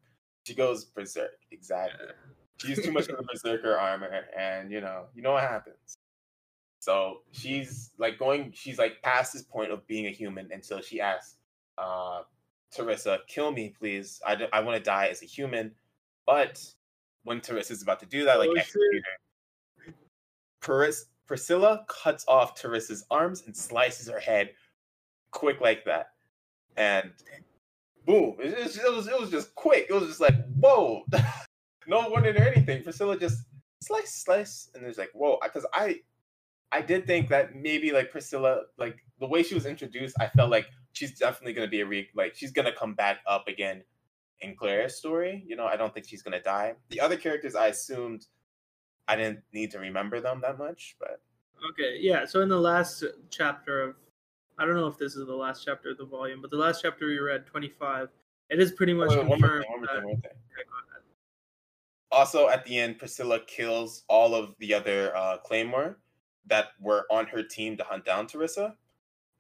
She 0.45 0.55
goes 0.55 0.87
berserk. 0.87 1.33
Exactly. 1.51 2.07
Yeah. 2.07 2.13
She 2.57 2.69
used 2.69 2.83
too 2.83 2.93
much 2.93 3.11
of 3.11 3.19
the 3.19 3.25
berserker 3.31 3.77
armor, 3.77 4.25
and 4.35 4.73
you 4.73 4.81
know, 4.81 5.05
you 5.15 5.21
know 5.21 5.33
what 5.33 5.43
happens. 5.43 5.99
So 6.85 7.22
she's 7.32 7.93
like 7.97 8.18
going, 8.18 8.53
she's 8.55 8.78
like 8.78 9.01
past 9.01 9.32
this 9.32 9.43
point 9.43 9.72
of 9.72 9.87
being 9.87 10.07
a 10.07 10.11
human 10.11 10.51
until 10.53 10.82
she 10.82 11.01
asks 11.01 11.37
uh, 11.78 12.20
Teresa, 12.76 13.20
kill 13.26 13.53
me, 13.53 13.74
please. 13.78 14.20
I, 14.26 14.37
I 14.53 14.61
want 14.61 14.76
to 14.76 14.82
die 14.82 15.07
as 15.07 15.22
a 15.22 15.24
human. 15.24 15.72
But 16.26 16.62
when 17.22 17.41
Teresa's 17.41 17.80
about 17.80 18.01
to 18.01 18.07
do 18.07 18.26
that, 18.26 18.39
like 18.39 18.51
oh, 18.51 18.53
executor, 18.53 19.01
Pris- 20.61 21.07
Priscilla 21.26 21.87
cuts 21.89 22.26
off 22.28 22.55
Teresa's 22.55 23.07
arms 23.11 23.45
and 23.47 23.57
slices 23.57 24.07
her 24.07 24.20
head 24.20 24.51
quick 25.30 25.62
like 25.62 25.87
that. 25.87 26.09
And 26.76 27.12
boom, 28.05 28.37
it, 28.41 28.59
it, 28.59 28.76
it 28.76 28.95
was, 28.95 29.09
it 29.09 29.18
was 29.18 29.30
just 29.30 29.55
quick. 29.55 29.87
It 29.89 29.95
was 29.95 30.07
just 30.07 30.20
like, 30.20 30.35
whoa. 30.61 31.07
no 31.87 32.11
warning 32.11 32.37
or 32.37 32.43
anything. 32.43 32.82
Priscilla 32.82 33.18
just 33.18 33.39
slice, 33.80 34.22
slice. 34.22 34.68
And 34.74 34.85
there's 34.85 34.99
like, 34.99 35.12
whoa. 35.14 35.39
Because 35.43 35.64
I, 35.72 36.01
I 36.73 36.83
did 36.83 37.07
think 37.07 37.29
that 37.31 37.55
maybe 37.55 37.93
like 37.93 38.11
Priscilla, 38.11 38.62
like 38.79 38.99
the 39.21 39.27
way 39.27 39.43
she 39.43 39.55
was 39.55 39.67
introduced, 39.67 40.17
I 40.21 40.29
felt 40.29 40.51
like 40.51 40.67
she's 40.93 41.19
definitely 41.19 41.53
gonna 41.53 41.69
be 41.69 41.81
a 41.81 41.87
re 41.87 42.09
like 42.15 42.35
she's 42.35 42.51
gonna 42.53 42.73
come 42.73 42.95
back 42.95 43.19
up 43.27 43.49
again 43.49 43.83
in 44.41 44.57
Claire's 44.57 44.97
story. 44.97 45.45
You 45.47 45.57
know, 45.57 45.67
I 45.67 45.77
don't 45.77 45.95
think 45.95 46.07
she's 46.09 46.23
gonna 46.23 46.43
die. 46.43 46.75
The 46.91 47.01
other 47.01 47.17
characters 47.17 47.55
I 47.55 47.69
assumed 47.69 48.27
I 49.07 49.17
didn't 49.17 49.41
need 49.53 49.71
to 49.73 49.79
remember 49.79 50.21
them 50.21 50.41
that 50.43 50.59
much, 50.59 50.97
but 50.99 51.21
Okay, 51.71 51.99
yeah. 52.01 52.25
So 52.27 52.43
in 52.43 52.49
the 52.49 52.61
last 52.61 53.05
chapter 53.31 53.83
of 53.83 53.97
I 54.59 54.65
don't 54.65 54.75
know 54.75 54.87
if 54.87 54.99
this 54.99 55.17
is 55.17 55.27
the 55.27 55.35
last 55.35 55.65
chapter 55.65 55.91
of 55.91 55.99
the 55.99 56.05
volume, 56.05 56.41
but 56.41 56.51
the 56.51 56.57
last 56.57 56.83
chapter 56.83 57.07
we 57.07 57.19
read, 57.19 57.47
twenty 57.47 57.69
five, 57.69 58.09
it 58.51 58.61
is 58.61 58.73
pretty 58.73 58.95
much 58.95 59.11
wait, 59.11 59.27
confirmed. 59.27 59.65
Thing, 59.65 59.81
one 59.81 60.03
thing, 60.03 60.23
also, 62.15 62.49
at 62.49 62.65
the 62.65 62.79
end, 62.79 62.99
Priscilla 62.99 63.41
kills 63.47 64.05
all 64.09 64.37
of 64.37 64.55
the 64.61 64.73
other 64.73 65.15
uh, 65.17 65.39
Claymore 65.39 65.99
that 66.47 66.69
were 66.81 67.07
on 67.11 67.27
her 67.27 67.43
team 67.43 67.77
to 67.77 67.85
hunt 67.85 68.05
down 68.05 68.27
Teresa. 68.27 68.75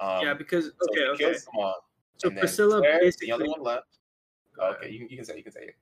Um, 0.00 0.24
yeah, 0.26 0.34
because 0.34 0.66
okay, 0.90 1.00
so 1.18 1.26
okay. 1.26 1.34
So 2.16 2.30
Priscilla 2.30 2.80
Claire, 2.80 3.00
basically 3.00 3.26
the 3.28 3.32
only 3.32 3.48
one 3.48 3.62
left. 3.62 3.98
okay, 4.60 4.90
you, 4.90 5.06
you 5.10 5.16
can 5.16 5.24
say 5.24 5.36
you 5.36 5.42
can 5.42 5.52
say 5.52 5.62
it. 5.62 5.76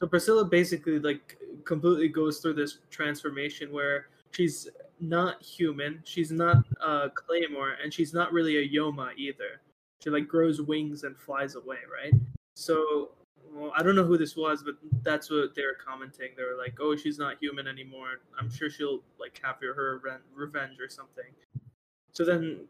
So 0.00 0.06
Priscilla 0.06 0.44
basically 0.44 0.98
like 0.98 1.38
completely 1.64 2.08
goes 2.08 2.40
through 2.40 2.54
this 2.54 2.78
transformation 2.90 3.72
where 3.72 4.08
she's 4.32 4.68
not 5.00 5.42
human, 5.42 6.00
she's 6.04 6.30
not 6.30 6.58
uh, 6.82 7.08
Claymore, 7.14 7.76
and 7.82 7.92
she's 7.92 8.12
not 8.12 8.32
really 8.32 8.58
a 8.58 8.68
Yoma 8.68 9.10
either. 9.16 9.60
She 10.02 10.10
like 10.10 10.28
grows 10.28 10.60
wings 10.60 11.04
and 11.04 11.16
flies 11.16 11.54
away, 11.54 11.78
right? 11.90 12.12
So 12.56 13.10
well, 13.54 13.72
I 13.76 13.82
don't 13.82 13.94
know 13.94 14.04
who 14.04 14.18
this 14.18 14.36
was, 14.36 14.62
but 14.64 14.74
that's 15.02 15.30
what 15.30 15.54
they 15.54 15.62
were 15.62 15.78
commenting. 15.84 16.30
They 16.36 16.42
were 16.42 16.58
like, 16.58 16.78
"Oh, 16.80 16.96
she's 16.96 17.18
not 17.18 17.36
human 17.40 17.68
anymore. 17.68 18.20
I'm 18.38 18.50
sure 18.50 18.68
she'll 18.68 19.02
like 19.18 19.40
have 19.44 19.56
her 19.60 20.00
revenge 20.34 20.80
or 20.80 20.88
something." 20.88 21.32
So 22.12 22.24
then, 22.24 22.66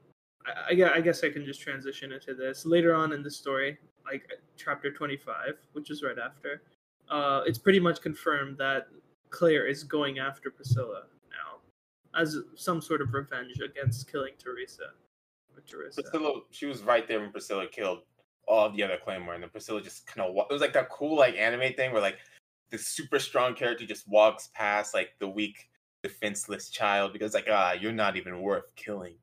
I, 0.46 0.96
I 0.96 1.00
guess 1.00 1.24
I 1.24 1.30
can 1.30 1.44
just 1.44 1.60
transition 1.60 2.12
into 2.12 2.34
this 2.34 2.66
later 2.66 2.94
on 2.94 3.12
in 3.12 3.22
the 3.22 3.30
story, 3.30 3.78
like 4.04 4.28
chapter 4.56 4.92
25, 4.92 5.54
which 5.72 5.90
is 5.90 6.02
right 6.02 6.18
after. 6.18 6.62
Uh, 7.08 7.42
it's 7.46 7.58
pretty 7.58 7.80
much 7.80 8.00
confirmed 8.00 8.58
that 8.58 8.88
Claire 9.30 9.66
is 9.66 9.84
going 9.84 10.18
after 10.18 10.50
Priscilla 10.50 11.04
now, 11.30 12.20
as 12.20 12.38
some 12.56 12.80
sort 12.80 13.00
of 13.00 13.12
revenge 13.14 13.60
against 13.60 14.10
killing 14.10 14.34
Teresa. 14.38 14.90
Teresa. 15.66 16.02
Priscilla, 16.02 16.40
she 16.50 16.66
was 16.66 16.82
right 16.82 17.06
there 17.08 17.20
when 17.20 17.30
Priscilla 17.30 17.66
killed 17.66 18.00
all 18.46 18.66
of 18.66 18.76
the 18.76 18.82
other 18.82 18.98
Claymore, 19.02 19.34
and 19.34 19.42
then 19.42 19.50
Priscilla 19.50 19.82
just 19.82 20.06
kind 20.06 20.28
of 20.28 20.36
it 20.36 20.52
was 20.52 20.60
like 20.60 20.72
that 20.72 20.88
cool 20.90 21.16
like 21.16 21.36
anime 21.36 21.72
thing 21.74 21.92
where 21.92 22.02
like 22.02 22.18
the 22.70 22.78
super 22.78 23.18
strong 23.18 23.54
character 23.54 23.86
just 23.86 24.08
walks 24.08 24.50
past 24.54 24.94
like 24.94 25.10
the 25.18 25.28
weak 25.28 25.68
defenseless 26.02 26.68
child 26.68 27.12
because 27.12 27.34
like 27.34 27.46
ah 27.50 27.72
you're 27.72 27.92
not 27.92 28.16
even 28.16 28.40
worth 28.40 28.74
killing. 28.76 29.14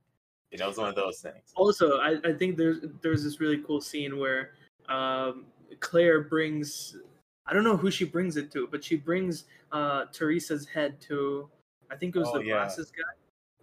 You 0.51 0.57
know, 0.57 0.67
it's 0.67 0.77
one 0.77 0.89
of 0.89 0.95
those 0.95 1.19
things. 1.19 1.53
Also, 1.55 1.99
I, 1.99 2.17
I 2.25 2.33
think 2.33 2.57
there's 2.57 2.79
there's 3.01 3.23
this 3.23 3.39
really 3.39 3.59
cool 3.65 3.79
scene 3.79 4.17
where 4.17 4.51
um, 4.89 5.45
Claire 5.79 6.21
brings 6.23 6.97
I 7.45 7.53
don't 7.53 7.63
know 7.63 7.77
who 7.77 7.89
she 7.89 8.03
brings 8.05 8.35
it 8.37 8.51
to, 8.51 8.67
but 8.69 8.83
she 8.83 8.97
brings 8.97 9.45
uh, 9.71 10.05
Teresa's 10.11 10.67
head 10.67 10.99
to 11.01 11.49
I 11.89 11.95
think 11.95 12.15
it 12.15 12.19
was 12.19 12.29
oh, 12.33 12.39
the 12.39 12.45
yeah. 12.45 12.53
glasses 12.53 12.91
guy. 12.91 13.03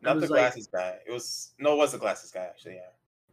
Not 0.02 0.20
the 0.20 0.26
glasses 0.26 0.68
like, 0.72 0.82
guy. 0.82 0.98
It 1.06 1.12
was 1.12 1.52
no, 1.59 1.74
it 1.74 1.78
was 1.78 1.92
the 1.92 1.98
glasses 1.98 2.30
guy 2.30 2.44
actually. 2.44 2.76
Yeah. 2.76 2.82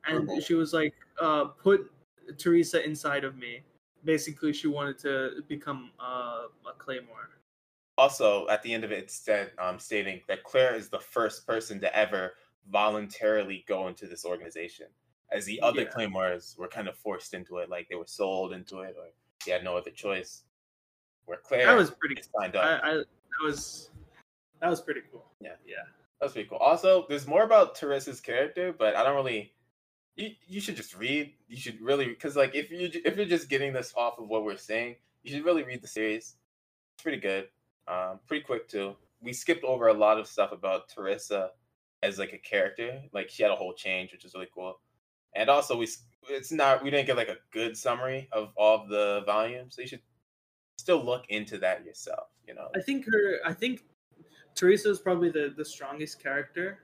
And 0.07 0.43
she 0.43 0.53
was 0.53 0.73
like, 0.73 0.93
uh, 1.19 1.45
"Put 1.45 1.91
Teresa 2.37 2.83
inside 2.83 3.23
of 3.23 3.37
me. 3.37 3.61
Basically, 4.03 4.53
she 4.53 4.67
wanted 4.67 4.99
to 4.99 5.43
become 5.47 5.91
uh, 5.99 6.43
a 6.67 6.73
Claymore. 6.77 7.29
Also, 7.97 8.47
at 8.49 8.61
the 8.61 8.73
end 8.73 8.83
of 8.83 8.91
it, 8.91 8.99
it 8.99 9.11
said, 9.11 9.51
um, 9.57 9.79
stating 9.79 10.21
that 10.27 10.43
Claire 10.43 10.75
is 10.75 10.89
the 10.89 10.99
first 10.99 11.47
person 11.47 11.79
to 11.81 11.95
ever 11.95 12.33
voluntarily 12.69 13.63
go 13.67 13.87
into 13.87 14.05
this 14.05 14.25
organization, 14.25 14.87
as 15.31 15.45
the 15.45 15.61
other 15.61 15.83
yeah. 15.83 15.87
Claymores 15.87 16.55
were 16.59 16.67
kind 16.67 16.87
of 16.87 16.95
forced 16.97 17.33
into 17.33 17.57
it, 17.57 17.69
like 17.69 17.87
they 17.89 17.95
were 17.95 18.05
sold 18.05 18.53
into 18.53 18.81
it, 18.81 18.95
or 18.97 19.07
they 19.45 19.51
had 19.51 19.63
no 19.63 19.77
other 19.77 19.91
choice. 19.91 20.43
Where 21.25 21.39
Claire 21.43 21.65
that 21.65 21.75
was 21.75 21.91
pretty 21.91 22.21
signed 22.37 22.55
up. 22.55 22.83
I, 22.83 22.91
I, 22.91 22.93
that 22.95 23.05
was 23.43 23.89
that 24.61 24.69
was 24.69 24.81
pretty 24.81 25.01
cool. 25.11 25.25
Yeah, 25.39 25.55
yeah, 25.65 25.77
that 26.19 26.25
was 26.25 26.33
pretty 26.33 26.49
cool. 26.49 26.59
Also, 26.59 27.05
there's 27.09 27.25
more 27.25 27.43
about 27.43 27.75
Teresa's 27.75 28.19
character, 28.19 28.73
but 28.77 28.95
I 28.95 29.03
don't 29.03 29.15
really 29.15 29.54
you 30.15 30.31
you 30.47 30.61
should 30.61 30.75
just 30.75 30.95
read. 30.95 31.33
You 31.47 31.57
should 31.57 31.81
really 31.81 32.07
because 32.07 32.35
like 32.35 32.55
if 32.55 32.71
you 32.71 32.89
if 32.93 33.17
you're 33.17 33.25
just 33.25 33.49
getting 33.49 33.73
this 33.73 33.93
off 33.95 34.17
of 34.19 34.27
what 34.27 34.43
we're 34.43 34.57
saying, 34.57 34.95
you 35.23 35.31
should 35.31 35.45
really 35.45 35.63
read 35.63 35.81
the 35.81 35.87
series. 35.87 36.35
It's 36.95 37.03
pretty 37.03 37.19
good, 37.19 37.47
um, 37.87 38.19
pretty 38.27 38.43
quick 38.43 38.67
too. 38.67 38.95
We 39.21 39.33
skipped 39.33 39.63
over 39.63 39.87
a 39.87 39.93
lot 39.93 40.19
of 40.19 40.27
stuff 40.27 40.51
about 40.51 40.89
Teresa 40.89 41.51
as 42.03 42.19
like 42.19 42.33
a 42.33 42.37
character. 42.37 43.01
Like 43.13 43.29
she 43.29 43.43
had 43.43 43.51
a 43.51 43.55
whole 43.55 43.73
change, 43.73 44.11
which 44.11 44.25
is 44.25 44.33
really 44.33 44.49
cool. 44.53 44.79
And 45.35 45.49
also 45.49 45.77
we 45.77 45.87
it's 46.29 46.51
not 46.51 46.83
we 46.83 46.89
didn't 46.89 47.07
get 47.07 47.17
like 47.17 47.29
a 47.29 47.37
good 47.51 47.75
summary 47.75 48.29
of 48.31 48.51
all 48.55 48.87
the 48.87 49.23
volumes. 49.25 49.75
So 49.75 49.81
you 49.81 49.87
should 49.87 50.01
still 50.77 51.03
look 51.03 51.25
into 51.29 51.57
that 51.59 51.83
yourself. 51.83 52.27
You 52.47 52.53
know, 52.53 52.69
I 52.75 52.79
think 52.79 53.05
her. 53.05 53.39
I 53.45 53.53
think 53.53 53.83
Teresa 54.53 54.89
is 54.89 54.99
probably 54.99 55.29
the 55.29 55.53
the 55.55 55.65
strongest 55.65 56.21
character, 56.21 56.79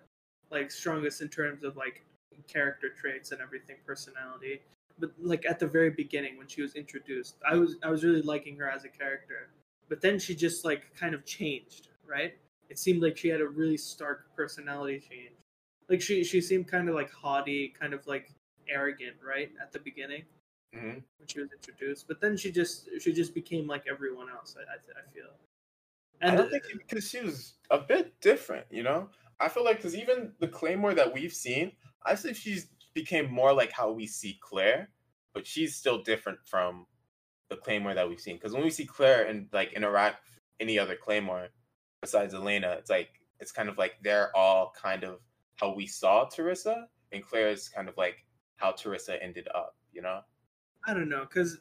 like 0.50 0.72
strongest 0.72 1.22
in 1.22 1.30
terms 1.30 1.64
of 1.64 1.78
like 1.78 2.04
character 2.48 2.90
traits 2.90 3.32
and 3.32 3.42
everything, 3.42 3.78
personality. 3.86 4.62
But 5.00 5.12
like 5.22 5.46
at 5.46 5.60
the 5.60 5.68
very 5.68 5.90
beginning 5.90 6.38
when 6.38 6.48
she 6.48 6.62
was 6.62 6.76
introduced, 6.76 7.36
I 7.50 7.56
was 7.56 7.76
I 7.84 7.90
was 7.90 8.04
really 8.04 8.22
liking 8.22 8.58
her 8.58 8.70
as 8.70 8.84
a 8.84 8.90
character. 8.90 9.50
But 9.90 10.02
then 10.02 10.20
she 10.20 10.36
just 10.36 10.64
like 10.64 10.94
kind 10.96 11.14
of 11.14 11.26
changed, 11.26 11.90
right? 12.08 12.34
It 12.70 12.80
seemed 12.80 13.02
like 13.02 13.18
she 13.18 13.28
had 13.28 13.42
a 13.42 13.48
really 13.48 13.78
stark 13.78 14.28
personality 14.36 15.00
change. 15.00 15.32
Like 15.90 16.02
she 16.02 16.24
she 16.24 16.40
seemed 16.40 16.68
kind 16.68 16.88
of 16.88 16.96
like 16.96 17.12
haughty, 17.12 17.74
kind 17.80 17.94
of 17.94 18.06
like 18.08 18.32
arrogant, 18.70 19.16
right? 19.26 19.52
At 19.62 19.72
the 19.72 19.80
beginning. 19.80 20.24
Mm-hmm. 20.76 21.00
When 21.18 21.28
she 21.28 21.42
was 21.42 21.50
introduced, 21.52 22.08
but 22.08 22.22
then 22.22 22.38
she 22.38 22.50
just 22.50 22.88
she 23.02 23.12
just 23.12 23.34
became 23.34 23.68
like 23.68 23.84
everyone 23.92 24.28
else. 24.30 24.56
I 24.58 24.62
I, 24.62 24.76
I 24.76 25.14
feel. 25.14 25.26
And 26.22 26.32
I 26.32 26.36
don't 26.36 26.50
think 26.50 26.64
because 26.78 27.10
she 27.10 27.20
was 27.20 27.56
a 27.70 27.80
bit 27.80 28.14
different, 28.22 28.68
you 28.70 28.84
know. 28.84 29.10
I 29.42 29.50
feel 29.50 29.66
like 29.66 29.78
because 29.78 29.96
even 29.96 30.32
the 30.40 30.48
Claymore 30.48 30.94
that 30.94 31.14
we've 31.14 31.34
seen, 31.34 31.74
I 32.06 32.16
think 32.16 32.36
she's 32.36 32.68
became 32.94 33.32
more 33.32 33.54
like 33.54 33.72
how 33.72 33.92
we 33.92 34.06
see 34.08 34.38
Claire, 34.42 34.90
but 35.34 35.48
she's 35.48 35.76
still 35.76 36.02
different 36.02 36.40
from 36.46 36.86
the 37.50 37.56
Claymore 37.56 37.94
that 37.94 38.08
we've 38.08 38.20
seen. 38.20 38.36
Because 38.36 38.54
when 38.54 38.64
we 38.64 38.70
see 38.70 38.86
Claire 38.86 39.26
and 39.26 39.48
like 39.54 39.74
interact 39.74 40.26
any 40.60 40.78
other 40.78 40.96
Claymore 40.96 41.50
besides 42.02 42.34
Elena, 42.34 42.72
it's 42.72 42.90
like 42.90 43.10
it's 43.40 43.52
kind 43.52 43.70
of 43.70 43.78
like 43.78 43.96
they're 44.04 44.36
all 44.36 44.74
kind 44.80 45.04
of 45.04 45.20
how 45.56 45.74
we 45.74 45.88
saw 45.88 46.26
Teresa, 46.26 46.88
and 47.12 47.24
Claire 47.24 47.50
is 47.50 47.70
kind 47.70 47.88
of 47.88 47.96
like 47.98 48.26
how 48.58 48.72
Teresa 48.72 49.22
ended 49.22 49.48
up. 49.54 49.76
You 49.94 50.02
know? 50.02 50.22
I 50.88 50.94
don't 50.94 51.10
know, 51.10 51.22
because 51.22 51.60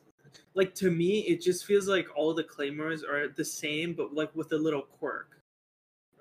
like 0.54 0.74
to 0.76 0.90
me, 0.90 1.20
it 1.20 1.40
just 1.40 1.64
feels 1.64 1.88
like 1.88 2.08
all 2.16 2.32
the 2.34 2.44
Claymores 2.44 3.02
are 3.02 3.28
the 3.28 3.44
same, 3.44 3.94
but 3.94 4.14
like 4.14 4.34
with 4.34 4.52
a 4.52 4.58
little 4.58 4.82
quirk. 4.82 5.42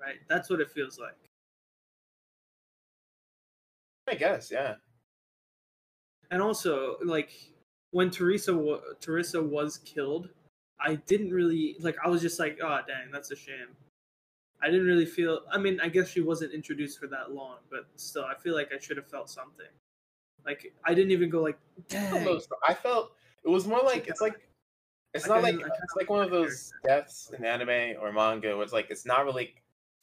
Right? 0.00 0.16
That's 0.28 0.48
what 0.48 0.60
it 0.60 0.70
feels 0.70 0.98
like. 0.98 1.29
I 4.10 4.14
guess, 4.14 4.50
yeah. 4.50 4.76
And 6.30 6.42
also, 6.42 6.96
like 7.04 7.30
when 7.90 8.10
Teresa 8.10 8.56
wa- 8.56 8.80
Teresa 9.00 9.42
was 9.42 9.78
killed, 9.78 10.30
I 10.78 10.94
didn't 10.96 11.30
really 11.30 11.76
like. 11.80 11.96
I 12.04 12.08
was 12.08 12.20
just 12.22 12.38
like, 12.38 12.58
oh 12.62 12.80
dang, 12.86 13.10
that's 13.10 13.30
a 13.30 13.36
shame. 13.36 13.76
I 14.62 14.66
didn't 14.70 14.86
really 14.86 15.06
feel. 15.06 15.40
I 15.50 15.58
mean, 15.58 15.80
I 15.80 15.88
guess 15.88 16.08
she 16.08 16.20
wasn't 16.20 16.52
introduced 16.52 16.98
for 16.98 17.06
that 17.08 17.32
long, 17.32 17.58
but 17.70 17.86
still, 17.96 18.24
I 18.24 18.34
feel 18.34 18.54
like 18.54 18.70
I 18.72 18.78
should 18.78 18.96
have 18.96 19.06
felt 19.08 19.30
something. 19.30 19.66
Like 20.44 20.72
I 20.84 20.94
didn't 20.94 21.10
even 21.12 21.30
go 21.30 21.42
like, 21.42 21.58
dang. 21.88 22.24
I 22.68 22.74
felt 22.74 23.12
it 23.44 23.48
was 23.48 23.66
more 23.66 23.82
like 23.82 24.08
it's 24.08 24.20
like 24.20 24.48
it's 25.14 25.26
not 25.26 25.42
like 25.42 25.52
kinda- 25.54 25.64
I 25.66 25.68
kinda 25.68 25.80
it's 25.84 25.96
like 25.96 26.10
one 26.10 26.22
of 26.22 26.30
those 26.30 26.72
deaths 26.84 27.32
in 27.36 27.44
anime 27.44 27.96
or 28.00 28.12
manga 28.12 28.54
where 28.54 28.62
it's 28.64 28.72
like 28.72 28.90
it's 28.90 29.04
not 29.06 29.24
really 29.24 29.54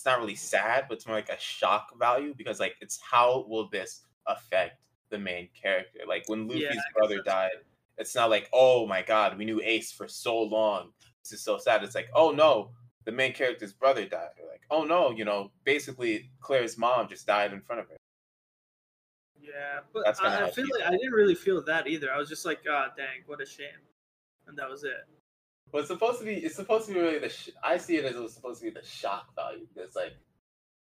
not 0.07 0.19
really 0.19 0.35
sad, 0.35 0.85
but 0.89 0.95
it's 0.95 1.05
more 1.05 1.15
like 1.15 1.29
a 1.29 1.39
shock 1.39 1.97
value 1.99 2.33
because 2.35 2.59
like 2.59 2.75
it's 2.81 2.99
how 2.99 3.45
will 3.47 3.69
this 3.69 4.01
affect 4.25 4.81
the 5.09 5.19
main 5.19 5.49
character? 5.59 5.99
Like 6.07 6.23
when 6.27 6.47
Luffy's 6.47 6.63
guess 6.63 6.83
brother 6.95 7.21
died, 7.21 7.51
it's 7.97 8.15
not 8.15 8.31
like 8.31 8.49
oh 8.53 8.87
my 8.87 9.03
god, 9.03 9.37
we 9.37 9.45
knew 9.45 9.61
Ace 9.63 9.91
for 9.91 10.07
so 10.07 10.41
long. 10.41 10.89
This 11.23 11.33
is 11.33 11.41
so 11.41 11.59
sad. 11.59 11.83
It's 11.83 11.93
like 11.93 12.09
oh 12.15 12.31
no, 12.31 12.71
the 13.05 13.11
main 13.11 13.33
character's 13.33 13.73
brother 13.73 14.05
died. 14.05 14.29
Or 14.41 14.49
like 14.49 14.61
oh 14.71 14.83
no, 14.83 15.11
you 15.11 15.25
know, 15.25 15.51
basically 15.63 16.31
Claire's 16.39 16.77
mom 16.77 17.07
just 17.07 17.27
died 17.27 17.53
in 17.53 17.61
front 17.61 17.81
of 17.81 17.89
her. 17.89 17.97
Yeah, 19.39 19.79
but 19.93 20.21
I, 20.21 20.45
I 20.45 20.49
feel 20.49 20.65
like 20.73 20.87
I 20.87 20.91
didn't 20.91 21.13
really 21.13 21.35
feel 21.35 21.63
that 21.65 21.87
either. 21.87 22.11
I 22.11 22.17
was 22.17 22.27
just 22.27 22.45
like, 22.45 22.59
ah, 22.69 22.87
dang, 22.97 23.23
what 23.27 23.41
a 23.41 23.45
shame, 23.45 23.67
and 24.47 24.57
that 24.57 24.69
was 24.69 24.83
it. 24.83 25.07
Well, 25.72 25.82
it's 25.82 25.89
supposed 25.89 26.20
to 26.20 26.26
be. 26.26 26.36
It's 26.36 26.55
supposed 26.55 26.88
to 26.88 26.93
be 26.93 26.99
really 26.99 27.20
the. 27.20 27.30
Sh- 27.30 27.49
I 27.63 27.78
see 27.78 27.97
it 27.97 28.05
as 28.05 28.15
it 28.15 28.22
was 28.22 28.34
supposed 28.34 28.61
to 28.61 28.65
be 28.65 28.72
the 28.72 28.86
shock 28.86 29.36
value 29.36 29.68
because 29.74 29.95
like, 29.95 30.13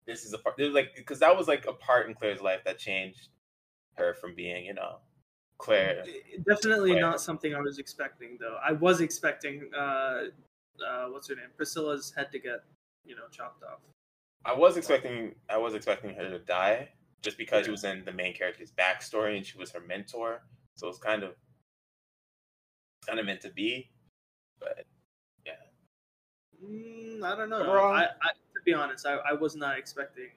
this 0.07 0.25
is 0.25 0.33
a 0.33 0.39
part. 0.39 0.57
There's 0.59 0.75
like 0.75 0.95
because 0.97 1.21
that 1.21 1.37
was 1.37 1.49
like 1.49 1.67
a 1.67 1.73
part 1.73 2.09
in 2.09 2.15
Claire's 2.15 2.41
life 2.41 2.61
that 2.65 2.79
changed 2.79 3.29
her 3.97 4.15
from 4.15 4.35
being, 4.35 4.65
you 4.65 4.75
know, 4.75 4.99
Claire. 5.59 6.05
Definitely 6.47 6.91
Claire. 6.91 7.03
not 7.03 7.21
something 7.21 7.55
I 7.55 7.61
was 7.61 7.79
expecting, 7.79 8.37
though. 8.41 8.59
I 8.63 8.73
was 8.73 9.01
expecting, 9.01 9.71
uh, 9.77 9.81
uh, 10.87 11.07
what's 11.09 11.29
her 11.29 11.37
name, 11.37 11.47
Priscilla's 11.57 12.13
head 12.17 12.31
to 12.33 12.39
get, 12.39 12.65
you 13.05 13.15
know, 13.15 13.23
chopped 13.31 13.63
off. 13.63 13.79
I 14.45 14.53
was 14.55 14.77
expecting. 14.77 15.35
I 15.49 15.57
was 15.57 15.75
expecting 15.75 16.15
her 16.15 16.29
to 16.29 16.39
die 16.39 16.91
just 17.23 17.39
because 17.39 17.65
she 17.65 17.71
was 17.71 17.85
in 17.85 18.05
the 18.05 18.13
main 18.13 18.35
character's 18.35 18.71
backstory 18.71 19.37
and 19.37 19.47
she 19.47 19.57
was 19.57 19.71
her 19.71 19.81
mentor. 19.81 20.43
So 20.77 20.89
it's 20.89 20.99
kind 20.99 21.23
of, 21.23 21.35
kind 23.07 23.19
of 23.19 23.25
meant 23.25 23.41
to 23.43 23.51
be, 23.51 23.91
but 24.61 24.87
Mm, 26.65 27.23
I 27.23 27.37
don't 27.37 27.51
know. 27.51 27.61
Overall- 27.61 27.93
I, 27.95 28.05
I, 28.05 28.31
to 28.55 28.63
be 28.65 28.73
honest, 28.75 29.07
I, 29.07 29.17
I 29.17 29.33
was 29.33 29.57
not 29.57 29.79
expecting 29.79 30.31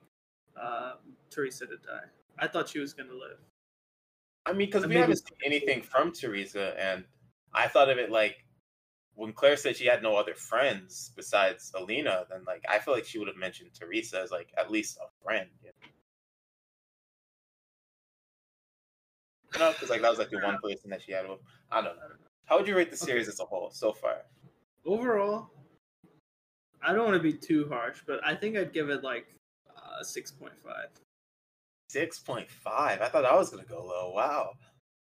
uh, 0.59 0.95
Teresa 1.29 1.65
to 1.67 1.77
die. 1.77 2.05
I 2.39 2.47
thought 2.47 2.69
she 2.69 2.79
was 2.79 2.93
gonna 2.93 3.13
live. 3.13 3.39
I 4.45 4.51
mean, 4.53 4.67
because 4.67 4.83
we 4.83 4.89
maybe 4.89 5.01
haven't 5.01 5.17
seen 5.17 5.37
anything 5.45 5.81
from 5.81 6.11
Teresa, 6.11 6.75
and 6.79 7.05
I 7.53 7.67
thought 7.67 7.89
of 7.89 7.97
it 7.97 8.11
like 8.11 8.45
when 9.15 9.33
Claire 9.33 9.57
said 9.57 9.75
she 9.75 9.85
had 9.85 10.03
no 10.03 10.15
other 10.15 10.35
friends 10.35 11.11
besides 11.15 11.71
Alina, 11.75 12.25
then 12.29 12.43
like 12.45 12.63
I 12.69 12.79
feel 12.79 12.93
like 12.93 13.05
she 13.05 13.19
would 13.19 13.27
have 13.27 13.37
mentioned 13.37 13.71
Teresa 13.73 14.21
as 14.21 14.31
like 14.31 14.53
at 14.57 14.69
least 14.71 14.97
a 14.97 15.07
friend. 15.23 15.49
You 19.53 19.59
know, 19.59 19.71
because 19.71 19.89
like 19.89 20.01
that 20.01 20.09
was 20.09 20.19
like 20.19 20.29
the 20.29 20.39
one 20.39 20.59
person 20.61 20.89
that 20.91 21.01
she 21.01 21.13
had 21.13 21.27
with. 21.27 21.39
I 21.71 21.81
don't 21.81 21.95
know. 21.95 22.03
How 22.47 22.57
would 22.57 22.67
you 22.67 22.75
rate 22.75 22.89
the 22.89 22.95
Okay. 22.95 23.05
series 23.05 23.27
as 23.27 23.39
a 23.39 23.45
whole 23.45 23.69
so 23.71 23.91
far? 23.93 24.23
Overall, 24.85 25.49
I 26.81 26.93
don't 26.93 27.05
want 27.05 27.17
to 27.17 27.23
be 27.23 27.33
too 27.33 27.67
harsh, 27.69 28.01
but 28.07 28.25
I 28.25 28.35
think 28.35 28.55
I'd 28.55 28.71
give 28.73 28.89
it 28.89 29.03
like 29.03 29.27
uh, 29.75 30.01
six 30.01 30.31
point 30.31 30.53
five. 30.63 30.87
Six 31.89 32.19
point 32.19 32.49
five. 32.49 33.01
I 33.01 33.09
thought 33.09 33.25
I 33.25 33.35
was 33.35 33.49
gonna 33.49 33.65
go 33.65 33.83
low. 33.85 34.11
Wow, 34.15 34.53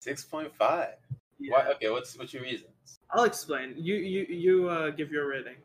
six 0.02 0.24
point 0.24 0.54
five. 0.56 0.96
Yeah. 1.40 1.54
Why? 1.54 1.72
Okay, 1.74 1.90
what's 1.90 2.16
what's 2.18 2.32
your 2.34 2.44
reasons? 2.44 3.00
I'll 3.10 3.24
explain. 3.24 3.74
You 3.76 3.96
you 3.96 4.22
you 4.30 4.70
uh, 4.70 4.92
give 4.92 5.12
your 5.12 5.28
rating. 5.28 5.58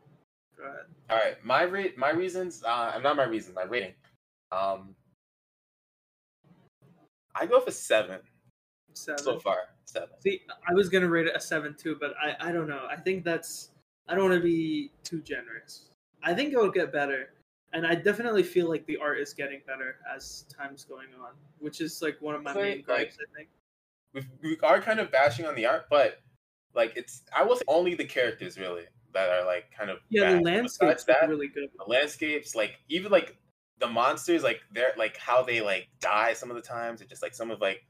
Go 0.57 0.63
ahead. 0.63 0.85
All 1.11 1.17
right, 1.17 1.43
my 1.45 1.61
rate, 1.61 1.95
my 1.97 2.09
reasons. 2.09 2.63
Uh, 2.63 2.99
not 3.03 3.15
my 3.15 3.25
reasons, 3.25 3.55
my 3.55 3.63
rating. 3.63 3.93
Um, 4.51 4.95
I 7.35 7.45
go 7.45 7.59
for 7.59 7.69
seven 7.71 8.19
Seven. 8.93 9.23
so 9.23 9.39
far. 9.39 9.57
Seven. 9.99 10.21
See, 10.21 10.41
I 10.67 10.73
was 10.73 10.89
gonna 10.89 11.07
rate 11.09 11.27
it 11.27 11.35
a 11.35 11.39
seven 11.39 11.75
too, 11.75 11.97
but 11.99 12.13
I 12.21 12.49
I 12.49 12.51
don't 12.51 12.67
know. 12.67 12.87
I 12.89 12.95
think 12.97 13.23
that's 13.23 13.69
I 14.07 14.15
don't 14.15 14.29
want 14.29 14.35
to 14.41 14.43
be 14.43 14.91
too 15.03 15.21
generous. 15.21 15.89
I 16.23 16.33
think 16.33 16.53
it'll 16.53 16.71
get 16.71 16.91
better, 16.91 17.29
and 17.73 17.85
I 17.85 17.95
definitely 17.95 18.43
feel 18.43 18.69
like 18.69 18.85
the 18.85 18.97
art 18.97 19.19
is 19.19 19.33
getting 19.33 19.61
better 19.67 19.97
as 20.13 20.45
time's 20.49 20.83
going 20.85 21.07
on, 21.21 21.31
which 21.59 21.81
is 21.81 22.01
like 22.01 22.17
one 22.21 22.35
of 22.35 22.43
my 22.43 22.53
Like- 22.53 22.63
main 22.63 22.81
gripes. 22.81 23.17
like- 23.17 23.27
I 23.29 23.35
think. 23.37 23.49
We 24.13 24.49
we 24.51 24.57
are 24.63 24.81
kind 24.81 24.99
of 24.99 25.11
bashing 25.11 25.45
on 25.45 25.55
the 25.55 25.65
art, 25.65 25.87
but 25.89 26.19
like 26.73 26.93
it's 26.95 27.23
I 27.35 27.43
will 27.43 27.55
say 27.57 27.63
only 27.67 27.93
the 27.95 28.05
characters 28.05 28.57
really 28.57 28.85
that 29.13 29.29
are 29.29 29.45
like 29.45 29.71
kind 29.71 29.89
of 29.89 29.99
Yeah, 30.09 30.23
bad. 30.33 30.39
the 30.39 30.43
landscapes 30.43 31.03
that, 31.05 31.27
really 31.27 31.47
good. 31.49 31.69
the 31.77 31.83
landscapes, 31.85 32.55
like 32.55 32.77
even 32.89 33.11
like 33.11 33.35
the 33.79 33.87
monsters, 33.87 34.43
like 34.43 34.61
they're 34.71 34.93
like 34.97 35.17
how 35.17 35.43
they 35.43 35.59
like 35.61 35.87
die 35.99 36.33
some 36.33 36.49
of 36.49 36.55
the 36.55 36.61
times. 36.61 37.01
It's 37.01 37.09
just 37.09 37.21
like 37.21 37.35
some 37.35 37.51
of 37.51 37.59
like 37.61 37.83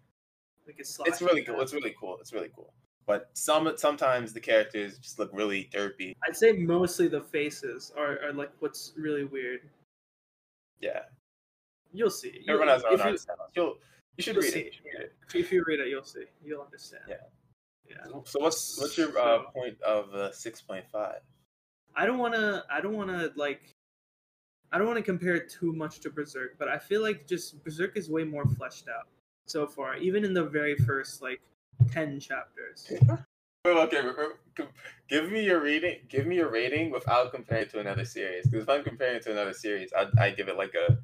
Like 0.68 0.80
it's, 0.80 1.00
it's 1.06 1.22
really 1.22 1.44
cool. 1.44 1.62
It's 1.62 1.74
really 1.74 1.96
cool. 1.98 2.18
It's 2.20 2.34
really 2.34 2.52
cool. 2.54 2.74
But 3.06 3.30
some 3.34 3.72
sometimes 3.78 4.34
the 4.34 4.42
characters 4.42 5.00
just 5.00 5.18
look 5.18 5.30
really 5.34 5.70
derpy. 5.74 6.14
I'd 6.28 6.36
say 6.36 6.52
mostly 6.52 7.08
the 7.08 7.22
faces 7.22 7.94
are, 7.98 8.20
are 8.22 8.34
like 8.34 8.52
what's 8.60 8.92
really 8.98 9.24
weird. 9.24 9.62
Yeah. 10.82 11.00
You'll 11.94 12.10
see. 12.10 12.44
Everyone 12.50 12.68
has 12.68 12.84
their 12.84 12.92
own 12.92 13.14
you. 13.14 13.18
You'll 13.56 13.78
you 14.18 14.24
should 14.24 14.36
read 14.36 14.52
see. 14.52 14.60
it. 14.60 14.66
You 14.66 14.72
should 14.74 14.84
read 14.86 15.02
it. 15.06 15.14
if, 15.30 15.36
if 15.36 15.52
you 15.54 15.64
read 15.66 15.80
it, 15.80 15.88
you'll 15.88 16.04
see. 16.04 16.26
You'll 16.44 16.62
understand. 16.62 17.04
Yeah. 17.08 17.16
Yeah. 17.90 18.20
So 18.26 18.40
what's 18.42 18.80
what's 18.82 18.98
your 18.98 19.10
uh, 19.18 19.38
So- 19.38 19.46
point 19.54 19.82
of 19.82 20.14
uh, 20.14 20.34
six 20.34 20.62
point 20.62 20.86
five? 20.92 21.22
I 21.96 22.06
don't 22.06 22.20
want 22.20 22.34
to. 22.34 22.66
I 22.70 22.82
don't 22.82 22.98
want 22.98 23.10
to 23.10 23.32
like. 23.38 23.72
I 24.74 24.78
don't 24.78 24.86
want 24.86 24.98
to 24.98 25.04
compare 25.04 25.36
it 25.36 25.50
too 25.50 25.72
much 25.72 26.02
to 26.02 26.10
Berserk, 26.10 26.60
but 26.60 26.68
I 26.68 26.78
feel 26.78 27.02
like 27.02 27.26
just 27.26 27.64
Berserk 27.64 27.96
is 27.96 28.10
way 28.10 28.26
more 28.26 28.46
fleshed 28.46 28.90
out 28.90 29.08
so 29.48 29.66
far, 29.66 29.96
even 29.98 30.24
in 30.24 30.34
the 30.34 30.44
very 30.44 30.76
first 30.76 31.22
like 31.22 31.42
ten 31.92 32.20
chapters. 32.20 32.92
Well, 33.66 33.80
okay, 33.80 34.02
wait, 34.02 34.18
wait, 34.18 34.30
com- 34.56 34.68
give 35.10 35.30
me 35.32 35.44
your 35.44 35.62
rating. 35.62 35.98
Give 36.08 36.26
me 36.26 36.36
your 36.38 36.50
rating 36.50 36.90
without 36.92 37.34
comparing 37.34 37.64
it 37.64 37.70
to 37.72 37.80
another 37.80 38.06
series. 38.06 38.46
Because 38.46 38.64
if 38.64 38.70
I'm 38.70 38.84
comparing 38.84 39.18
it 39.18 39.24
to 39.24 39.32
another 39.32 39.54
series, 39.54 39.92
I'd, 39.98 40.08
I'd 40.20 40.38
give 40.38 40.48
it 40.48 40.58
like 40.58 40.74
a 40.76 40.98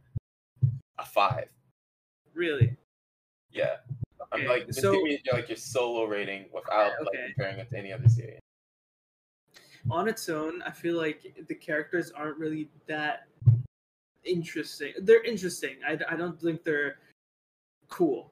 a 1.00 1.06
five. 1.06 1.50
Really? 2.34 2.76
Yeah, 3.52 3.78
I'm 4.32 4.42
Okay, 4.42 4.48
like 4.50 4.68
just 4.68 4.82
so- 4.82 4.94
give 4.94 5.04
me 5.04 5.22
your, 5.26 5.36
like 5.36 5.50
your 5.50 5.58
solo 5.58 6.06
rating 6.06 6.46
without 6.54 6.92
like 7.02 7.26
comparing 7.28 7.60
it 7.60 7.70
to 7.72 7.78
any 7.78 7.92
other 7.92 8.08
series. 8.10 8.40
On 9.92 10.08
its 10.08 10.30
own, 10.30 10.62
I 10.62 10.72
feel 10.72 10.96
like 10.98 11.36
the 11.48 11.56
characters 11.56 12.12
aren't 12.12 12.38
really 12.38 12.70
that 12.88 13.28
interesting. 14.24 14.94
They're 15.02 15.24
interesting. 15.24 15.76
I, 15.86 16.00
I 16.10 16.16
don't 16.16 16.40
think 16.40 16.64
they're 16.64 17.00
cool. 17.90 18.32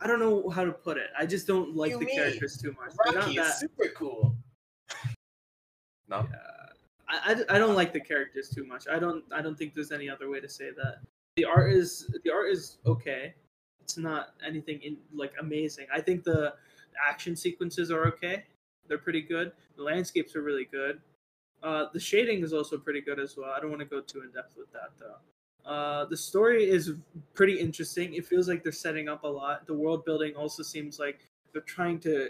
I 0.00 0.06
don't 0.06 0.18
know 0.20 0.48
how 0.50 0.64
to 0.64 0.72
put 0.72 0.96
it. 0.98 1.08
I 1.18 1.26
just 1.26 1.46
don't 1.46 1.74
like 1.76 1.92
You 1.92 1.98
the 1.98 2.04
mean 2.06 2.16
characters 2.16 2.56
too 2.60 2.74
much. 2.80 2.92
They're 3.04 3.14
not 3.14 3.24
Rocky 3.26 3.36
that. 3.36 3.46
is 3.46 3.58
super 3.60 3.88
cool. 3.96 4.36
no, 6.08 6.16
Uh, 6.16 6.26
I, 7.08 7.44
I, 7.48 7.56
I 7.56 7.58
don't 7.58 7.74
like 7.74 7.92
the 7.92 8.00
characters 8.00 8.48
too 8.48 8.64
much. 8.66 8.86
I 8.90 8.98
don't 8.98 9.24
I 9.32 9.40
don't 9.42 9.56
think 9.56 9.74
there's 9.74 9.92
any 9.92 10.08
other 10.08 10.28
way 10.30 10.40
to 10.40 10.48
say 10.48 10.70
that. 10.76 10.98
The 11.36 11.44
art 11.44 11.72
is 11.72 12.10
the 12.24 12.30
art 12.30 12.50
is 12.50 12.78
okay. 12.86 13.34
It's 13.82 13.96
not 13.98 14.30
anything 14.46 14.80
in 14.82 14.96
like 15.12 15.32
amazing. 15.40 15.86
I 15.92 16.00
think 16.00 16.24
the 16.24 16.54
action 17.08 17.36
sequences 17.36 17.90
are 17.90 18.06
okay. 18.06 18.44
They're 18.88 18.98
pretty 18.98 19.22
good. 19.22 19.52
The 19.76 19.82
landscapes 19.82 20.36
are 20.36 20.42
really 20.42 20.66
good. 20.70 21.00
Uh, 21.62 21.86
the 21.92 22.00
shading 22.00 22.42
is 22.42 22.52
also 22.52 22.76
pretty 22.78 23.00
good 23.00 23.18
as 23.18 23.36
well. 23.36 23.50
I 23.56 23.60
don't 23.60 23.70
want 23.70 23.80
to 23.80 23.86
go 23.86 24.00
too 24.00 24.22
in 24.22 24.30
depth 24.32 24.56
with 24.56 24.70
that 24.72 24.90
though. 24.98 25.16
Uh, 25.64 26.04
the 26.06 26.16
story 26.16 26.68
is 26.68 26.92
pretty 27.34 27.58
interesting. 27.58 28.14
It 28.14 28.26
feels 28.26 28.48
like 28.48 28.62
they're 28.62 28.72
setting 28.72 29.08
up 29.08 29.24
a 29.24 29.28
lot. 29.28 29.66
The 29.66 29.74
world 29.74 30.04
building 30.04 30.34
also 30.36 30.62
seems 30.62 30.98
like 30.98 31.26
they're 31.52 31.62
trying 31.62 31.98
to, 32.00 32.28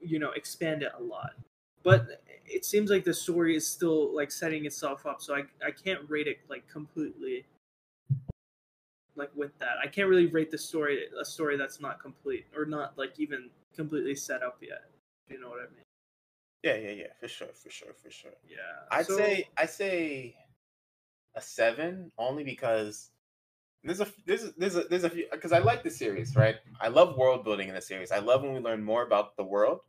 you 0.00 0.18
know, 0.18 0.32
expand 0.32 0.82
it 0.82 0.92
a 0.98 1.02
lot 1.02 1.32
but 1.86 2.20
it 2.44 2.64
seems 2.64 2.90
like 2.90 3.04
the 3.04 3.14
story 3.14 3.54
is 3.54 3.64
still 3.64 4.12
like 4.14 4.32
setting 4.32 4.66
itself 4.66 5.06
up 5.06 5.22
so 5.22 5.34
i, 5.36 5.42
I 5.64 5.70
can't 5.70 6.00
rate 6.08 6.26
it 6.26 6.38
like 6.50 6.66
completely 6.68 7.46
like 9.14 9.30
with 9.36 9.56
that 9.60 9.76
i 9.82 9.86
can't 9.86 10.08
really 10.08 10.26
rate 10.26 10.50
the 10.50 10.58
story 10.58 11.04
a 11.18 11.24
story 11.24 11.56
that's 11.56 11.80
not 11.80 12.00
complete 12.02 12.44
or 12.56 12.64
not 12.66 12.98
like 12.98 13.12
even 13.18 13.48
completely 13.74 14.16
set 14.16 14.42
up 14.42 14.58
yet 14.60 14.90
you 15.28 15.40
know 15.40 15.48
what 15.48 15.58
i 15.60 15.70
mean 15.74 15.82
yeah, 16.62 16.74
yeah, 16.74 16.90
yeah, 16.90 17.06
for 17.20 17.28
sure, 17.28 17.48
for 17.54 17.70
sure, 17.70 17.92
for 18.02 18.10
sure. 18.10 18.32
yeah 18.48 18.56
I'd 18.90 19.06
So- 19.06 19.16
say 19.16 19.46
I 19.56 19.66
say 19.66 20.34
a 21.36 21.40
seven 21.42 22.12
only 22.18 22.44
because 22.44 23.12
there's 23.84 24.00
a 24.00 24.08
there's 24.26 24.44
a, 24.44 24.52
there's 24.52 24.76
a 24.76 24.84
there's 24.84 25.04
a 25.04 25.10
few 25.10 25.28
because 25.30 25.52
I 25.52 25.58
like 25.58 25.84
the 25.84 25.90
series 25.90 26.36
right. 26.36 26.56
I 26.80 26.88
love 26.88 27.16
world 27.16 27.44
building 27.44 27.68
in 27.68 27.74
the 27.74 27.82
series. 27.82 28.10
I 28.12 28.18
love 28.18 28.42
when 28.42 28.54
we 28.54 28.60
learn 28.60 28.82
more 28.84 29.04
about 29.04 29.36
the 29.36 29.44
world. 29.44 29.80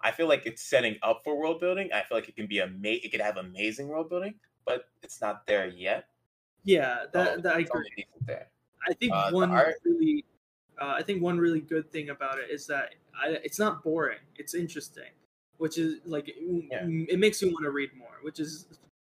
I 0.00 0.12
feel 0.12 0.28
like 0.28 0.46
it's 0.46 0.62
setting 0.62 0.98
up 1.02 1.22
for 1.24 1.38
world 1.38 1.60
building. 1.60 1.92
I 1.92 2.02
feel 2.02 2.18
like 2.18 2.28
it 2.28 2.36
can 2.36 2.46
be 2.48 2.60
ama- 2.62 3.00
it 3.04 3.10
could 3.12 3.20
have 3.22 3.36
amazing 3.38 3.88
world 3.88 4.10
building, 4.10 4.40
but 4.66 4.86
it's 5.02 5.20
not 5.20 5.46
there 5.46 5.68
yet. 5.68 6.08
yeah 6.64 7.04
that, 7.12 7.36
So 7.36 7.42
that 7.42 7.56
i 7.56 7.60
agree 7.60 8.06
there. 8.26 8.50
i 8.88 8.92
think 8.94 9.14
Uh, 9.14 9.30
one 9.30 9.50
art- 9.52 9.76
really 9.84 10.24
uh, 10.80 10.94
i 10.96 11.02
think 11.02 11.22
one 11.22 11.38
really 11.38 11.60
good 11.60 11.90
thing 11.90 12.10
about 12.10 12.38
it 12.38 12.50
is 12.50 12.66
that 12.66 12.94
I, 13.14 13.28
it's 13.44 13.58
not 13.58 13.82
boring 13.82 14.20
it's 14.36 14.54
interesting 14.54 15.10
which 15.58 15.78
is 15.78 16.00
like 16.04 16.28
it, 16.28 16.36
Yeah. 16.70 16.86
it 17.08 17.18
makes 17.18 17.40
you 17.42 17.48
want 17.48 17.64
to 17.64 17.70
read 17.70 17.94
more 17.96 18.18
which 18.22 18.40
is 18.40 18.66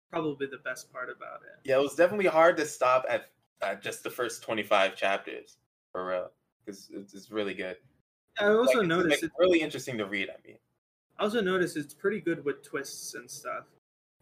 probably 0.09 0.47
the 0.47 0.57
best 0.63 0.91
part 0.91 1.09
about 1.09 1.41
it 1.43 1.59
Yeah, 1.69 1.77
it 1.77 1.81
was 1.81 1.95
definitely 1.95 2.27
hard 2.27 2.57
to 2.57 2.65
stop 2.65 3.05
at, 3.09 3.31
at 3.61 3.81
just 3.81 4.03
the 4.03 4.09
first 4.09 4.43
twenty 4.43 4.63
five 4.63 4.95
chapters 4.95 5.57
for 5.91 6.07
real. 6.07 6.31
because 6.65 6.89
it's, 6.91 7.13
it's 7.13 7.31
really 7.31 7.53
good. 7.53 7.77
I 8.39 8.47
also 8.47 8.73
Like, 8.73 8.77
it's, 8.77 8.87
noticed 8.87 9.09
like, 9.09 9.23
it's 9.23 9.35
really 9.39 9.61
interesting 9.61 9.97
to 9.97 10.05
read. 10.05 10.29
I 10.29 10.35
mean, 10.47 10.57
I 11.17 11.23
also 11.23 11.41
noticed 11.41 11.75
it's 11.77 11.93
pretty 11.93 12.19
good 12.21 12.43
with 12.45 12.61
twists 12.63 13.15
and 13.15 13.29
stuff. 13.29 13.65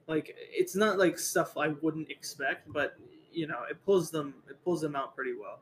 Like 0.07 0.36
it's 0.38 0.75
not 0.75 0.97
like 0.97 1.17
stuff 1.19 1.57
I 1.57 1.69
wouldn't 1.81 2.09
expect, 2.09 2.71
but 2.71 2.95
you 3.31 3.47
know, 3.47 3.63
it 3.69 3.83
pulls 3.86 4.11
them 4.11 4.36
it 4.49 4.63
pulls 4.63 4.81
them 4.81 4.95
out 4.95 5.15
pretty 5.15 5.33
well. 5.39 5.61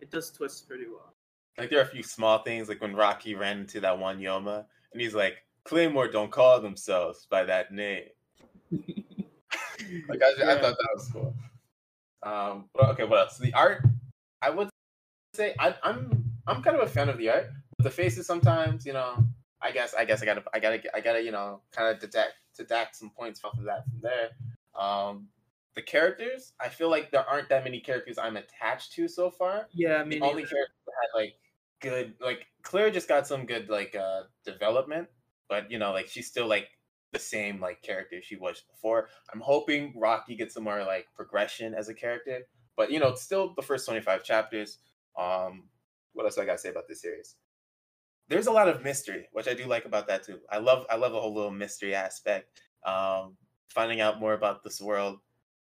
It 0.00 0.10
does 0.10 0.30
twists 0.30 0.62
pretty 0.62 0.86
well. 0.88 1.14
like 1.56 1.70
there 1.70 1.78
are 1.78 1.82
a 1.84 1.86
few 1.86 2.02
small 2.02 2.38
things, 2.42 2.68
like 2.68 2.80
when 2.80 2.96
Rocky 2.96 3.34
ran 3.34 3.60
into 3.60 3.80
that 3.80 3.98
one 3.98 4.18
Yoma, 4.18 4.64
and 4.92 5.00
he's 5.00 5.14
like, 5.14 5.36
"Claymore 5.64 6.08
don't 6.08 6.32
call 6.32 6.60
themselves 6.60 7.26
by 7.30 7.44
that 7.44 7.72
name." 7.72 8.08
Like 10.08 10.20
I, 10.22 10.52
I 10.52 10.58
thought 10.60 10.76
that 10.76 10.88
was 10.94 11.08
cool. 11.12 11.34
Um, 12.22 12.68
but 12.74 12.90
okay, 12.90 13.04
what 13.04 13.18
else? 13.18 13.38
The 13.38 13.52
art, 13.54 13.84
I 14.40 14.50
would 14.50 14.68
say 15.34 15.54
I, 15.58 15.74
I'm 15.82 16.24
I'm 16.46 16.62
kind 16.62 16.76
of 16.76 16.82
a 16.82 16.90
fan 16.90 17.08
of 17.08 17.18
the 17.18 17.30
art. 17.30 17.50
But 17.76 17.84
the 17.84 17.90
faces 17.90 18.26
sometimes, 18.26 18.86
you 18.86 18.92
know, 18.92 19.26
I 19.60 19.72
guess 19.72 19.94
I 19.94 20.04
guess 20.04 20.22
I 20.22 20.26
gotta 20.26 20.44
I 20.52 20.58
gotta 20.58 20.96
I 20.96 21.00
gotta 21.00 21.22
you 21.22 21.32
know 21.32 21.60
kind 21.72 21.94
of 21.94 22.00
deduct 22.00 22.34
deduct 22.56 22.96
some 22.96 23.10
points 23.10 23.40
off 23.44 23.58
of 23.58 23.64
that 23.64 23.84
from 23.84 24.00
there. 24.02 24.30
Um, 24.78 25.28
the 25.74 25.82
characters, 25.82 26.52
I 26.60 26.68
feel 26.68 26.88
like 26.88 27.10
there 27.10 27.28
aren't 27.28 27.48
that 27.48 27.64
many 27.64 27.80
characters 27.80 28.16
I'm 28.18 28.36
attached 28.36 28.92
to 28.92 29.08
so 29.08 29.30
far. 29.30 29.68
Yeah, 29.72 29.96
I 29.96 30.04
mean 30.04 30.20
The 30.20 30.26
only 30.26 30.42
character 30.42 30.72
had 30.86 31.18
like 31.18 31.34
good 31.80 32.14
like 32.20 32.46
Claire 32.62 32.90
just 32.90 33.08
got 33.08 33.26
some 33.26 33.44
good 33.46 33.68
like 33.68 33.94
uh 33.94 34.22
development, 34.44 35.08
but 35.48 35.70
you 35.70 35.78
know 35.78 35.92
like 35.92 36.08
she's 36.08 36.26
still 36.26 36.46
like 36.46 36.68
the 37.14 37.20
same 37.20 37.60
like 37.60 37.80
character 37.82 38.20
she 38.20 38.36
was 38.36 38.62
before. 38.70 39.08
I'm 39.32 39.40
hoping 39.40 39.94
Rocky 39.96 40.36
gets 40.36 40.54
some 40.54 40.64
more 40.64 40.84
like 40.84 41.06
progression 41.14 41.72
as 41.72 41.88
a 41.88 41.94
character, 41.94 42.40
but 42.76 42.90
you 42.90 42.98
know 43.00 43.08
it's 43.08 43.22
still 43.22 43.54
the 43.54 43.62
first 43.62 43.86
25 43.86 44.22
chapters. 44.22 44.78
Um, 45.18 45.64
what 46.12 46.24
else 46.24 46.36
I 46.36 46.44
gotta 46.44 46.58
say 46.58 46.70
about 46.70 46.88
this 46.88 47.00
series? 47.00 47.36
There's 48.28 48.48
a 48.48 48.52
lot 48.52 48.68
of 48.68 48.82
mystery, 48.82 49.28
which 49.32 49.48
I 49.48 49.54
do 49.54 49.66
like 49.66 49.84
about 49.84 50.06
that 50.08 50.24
too. 50.24 50.40
I 50.50 50.58
love 50.58 50.86
I 50.90 50.96
love 50.96 51.12
the 51.12 51.20
whole 51.20 51.34
little 51.34 51.50
mystery 51.50 51.94
aspect. 51.94 52.60
Um, 52.84 53.36
finding 53.68 54.00
out 54.00 54.20
more 54.20 54.34
about 54.34 54.62
this 54.62 54.80
world. 54.80 55.18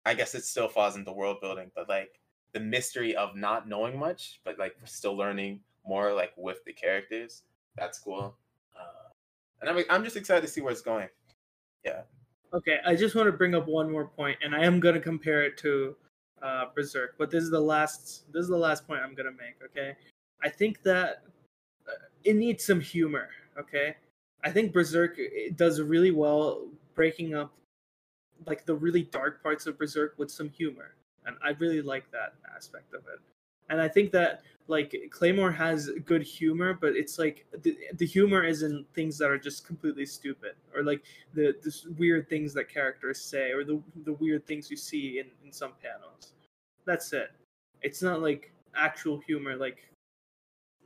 I 0.05 0.13
guess 0.15 0.33
it 0.33 0.45
still 0.45 0.67
falls 0.67 0.95
into 0.95 1.11
world 1.11 1.37
building, 1.41 1.69
but 1.75 1.87
like 1.87 2.19
the 2.53 2.59
mystery 2.59 3.15
of 3.15 3.35
not 3.35 3.67
knowing 3.67 3.99
much, 3.99 4.41
but 4.43 4.57
like 4.57 4.75
still 4.85 5.15
learning 5.15 5.59
more 5.85 6.13
like 6.13 6.31
with 6.37 6.63
the 6.65 6.73
characters. 6.73 7.43
That's 7.77 7.99
cool. 7.99 8.37
Uh, 8.77 9.09
and 9.61 9.69
I'm 9.69 9.83
I'm 9.89 10.03
just 10.03 10.15
excited 10.15 10.41
to 10.41 10.47
see 10.47 10.61
where 10.61 10.71
it's 10.71 10.81
going. 10.81 11.07
Okay, 12.53 12.79
I 12.85 12.95
just 12.95 13.15
want 13.15 13.27
to 13.27 13.31
bring 13.31 13.55
up 13.55 13.67
one 13.67 13.89
more 13.89 14.05
point, 14.05 14.37
and 14.43 14.53
I 14.53 14.65
am 14.65 14.81
gonna 14.81 14.99
compare 14.99 15.43
it 15.43 15.57
to 15.59 15.95
uh, 16.41 16.65
Berserk, 16.75 17.15
but 17.17 17.31
this 17.31 17.43
is 17.43 17.49
the 17.49 17.59
last. 17.59 18.31
This 18.33 18.43
is 18.43 18.49
the 18.49 18.57
last 18.57 18.85
point 18.85 19.01
I'm 19.01 19.15
gonna 19.15 19.31
make. 19.31 19.55
Okay, 19.63 19.95
I 20.43 20.49
think 20.49 20.83
that 20.83 21.23
uh, 21.87 21.91
it 22.25 22.35
needs 22.35 22.65
some 22.65 22.81
humor. 22.81 23.29
Okay, 23.57 23.95
I 24.43 24.51
think 24.51 24.73
Berserk 24.73 25.13
it 25.17 25.55
does 25.55 25.81
really 25.81 26.11
well 26.11 26.67
breaking 26.93 27.35
up 27.35 27.53
like 28.45 28.65
the 28.65 28.75
really 28.75 29.03
dark 29.03 29.41
parts 29.41 29.65
of 29.65 29.77
Berserk 29.77 30.15
with 30.17 30.29
some 30.29 30.49
humor, 30.49 30.95
and 31.25 31.37
I 31.41 31.51
really 31.51 31.81
like 31.81 32.11
that 32.11 32.33
aspect 32.53 32.93
of 32.93 33.01
it. 33.13 33.19
And 33.69 33.79
I 33.79 33.87
think 33.87 34.11
that 34.11 34.41
like 34.71 34.95
Claymore 35.11 35.51
has 35.51 35.89
good 36.05 36.23
humor, 36.23 36.73
but 36.73 36.95
it's 36.95 37.19
like 37.19 37.45
the, 37.61 37.77
the 37.95 38.05
humor 38.05 38.43
is 38.45 38.63
in 38.63 38.85
things 38.93 39.17
that 39.17 39.29
are 39.29 39.37
just 39.37 39.67
completely 39.67 40.05
stupid, 40.05 40.53
or 40.73 40.81
like 40.81 41.03
the 41.33 41.53
the 41.61 41.73
weird 41.99 42.29
things 42.29 42.53
that 42.53 42.69
characters 42.69 43.21
say, 43.21 43.51
or 43.51 43.65
the 43.65 43.81
the 44.05 44.13
weird 44.13 44.47
things 44.47 44.71
you 44.71 44.77
see 44.77 45.19
in 45.19 45.27
in 45.45 45.51
some 45.51 45.73
panels. 45.83 46.31
That's 46.85 47.11
it. 47.11 47.31
It's 47.81 48.01
not 48.01 48.21
like 48.21 48.53
actual 48.73 49.19
humor. 49.19 49.57
Like 49.57 49.79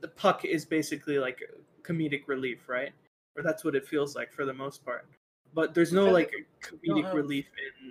the 0.00 0.08
puck 0.08 0.44
is 0.44 0.64
basically 0.64 1.20
like 1.20 1.38
comedic 1.82 2.26
relief, 2.26 2.68
right? 2.68 2.92
Or 3.36 3.44
that's 3.44 3.64
what 3.64 3.76
it 3.76 3.86
feels 3.86 4.16
like 4.16 4.32
for 4.32 4.44
the 4.44 4.54
most 4.54 4.84
part. 4.84 5.06
But 5.54 5.74
there's 5.74 5.92
no 5.92 6.10
like 6.10 6.32
comedic 6.60 7.04
have- 7.04 7.14
relief 7.14 7.46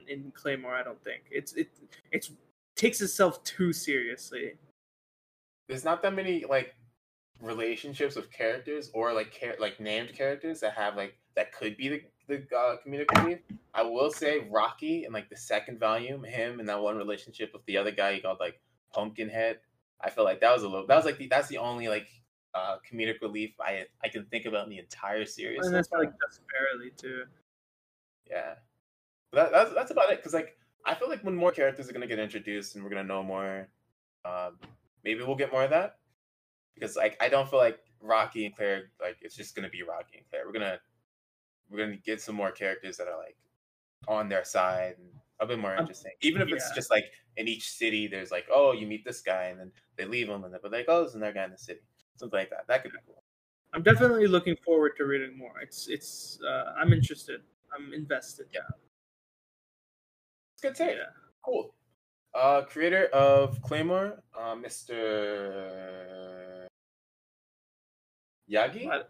in 0.09 0.13
in 0.13 0.31
Claymore. 0.31 0.75
I 0.75 0.83
don't 0.83 1.01
think 1.05 1.21
it's 1.31 1.53
it 1.53 1.69
it's 2.11 2.31
takes 2.75 2.99
itself 2.99 3.41
too 3.45 3.71
seriously. 3.71 4.55
There's 5.67 5.83
not 5.83 6.01
that 6.03 6.13
many 6.13 6.45
like 6.47 6.75
relationships 7.41 8.15
of 8.15 8.31
characters 8.31 8.89
or 8.93 9.13
like 9.13 9.31
char- 9.31 9.55
like 9.59 9.79
named 9.79 10.13
characters 10.13 10.59
that 10.61 10.73
have 10.73 10.95
like 10.95 11.17
that 11.35 11.53
could 11.53 11.77
be 11.77 11.89
the 11.89 12.01
the 12.27 12.55
uh, 12.55 12.77
comedic 12.85 13.05
relief. 13.19 13.39
I 13.73 13.83
will 13.83 14.11
say 14.11 14.47
Rocky 14.49 15.05
in 15.05 15.13
like 15.13 15.29
the 15.29 15.37
second 15.37 15.79
volume, 15.79 16.23
him 16.23 16.59
and 16.59 16.67
that 16.69 16.81
one 16.81 16.97
relationship 16.97 17.51
with 17.53 17.65
the 17.65 17.77
other 17.77 17.91
guy 17.91 18.13
he 18.13 18.21
called 18.21 18.39
like 18.39 18.59
Pumpkinhead. 18.93 19.59
I 20.01 20.09
feel 20.09 20.23
like 20.23 20.41
that 20.41 20.53
was 20.53 20.63
a 20.63 20.69
little. 20.69 20.87
That 20.87 20.95
was 20.95 21.05
like 21.05 21.17
the, 21.17 21.27
that's 21.27 21.47
the 21.47 21.57
only 21.57 21.87
like 21.87 22.07
uh 22.53 22.77
comedic 22.89 23.21
relief 23.21 23.51
I 23.59 23.85
I 24.03 24.07
can 24.07 24.25
think 24.25 24.45
about 24.45 24.63
in 24.63 24.69
the 24.69 24.79
entire 24.79 25.25
series. 25.25 25.65
And 25.65 25.75
that's 25.75 25.91
like 25.91 26.11
just 26.25 26.41
barely 26.47 26.91
too. 26.91 27.25
Yeah, 28.29 28.55
that, 29.33 29.51
that's 29.51 29.73
that's 29.73 29.91
about 29.91 30.11
it. 30.11 30.23
Cause 30.23 30.33
like 30.33 30.57
I 30.85 30.95
feel 30.95 31.09
like 31.09 31.23
when 31.23 31.35
more 31.35 31.51
characters 31.51 31.89
are 31.89 31.93
gonna 31.93 32.07
get 32.07 32.19
introduced 32.19 32.75
and 32.75 32.83
we're 32.83 32.89
gonna 32.89 33.03
know 33.03 33.23
more, 33.23 33.67
um, 34.23 34.57
maybe 35.05 35.23
we'll 35.23 35.35
get 35.37 35.53
more 35.53 35.63
of 35.63 35.69
that. 35.71 35.99
Because 36.75 36.97
like 36.97 37.17
I 37.21 37.29
don't 37.29 37.49
feel 37.49 37.59
like 37.59 37.79
Rocky 38.01 38.45
and 38.45 38.55
Claire 38.55 38.91
like 39.01 39.17
it's 39.21 39.35
just 39.35 39.55
gonna 39.55 39.69
be 39.69 39.83
Rocky 39.83 40.17
and 40.17 40.27
Claire. 40.29 40.45
We're 40.45 40.53
gonna 40.53 40.79
we're 41.69 41.79
gonna 41.79 41.97
get 41.97 42.21
some 42.21 42.35
more 42.35 42.51
characters 42.51 42.97
that 42.97 43.07
are 43.07 43.17
like 43.17 43.37
on 44.07 44.29
their 44.29 44.43
side 44.43 44.95
and 44.99 45.09
a 45.39 45.45
bit 45.45 45.59
more 45.59 45.73
Um, 45.73 45.81
interesting. 45.81 46.11
Even 46.21 46.41
if 46.41 46.49
it's 46.51 46.71
just 46.73 46.91
like 46.91 47.05
in 47.37 47.47
each 47.47 47.69
city, 47.71 48.07
there's 48.07 48.31
like 48.31 48.47
oh 48.51 48.73
you 48.73 48.87
meet 48.87 49.05
this 49.05 49.21
guy 49.21 49.45
and 49.45 49.59
then 49.59 49.71
they 49.97 50.05
leave 50.05 50.29
him 50.29 50.43
and 50.43 50.53
then 50.53 50.59
but 50.61 50.71
like 50.71 50.85
oh 50.89 51.01
there's 51.01 51.15
another 51.15 51.33
guy 51.33 51.45
in 51.45 51.51
the 51.51 51.57
city, 51.57 51.81
something 52.17 52.37
like 52.39 52.49
that. 52.49 52.67
That 52.67 52.83
could 52.83 52.91
be 52.91 52.99
cool. 53.05 53.23
I'm 53.73 53.83
definitely 53.83 54.27
looking 54.27 54.55
forward 54.65 54.93
to 54.97 55.05
reading 55.05 55.37
more. 55.37 55.59
It's 55.61 55.87
it's 55.89 56.39
uh, 56.47 56.73
I'm 56.77 56.93
interested. 56.93 57.41
I'm 57.75 57.93
invested. 57.93 58.47
Yeah. 58.53 58.61
It's 60.53 60.61
good 60.61 60.75
take. 60.75 60.97
Yeah. 60.97 61.11
Cool. 61.43 61.73
Uh, 62.35 62.63
creator 62.63 63.05
of 63.13 63.61
Claymore, 63.61 64.21
uh, 64.37 64.55
Mr. 64.55 64.97
Yagi. 68.51 68.89
I, 68.89 69.03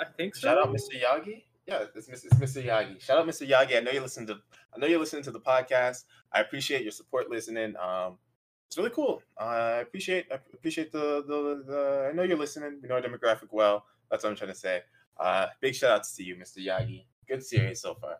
I 0.00 0.04
think 0.16 0.34
so. 0.34 0.48
Shout 0.48 0.58
out, 0.58 0.74
Mr. 0.74 1.00
Yagi. 1.00 1.44
Yeah, 1.68 1.84
it's 1.94 2.08
Mr. 2.08 2.26
It's 2.26 2.34
Mr. 2.34 2.64
Yagi. 2.64 3.00
Shout 3.00 3.18
out, 3.18 3.28
Mr. 3.28 3.48
Yagi. 3.48 3.76
I 3.76 3.80
know 3.80 3.92
you 3.92 4.00
listen 4.00 4.26
to. 4.26 4.38
I 4.74 4.78
know 4.78 4.88
you're 4.88 4.98
listening 4.98 5.22
to 5.24 5.30
the 5.30 5.40
podcast. 5.40 6.04
I 6.32 6.40
appreciate 6.40 6.82
your 6.82 6.90
support 6.90 7.30
listening. 7.30 7.76
Um, 7.76 8.18
it's 8.66 8.76
really 8.76 8.90
cool. 8.90 9.22
Uh, 9.40 9.44
I 9.44 9.78
appreciate. 9.78 10.26
I 10.32 10.40
appreciate 10.52 10.90
the, 10.90 11.22
the 11.28 11.62
the. 11.64 12.08
I 12.10 12.12
know 12.12 12.24
you're 12.24 12.38
listening. 12.38 12.80
We 12.82 12.88
know 12.88 12.96
our 12.96 13.02
demographic 13.02 13.52
well. 13.52 13.84
That's 14.10 14.24
what 14.24 14.30
I'm 14.30 14.36
trying 14.36 14.50
to 14.50 14.58
say. 14.58 14.80
Uh, 15.20 15.46
big 15.60 15.76
shout 15.76 15.92
outs 15.92 16.16
to 16.16 16.24
you, 16.24 16.34
Mr. 16.34 16.58
Yagi. 16.58 17.04
Good 17.28 17.44
series 17.44 17.80
so 17.80 17.94
far. 17.94 18.16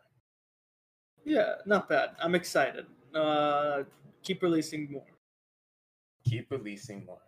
Yeah, 1.25 1.55
not 1.65 1.89
bad. 1.89 2.11
I'm 2.21 2.35
excited. 2.35 2.85
Uh, 3.13 3.83
keep 4.23 4.41
releasing 4.41 4.91
more. 4.91 5.05
Keep 6.25 6.51
releasing 6.51 7.05
more. 7.05 7.21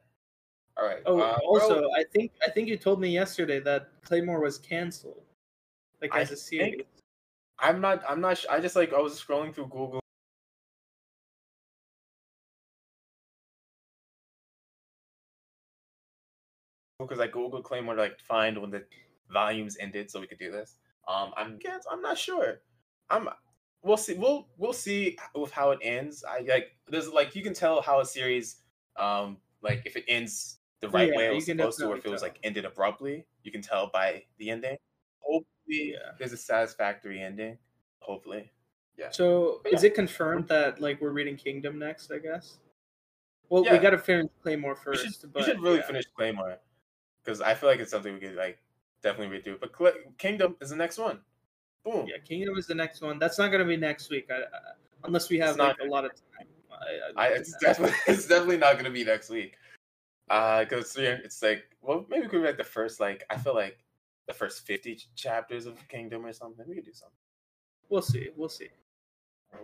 All 0.78 0.88
right. 0.88 1.02
Oh, 1.06 1.20
uh, 1.20 1.38
also, 1.46 1.80
bro, 1.82 1.90
I 1.94 2.04
think 2.12 2.32
I 2.46 2.50
think 2.50 2.68
you 2.68 2.78
told 2.78 3.00
me 3.02 3.10
yesterday 3.10 3.60
that 3.60 3.90
Claymore 4.04 4.40
was 4.40 4.58
canceled, 4.58 5.24
like 6.02 6.14
I 6.14 6.22
as 6.22 6.32
a 6.32 6.38
series. 6.38 6.82
I'm 7.60 7.80
not. 7.82 8.04
I'm 8.08 8.22
not. 8.22 8.38
sh- 8.38 8.48
I 8.50 8.60
just 8.60 8.76
like 8.76 8.94
I 8.94 9.00
was 9.00 9.22
scrolling 9.22 9.54
through 9.54 9.68
Google. 9.68 10.00
Because 17.00 17.20
I 17.20 17.28
Googled 17.28 17.64
Claymore 17.64 17.96
to 17.96 18.02
like 18.02 18.20
find 18.20 18.60
when 18.60 18.72
the 18.72 18.84
volumes 19.32 19.78
ended, 19.80 20.10
so 20.10 20.20
we 20.20 20.28
could 20.28 20.40
do 20.40 20.52
this. 20.52 20.78
Um, 21.08 21.32
I'm 21.36 21.58
guess 21.58 21.84
I'm 21.92 22.02
not 22.02 22.18
sure. 22.18 22.62
I'm. 23.10 23.30
We'll 23.84 23.98
see. 23.98 24.14
We'll 24.14 24.48
we'll 24.58 24.74
see 24.74 25.18
with 25.34 25.52
how 25.52 25.72
it 25.72 25.80
ends. 25.82 26.24
I 26.24 26.40
like. 26.42 26.76
There's 26.88 27.10
like 27.12 27.36
you 27.36 27.44
can 27.44 27.54
tell 27.54 27.82
how 27.82 28.00
a 28.00 28.06
series, 28.06 28.58
um, 28.96 29.38
like 29.62 29.84
if 29.86 29.96
it 29.96 30.06
ends 30.08 30.60
the 30.82 30.90
right 30.90 31.10
Yeah, 31.10 31.18
way 31.18 31.26
it 31.26 31.30
you 31.30 31.36
was 31.36 31.46
supposed 31.46 31.80
to, 31.80 31.88
or 31.88 31.98
if 31.98 32.06
it 32.06 32.10
was 32.10 32.22
like 32.22 32.40
ended 32.44 32.66
abruptly. 32.66 33.26
You 33.44 33.52
can 33.52 33.62
tell 33.62 33.88
by 33.88 34.26
the 34.38 34.52
ending. 34.52 34.78
Hopefully, 35.20 35.94
Yeah. 35.94 36.12
there's 36.20 36.34
a 36.34 36.38
satisfactory 36.38 37.22
ending. 37.22 37.58
Hopefully. 38.02 38.52
Yeah. 38.98 39.10
So 39.10 39.62
But 39.64 39.74
is 39.74 39.84
it 39.84 39.96
confirmed 39.96 40.48
that 40.50 40.80
like 40.80 41.02
we're 41.02 41.12
reading 41.12 41.36
Kingdom 41.36 41.80
next? 41.80 42.12
I 42.12 42.20
guess. 42.20 42.58
Well, 43.50 43.64
we 43.64 43.70
Yeah. 43.70 43.82
got 43.82 43.90
to 43.92 43.98
finish 43.98 44.30
Claymore 44.44 44.76
first. 44.76 45.04
should, 45.04 45.24
we 45.24 45.30
but, 45.34 45.44
should 45.46 45.60
really 45.60 45.78
yeah. 45.78 45.88
finish 45.88 46.06
Claymore 46.16 46.60
because 47.24 47.42
I 47.42 47.56
feel 47.56 47.70
like 47.70 47.80
it's 47.80 47.92
something 47.92 48.14
we 48.14 48.20
could 48.20 48.36
like 48.36 48.60
definitely 49.02 49.28
read 49.36 49.44
through. 49.44 49.58
But 49.60 49.74
Kingdom 50.18 50.56
is 50.62 50.70
the 50.70 50.76
next 50.76 50.98
one. 51.00 51.22
Boom. 51.84 52.06
Yeah, 52.08 52.18
Kingdom 52.24 52.58
is 52.58 52.68
the 52.68 52.76
next 52.76 53.02
one. 53.02 53.18
That's 53.20 53.38
not 53.40 53.50
gonna 53.52 53.66
be 53.66 53.78
next 53.78 54.10
week, 54.10 54.30
I, 54.30 54.36
I, 54.42 54.60
unless 55.06 55.30
we 55.30 55.40
have 55.40 55.58
like 55.58 55.78
a 55.82 55.86
lot 55.86 56.06
of 56.06 56.12
time. 56.12 56.48
I, 57.18 57.26
I, 57.26 57.28
it's 57.30 57.56
definitely 57.62 57.96
it's 58.08 58.28
definitely 58.28 58.58
not 58.58 58.78
gonna 58.78 58.90
be 58.92 59.04
next 59.04 59.30
week. 59.30 59.56
Uh, 60.30 60.64
because 60.64 60.96
it's 60.98 61.42
like 61.42 61.64
well 61.82 62.06
maybe 62.10 62.24
we 62.24 62.28
could 62.30 62.42
read 62.42 62.58
the 62.58 62.64
first 62.64 63.00
like 63.00 63.24
I 63.30 63.38
feel 63.38 63.56
like 63.56 63.80
the 64.28 64.34
first 64.34 64.66
fifty 64.66 64.98
chapters 65.16 65.66
of 65.66 65.76
Kingdom 65.90 66.26
or 66.26 66.34
something. 66.34 66.66
We 66.68 66.76
could 66.76 66.86
do 66.86 66.94
something. 66.94 67.16
We'll 67.90 68.02
see. 68.02 68.30
We'll 68.36 68.48
see. 68.50 68.70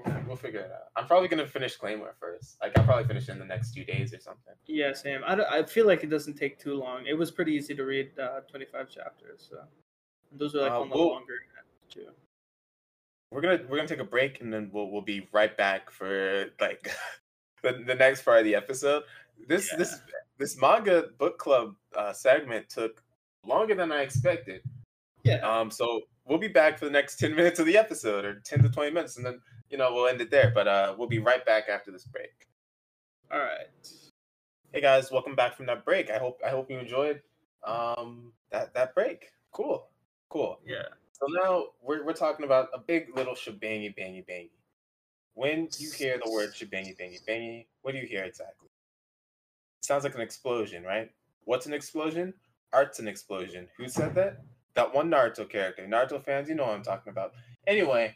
We'll, 0.06 0.18
we'll 0.28 0.36
figure 0.36 0.60
it 0.62 0.72
out. 0.72 0.88
I'm 0.98 1.08
probably 1.08 1.28
gonna 1.30 1.48
finish 1.48 1.76
Claymore 1.78 2.16
first. 2.20 2.58
Like 2.62 2.78
I'll 2.78 2.84
probably 2.84 3.06
finish 3.06 3.30
in 3.30 3.40
the 3.40 3.46
next 3.46 3.74
few 3.74 3.86
days 3.86 4.14
or 4.14 4.20
something. 4.20 4.54
Yeah, 4.66 4.92
same. 4.94 5.22
I, 5.26 5.40
I 5.60 5.64
feel 5.64 5.86
like 5.88 6.04
it 6.04 6.10
doesn't 6.10 6.34
take 6.34 6.60
too 6.60 6.74
long. 6.76 7.06
It 7.08 7.14
was 7.14 7.32
pretty 7.32 7.54
easy 7.54 7.74
to 7.76 7.84
read 7.84 8.10
uh, 8.20 8.42
25 8.50 8.90
chapters. 8.90 9.48
So 9.50 9.60
and 10.32 10.40
those 10.40 10.56
are 10.56 10.62
like 10.64 10.72
Uh, 10.72 10.82
on 10.82 10.90
the 10.90 10.96
we'll- 10.96 11.10
longer 11.12 11.36
too. 11.90 12.08
We're 13.32 13.42
gonna 13.42 13.60
we're 13.68 13.78
gonna 13.78 13.88
take 13.88 14.00
a 14.00 14.06
break 14.06 14.42
and 14.42 14.54
then 14.54 14.70
we'll 14.72 14.90
we'll 14.90 15.02
be 15.02 15.28
right 15.34 15.56
back 15.56 15.92
for 15.92 16.46
like 16.60 16.92
the, 17.64 17.84
the 17.86 17.96
next 17.96 18.24
part 18.24 18.40
of 18.40 18.46
the 18.46 18.56
episode. 18.56 19.04
This 19.48 19.74
this 19.78 20.00
this 20.38 20.60
manga 20.60 21.06
book 21.18 21.38
club 21.38 21.76
uh, 21.96 22.14
segment 22.14 22.70
took 22.70 23.04
longer 23.46 23.76
than 23.76 23.92
I 23.92 24.02
expected. 24.02 24.62
Yeah. 25.24 25.38
Um, 25.38 25.72
so 25.72 26.02
we'll 26.26 26.38
be 26.38 26.48
back 26.48 26.80
for 26.80 26.86
the 26.86 26.92
next 26.92 27.18
ten 27.18 27.36
minutes 27.36 27.60
of 27.60 27.66
the 27.66 27.78
episode, 27.78 28.24
or 28.24 28.40
ten 28.46 28.62
to 28.64 28.70
twenty 28.70 28.92
minutes, 28.92 29.18
and 29.18 29.26
then 29.26 29.42
you 29.70 29.78
know 29.78 29.94
we'll 29.94 30.08
end 30.08 30.22
it 30.22 30.32
there. 30.32 30.52
But 30.54 30.68
uh, 30.68 30.96
we'll 30.98 31.08
be 31.08 31.20
right 31.20 31.46
back 31.46 31.66
after 31.70 31.92
this 31.92 32.06
break. 32.06 32.48
All 33.32 33.40
right. 33.40 33.68
Hey 34.72 34.82
guys, 34.82 35.12
welcome 35.12 35.36
back 35.36 35.56
from 35.56 35.66
that 35.66 35.84
break. 35.84 36.10
I 36.10 36.18
hope 36.18 36.40
I 36.46 36.50
hope 36.50 36.72
you 36.72 36.80
enjoyed 36.80 37.22
um 37.66 38.32
that 38.52 38.74
that 38.74 38.96
break. 38.96 39.32
Cool, 39.52 39.88
cool. 40.30 40.60
Yeah. 40.66 40.84
So 41.20 41.26
now 41.44 41.66
we're 41.82 42.06
we're 42.06 42.14
talking 42.14 42.46
about 42.46 42.70
a 42.74 42.78
big 42.78 43.16
little 43.16 43.34
shebangy 43.34 43.96
bangy 43.98 44.24
bangy. 44.24 44.52
When 45.34 45.68
you 45.80 45.92
hear 45.92 46.20
the 46.24 46.32
word 46.32 46.54
shebangy 46.54 46.96
bangy 47.00 47.20
bangy, 47.28 47.66
what 47.82 47.94
do 47.94 47.98
you 47.98 48.08
hear 48.08 48.24
exactly? 48.24 48.68
sounds 49.82 50.04
like 50.04 50.16
an 50.16 50.22
explosion, 50.22 50.84
right? 50.84 51.10
What's 51.46 51.66
an 51.66 51.74
explosion? 51.74 52.34
Art's 52.74 53.00
an 53.00 53.08
explosion. 53.08 53.68
Who 53.78 53.88
said 53.88 54.14
that? 54.16 54.42
That 54.76 54.94
one 54.94 55.10
Naruto 55.10 55.50
character. 55.50 55.88
Naruto 55.88 56.22
fans, 56.24 56.50
you 56.50 56.56
know 56.56 56.66
what 56.66 56.76
I'm 56.76 56.84
talking 56.84 57.12
about. 57.12 57.32
Anyway, 57.66 58.16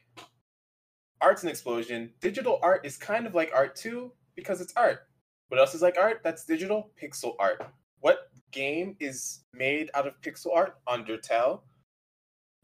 art's 1.22 1.44
an 1.44 1.50
explosion. 1.50 2.12
Digital 2.20 2.60
art 2.62 2.86
is 2.86 2.98
kind 2.98 3.26
of 3.26 3.34
like 3.34 3.52
art 3.56 3.76
too 3.76 4.12
because 4.36 4.62
it's 4.62 4.74
art. 4.76 5.08
What 5.48 5.60
else 5.60 5.74
is 5.74 5.82
like 5.82 5.98
art? 5.98 6.22
That's 6.24 6.46
digital 6.46 6.92
pixel 7.02 7.36
art. 7.40 7.66
What 8.02 8.30
game 8.52 8.96
is 9.00 9.46
made 9.54 9.90
out 9.94 10.06
of 10.06 10.20
pixel 10.22 10.54
art? 10.54 10.76
Undertale. 10.88 11.62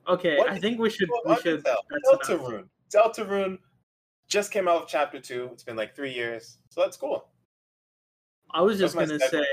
Okay. 0.08 0.38
What 0.38 0.49
I 0.49 0.60
think 0.60 0.80
we 0.80 0.89
should. 0.89 1.10
We 1.26 1.36
should. 1.38 1.64
That's 1.64 1.82
enough. 2.10 2.22
Deltarune. 2.22 2.68
Deltarune 2.93 3.60
just 4.30 4.51
came 4.51 4.68
out 4.68 4.84
of 4.84 4.88
chapter 4.88 5.20
two. 5.20 5.49
It's 5.51 5.64
been 5.64 5.76
like 5.76 5.95
three 5.95 6.14
years, 6.14 6.58
so 6.70 6.82
that's 6.82 6.97
cool. 6.97 7.28
I 8.51 8.62
was 8.62 8.80
just 8.80 8.95
That's 8.95 9.12
gonna 9.12 9.20
say, 9.30 9.45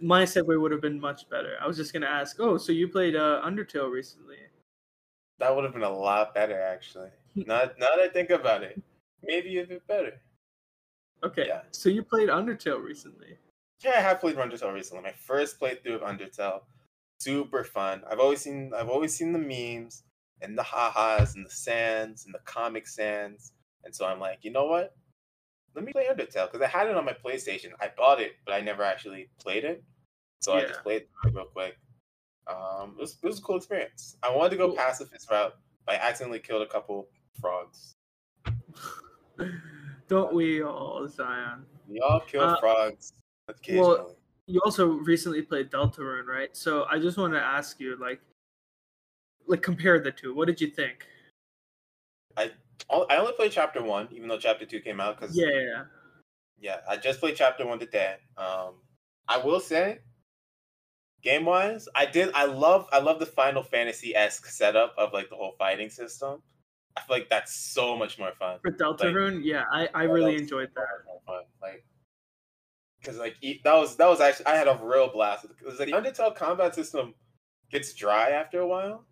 my 0.00 0.22
segue 0.22 0.60
would 0.60 0.70
have 0.70 0.80
been 0.80 1.00
much 1.00 1.28
better. 1.28 1.56
I 1.60 1.66
was 1.66 1.76
just 1.76 1.92
gonna 1.92 2.06
ask. 2.06 2.36
Oh, 2.38 2.56
so 2.56 2.72
you 2.72 2.88
played 2.88 3.16
uh, 3.16 3.42
Undertale 3.44 3.90
recently? 3.90 4.36
That 5.38 5.54
would 5.54 5.64
have 5.64 5.72
been 5.72 5.82
a 5.82 5.90
lot 5.90 6.34
better, 6.34 6.60
actually. 6.60 7.10
Not 7.34 7.78
now 7.78 7.86
that 7.94 8.00
I 8.00 8.08
think 8.08 8.30
about 8.30 8.62
it, 8.62 8.80
maybe 9.22 9.58
a 9.58 9.66
bit 9.66 9.86
better. 9.86 10.20
Okay. 11.24 11.46
Yeah. 11.48 11.62
So 11.72 11.88
you 11.88 12.02
played 12.02 12.28
Undertale 12.28 12.82
recently. 12.82 13.36
Yeah, 13.84 13.94
I 13.96 14.00
have 14.00 14.20
played 14.20 14.36
Undertale 14.36 14.72
recently. 14.72 15.02
My 15.02 15.12
first 15.12 15.60
playthrough 15.60 15.96
of 15.96 16.00
Undertale, 16.02 16.62
super 17.18 17.64
fun. 17.64 18.02
I've 18.10 18.20
always 18.20 18.40
seen 18.40 18.72
I've 18.76 18.88
always 18.88 19.14
seen 19.14 19.32
the 19.32 19.38
memes 19.38 20.02
and 20.40 20.56
the 20.56 20.62
ha-has 20.62 21.34
and 21.34 21.44
the 21.44 21.50
Sans 21.50 22.24
and 22.24 22.34
the 22.34 22.38
Comic 22.44 22.86
Sans, 22.86 23.52
and 23.84 23.94
so 23.94 24.06
I'm 24.06 24.20
like, 24.20 24.38
you 24.42 24.50
know 24.52 24.66
what? 24.66 24.94
Let 25.74 25.84
me 25.84 25.92
play 25.92 26.06
Undertale 26.10 26.50
because 26.50 26.60
I 26.62 26.66
had 26.68 26.88
it 26.88 26.96
on 26.96 27.04
my 27.04 27.12
PlayStation. 27.24 27.70
I 27.80 27.90
bought 27.96 28.20
it, 28.20 28.32
but 28.44 28.54
I 28.54 28.60
never 28.60 28.82
actually 28.82 29.28
played 29.40 29.64
it, 29.64 29.82
so 30.40 30.54
I 30.54 30.62
just 30.64 30.82
played 30.82 31.02
it 31.02 31.08
real 31.34 31.44
quick. 31.44 31.76
Um, 32.48 32.94
it 32.98 33.00
was, 33.02 33.18
it 33.22 33.26
was 33.26 33.38
a 33.38 33.42
cool 33.42 33.56
experience. 33.56 34.16
I 34.22 34.34
wanted 34.34 34.50
to 34.50 34.56
go 34.56 34.68
Cool. 34.68 34.76
pacifist 34.76 35.30
route, 35.30 35.54
but 35.86 35.96
I 35.96 35.98
accidentally 35.98 36.38
killed 36.38 36.62
a 36.62 36.66
couple 36.66 37.08
frogs. 37.40 37.92
Don't 40.08 40.32
we 40.34 40.62
all, 40.62 41.06
Zion? 41.08 41.64
We 41.86 42.00
all 42.00 42.20
kill 42.20 42.42
Uh, 42.42 42.58
frogs 42.60 43.12
occasionally. 43.48 44.14
You 44.48 44.60
also 44.64 44.86
recently 44.86 45.42
played 45.42 45.70
Deltarune, 45.70 46.24
right? 46.24 46.56
So 46.56 46.86
I 46.90 46.98
just 46.98 47.18
want 47.18 47.34
to 47.34 47.40
ask 47.40 47.78
you, 47.78 47.96
like, 47.96 48.20
like 49.46 49.60
compare 49.62 50.00
the 50.00 50.10
two. 50.10 50.34
What 50.34 50.46
did 50.46 50.58
you 50.60 50.68
think? 50.68 51.06
All- 52.88 53.06
I 53.10 53.16
only 53.18 53.32
played 53.32 53.52
chapter 53.52 53.82
one, 53.82 54.08
even 54.10 54.28
though 54.28 54.38
chapter 54.38 54.64
two 54.64 54.80
came 54.80 55.00
out 55.00 55.20
because 55.20 55.36
Yeah, 55.36 55.50
yeah, 55.52 55.84
yeah. 56.58 56.80
I 56.88 56.96
just 56.96 57.20
played 57.20 57.36
chapter 57.36 57.66
one 57.66 57.78
today. 57.78 58.16
Um, 58.38 58.76
I 59.26 59.36
will 59.36 59.60
say, 59.60 59.98
game 61.22 61.44
wise, 61.44 61.86
I 61.94 62.06
did. 62.06 62.32
I 62.34 62.46
love. 62.46 62.88
I 62.90 63.00
love 63.00 63.20
the 63.20 63.26
Final 63.26 63.62
Fantasy 63.62 64.16
esque 64.16 64.46
setup 64.46 64.94
of 64.96 65.12
like 65.12 65.28
the 65.28 65.36
whole 65.36 65.54
fighting 65.58 65.90
system. 65.90 66.42
I 66.96 67.02
feel 67.02 67.16
like 67.18 67.28
that's 67.28 67.54
so 67.54 67.94
much 67.96 68.18
more 68.18 68.32
fun. 68.38 68.58
For 68.62 68.72
Deltarune, 68.72 69.40
yeah, 69.44 69.64
I, 69.70 69.88
I 69.94 70.02
really 70.04 70.36
enjoyed 70.36 70.70
that. 70.74 70.80
much 70.80 71.06
more 71.06 71.20
fun. 71.26 71.44
Like, 71.60 71.84
because 73.08 73.18
like 73.18 73.36
that 73.64 73.74
was 73.74 73.96
that 73.96 74.06
was 74.06 74.20
actually 74.20 74.46
I 74.46 74.56
had 74.56 74.68
a 74.68 74.78
real 74.82 75.10
blast. 75.10 75.46
Because 75.58 75.78
like 75.78 75.88
the 75.88 75.94
Undertale 75.94 76.36
combat 76.36 76.74
system 76.74 77.14
gets 77.70 77.94
dry 77.94 78.30
after 78.30 78.60
a 78.60 78.66
while, 78.66 79.06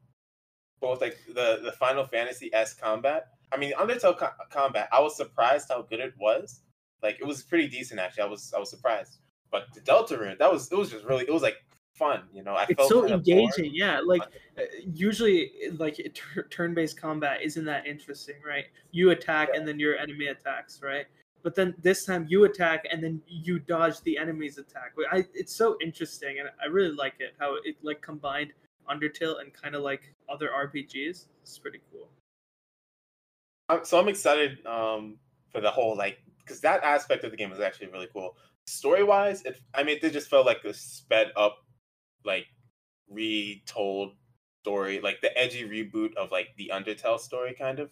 but 0.82 0.90
with 0.90 1.00
like 1.00 1.16
the 1.28 1.60
the 1.64 1.72
Final 1.72 2.04
Fantasy 2.04 2.52
s 2.52 2.74
combat. 2.74 3.28
I 3.52 3.56
mean, 3.56 3.72
Undertale 3.72 4.18
co- 4.18 4.32
combat. 4.50 4.88
I 4.92 5.00
was 5.00 5.16
surprised 5.16 5.68
how 5.70 5.82
good 5.82 6.00
it 6.00 6.12
was. 6.20 6.60
Like 7.02 7.18
it 7.20 7.26
was 7.26 7.42
pretty 7.42 7.68
decent 7.68 7.98
actually. 7.98 8.24
I 8.24 8.26
was 8.26 8.52
I 8.54 8.58
was 8.58 8.68
surprised. 8.68 9.18
But 9.50 9.68
the 9.74 9.80
Deltarune, 9.80 10.38
that 10.38 10.52
was 10.52 10.70
it 10.70 10.76
was 10.76 10.90
just 10.90 11.06
really 11.06 11.24
it 11.24 11.32
was 11.32 11.42
like 11.42 11.56
fun. 11.94 12.24
You 12.34 12.42
know, 12.42 12.54
I 12.54 12.64
It's 12.64 12.74
felt 12.74 12.90
so 12.90 13.06
engaging, 13.06 13.70
yeah. 13.72 14.00
Like 14.04 14.22
uh, 14.58 14.62
usually, 14.84 15.52
like 15.78 15.98
it- 16.00 16.14
tur- 16.14 16.48
turn-based 16.50 17.00
combat 17.00 17.40
isn't 17.42 17.64
that 17.64 17.86
interesting, 17.86 18.36
right? 18.46 18.66
You 18.90 19.10
attack 19.10 19.48
and 19.54 19.66
then 19.66 19.80
your 19.80 19.96
enemy 19.96 20.26
attacks, 20.26 20.82
right? 20.82 21.06
But 21.46 21.54
then 21.54 21.76
this 21.80 22.04
time 22.04 22.26
you 22.28 22.42
attack 22.42 22.88
and 22.90 23.00
then 23.00 23.22
you 23.28 23.60
dodge 23.60 24.00
the 24.00 24.18
enemy's 24.18 24.58
attack. 24.58 24.94
I, 25.12 25.24
it's 25.32 25.54
so 25.54 25.76
interesting, 25.80 26.40
and 26.40 26.48
I 26.60 26.66
really 26.66 26.92
like 26.92 27.14
it 27.20 27.36
how 27.38 27.54
it 27.64 27.76
like 27.82 28.02
combined 28.02 28.52
Undertale 28.90 29.40
and 29.40 29.54
kind 29.54 29.76
of 29.76 29.82
like 29.82 30.12
other 30.28 30.48
RPGs. 30.48 31.26
It's 31.42 31.58
pretty 31.60 31.78
cool. 31.92 32.08
So 33.84 34.00
I'm 34.00 34.08
excited 34.08 34.58
um, 34.66 35.18
for 35.52 35.60
the 35.60 35.70
whole 35.70 35.96
like 35.96 36.18
because 36.40 36.60
that 36.62 36.82
aspect 36.82 37.22
of 37.22 37.30
the 37.30 37.36
game 37.36 37.52
is 37.52 37.60
actually 37.60 37.92
really 37.92 38.08
cool. 38.12 38.36
Story 38.66 39.04
wise, 39.04 39.42
it 39.42 39.60
I 39.72 39.84
mean 39.84 40.00
it 40.02 40.12
just 40.12 40.28
felt 40.28 40.46
like 40.46 40.64
a 40.64 40.74
sped 40.74 41.30
up, 41.36 41.58
like 42.24 42.46
retold 43.08 44.16
story, 44.64 44.98
like 44.98 45.20
the 45.20 45.38
edgy 45.38 45.62
reboot 45.62 46.12
of 46.16 46.32
like 46.32 46.48
the 46.58 46.72
Undertale 46.74 47.20
story, 47.20 47.54
kind 47.54 47.78
of. 47.78 47.90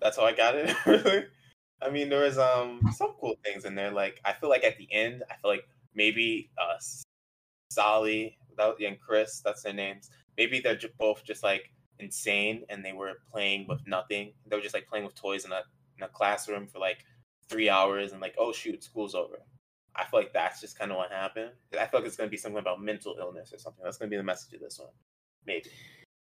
That's 0.00 0.16
how 0.16 0.24
I 0.24 0.32
got 0.32 0.54
it. 0.54 1.28
I 1.82 1.90
mean 1.90 2.08
there 2.08 2.24
was 2.24 2.38
um 2.38 2.80
some 2.94 3.14
cool 3.20 3.36
things 3.44 3.64
in 3.64 3.74
there. 3.74 3.90
Like 3.90 4.20
I 4.24 4.32
feel 4.32 4.50
like 4.50 4.64
at 4.64 4.78
the 4.78 4.88
end, 4.92 5.22
I 5.30 5.34
feel 5.36 5.50
like 5.50 5.68
maybe 5.94 6.50
uh 6.58 6.78
Sally 7.70 8.38
without 8.50 8.80
and 8.80 9.00
Kris, 9.00 9.40
that's 9.44 9.62
their 9.62 9.72
names. 9.72 10.10
Maybe 10.36 10.60
they're 10.60 10.78
both 10.98 11.24
just 11.24 11.42
like 11.42 11.70
insane 11.98 12.64
and 12.68 12.84
they 12.84 12.92
were 12.92 13.14
playing 13.30 13.66
with 13.68 13.86
nothing. 13.86 14.32
They 14.46 14.56
were 14.56 14.62
just 14.62 14.74
like 14.74 14.86
playing 14.86 15.04
with 15.04 15.14
toys 15.14 15.44
in 15.44 15.52
a 15.52 15.62
in 15.98 16.04
a 16.04 16.08
classroom 16.08 16.66
for 16.66 16.78
like 16.78 16.98
three 17.48 17.68
hours 17.68 18.12
and 18.12 18.20
like, 18.20 18.34
oh 18.38 18.52
shoot, 18.52 18.82
school's 18.82 19.14
over. 19.14 19.38
I 19.94 20.04
feel 20.04 20.20
like 20.20 20.32
that's 20.32 20.60
just 20.60 20.78
kind 20.78 20.90
of 20.90 20.98
what 20.98 21.10
happened. 21.10 21.52
I 21.72 21.86
feel 21.86 22.00
like 22.00 22.06
it's 22.06 22.16
gonna 22.16 22.30
be 22.30 22.36
something 22.36 22.58
about 22.58 22.82
mental 22.82 23.16
illness 23.18 23.52
or 23.52 23.58
something. 23.58 23.82
That's 23.84 23.96
gonna 23.98 24.10
be 24.10 24.16
the 24.16 24.22
message 24.22 24.54
of 24.54 24.60
this 24.60 24.78
one, 24.78 24.90
maybe. 25.46 25.70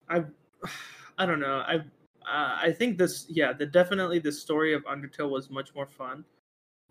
I 0.10 0.24
I 1.18 1.26
don't 1.26 1.40
know. 1.40 1.64
I 1.66 1.82
uh, 2.28 2.58
I 2.62 2.72
think 2.72 2.98
this 2.98 3.26
yeah, 3.30 3.54
the 3.54 3.66
definitely 3.66 4.20
the 4.20 4.32
story 4.32 4.74
of 4.74 4.84
Undertale 4.86 5.30
was 5.30 5.50
much 5.50 5.74
more 5.74 5.88
fun. 5.88 6.26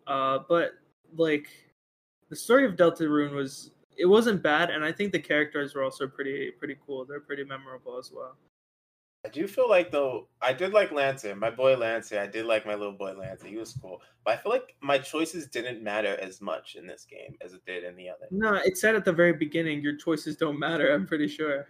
Uh 0.07 0.41
but 0.49 0.72
like 1.16 1.49
the 2.30 2.37
story 2.37 2.64
of 2.64 2.76
Deltarune 2.76 3.34
was 3.34 3.70
it 3.97 4.07
wasn't 4.07 4.43
bad 4.43 4.70
and 4.70 4.84
I 4.84 4.93
think 4.93 5.12
the 5.12 5.18
characters 5.18 5.74
were 5.74 5.82
also 5.82 6.07
pretty 6.07 6.51
pretty 6.53 6.76
cool. 6.87 7.05
They're 7.05 7.20
pretty 7.20 7.45
memorable 7.45 7.99
as 7.99 8.12
well. 8.12 8.37
I 9.24 9.28
do 9.28 9.49
feel 9.49 9.68
like 9.68 9.91
though 9.91 10.28
I 10.41 10.53
did 10.53 10.72
like 10.72 10.93
Lancer, 10.93 11.34
my 11.34 11.51
boy 11.51 11.76
Lancer. 11.76 12.20
I 12.20 12.28
did 12.28 12.47
like 12.47 12.64
my 12.64 12.76
little 12.76 12.93
boy 12.93 13.12
Lancer. 13.14 13.49
He 13.49 13.57
was 13.57 13.76
cool, 13.82 14.01
but 14.24 14.34
I 14.34 14.37
feel 14.37 14.53
like 14.53 14.76
my 14.80 14.99
choices 14.99 15.49
didn't 15.49 15.82
matter 15.82 16.16
as 16.22 16.41
much 16.41 16.76
in 16.76 16.87
this 16.87 17.05
game 17.05 17.34
as 17.45 17.53
it 17.53 17.64
did 17.66 17.82
in 17.82 17.97
the 17.97 18.09
other. 18.09 18.26
No, 18.30 18.55
it 18.55 18.78
said 18.78 18.95
at 18.95 19.05
the 19.05 19.12
very 19.12 19.32
beginning 19.32 19.82
your 19.82 19.97
choices 19.97 20.37
don't 20.37 20.61
matter, 20.61 20.95
I'm 20.95 21.07
pretty 21.07 21.26
sure. 21.26 21.66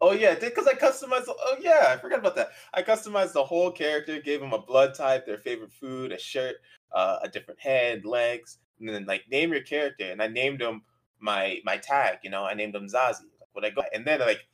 Oh 0.00 0.12
yeah, 0.12 0.34
because 0.34 0.66
I 0.66 0.74
customized. 0.74 1.24
Oh 1.28 1.56
yeah, 1.60 1.94
I 1.94 1.96
forgot 1.96 2.18
about 2.18 2.36
that. 2.36 2.50
I 2.74 2.82
customized 2.82 3.32
the 3.32 3.44
whole 3.44 3.70
character, 3.70 4.20
gave 4.20 4.42
him 4.42 4.52
a 4.52 4.60
blood 4.60 4.94
type, 4.94 5.24
their 5.24 5.38
favorite 5.38 5.72
food, 5.72 6.12
a 6.12 6.18
shirt, 6.18 6.56
uh, 6.92 7.18
a 7.22 7.28
different 7.28 7.60
head, 7.60 8.04
legs, 8.04 8.58
and 8.78 8.88
then 8.88 9.06
like 9.06 9.22
name 9.30 9.52
your 9.52 9.62
character. 9.62 10.10
And 10.10 10.22
I 10.22 10.26
named 10.26 10.60
him 10.60 10.82
my 11.18 11.60
my 11.64 11.78
tag. 11.78 12.18
You 12.22 12.30
know, 12.30 12.44
I 12.44 12.52
named 12.52 12.74
him 12.74 12.86
Zazi. 12.88 13.22
Like, 13.40 13.48
what 13.52 13.64
I 13.64 13.70
got, 13.70 13.86
and 13.94 14.06
then 14.06 14.20
like, 14.20 14.46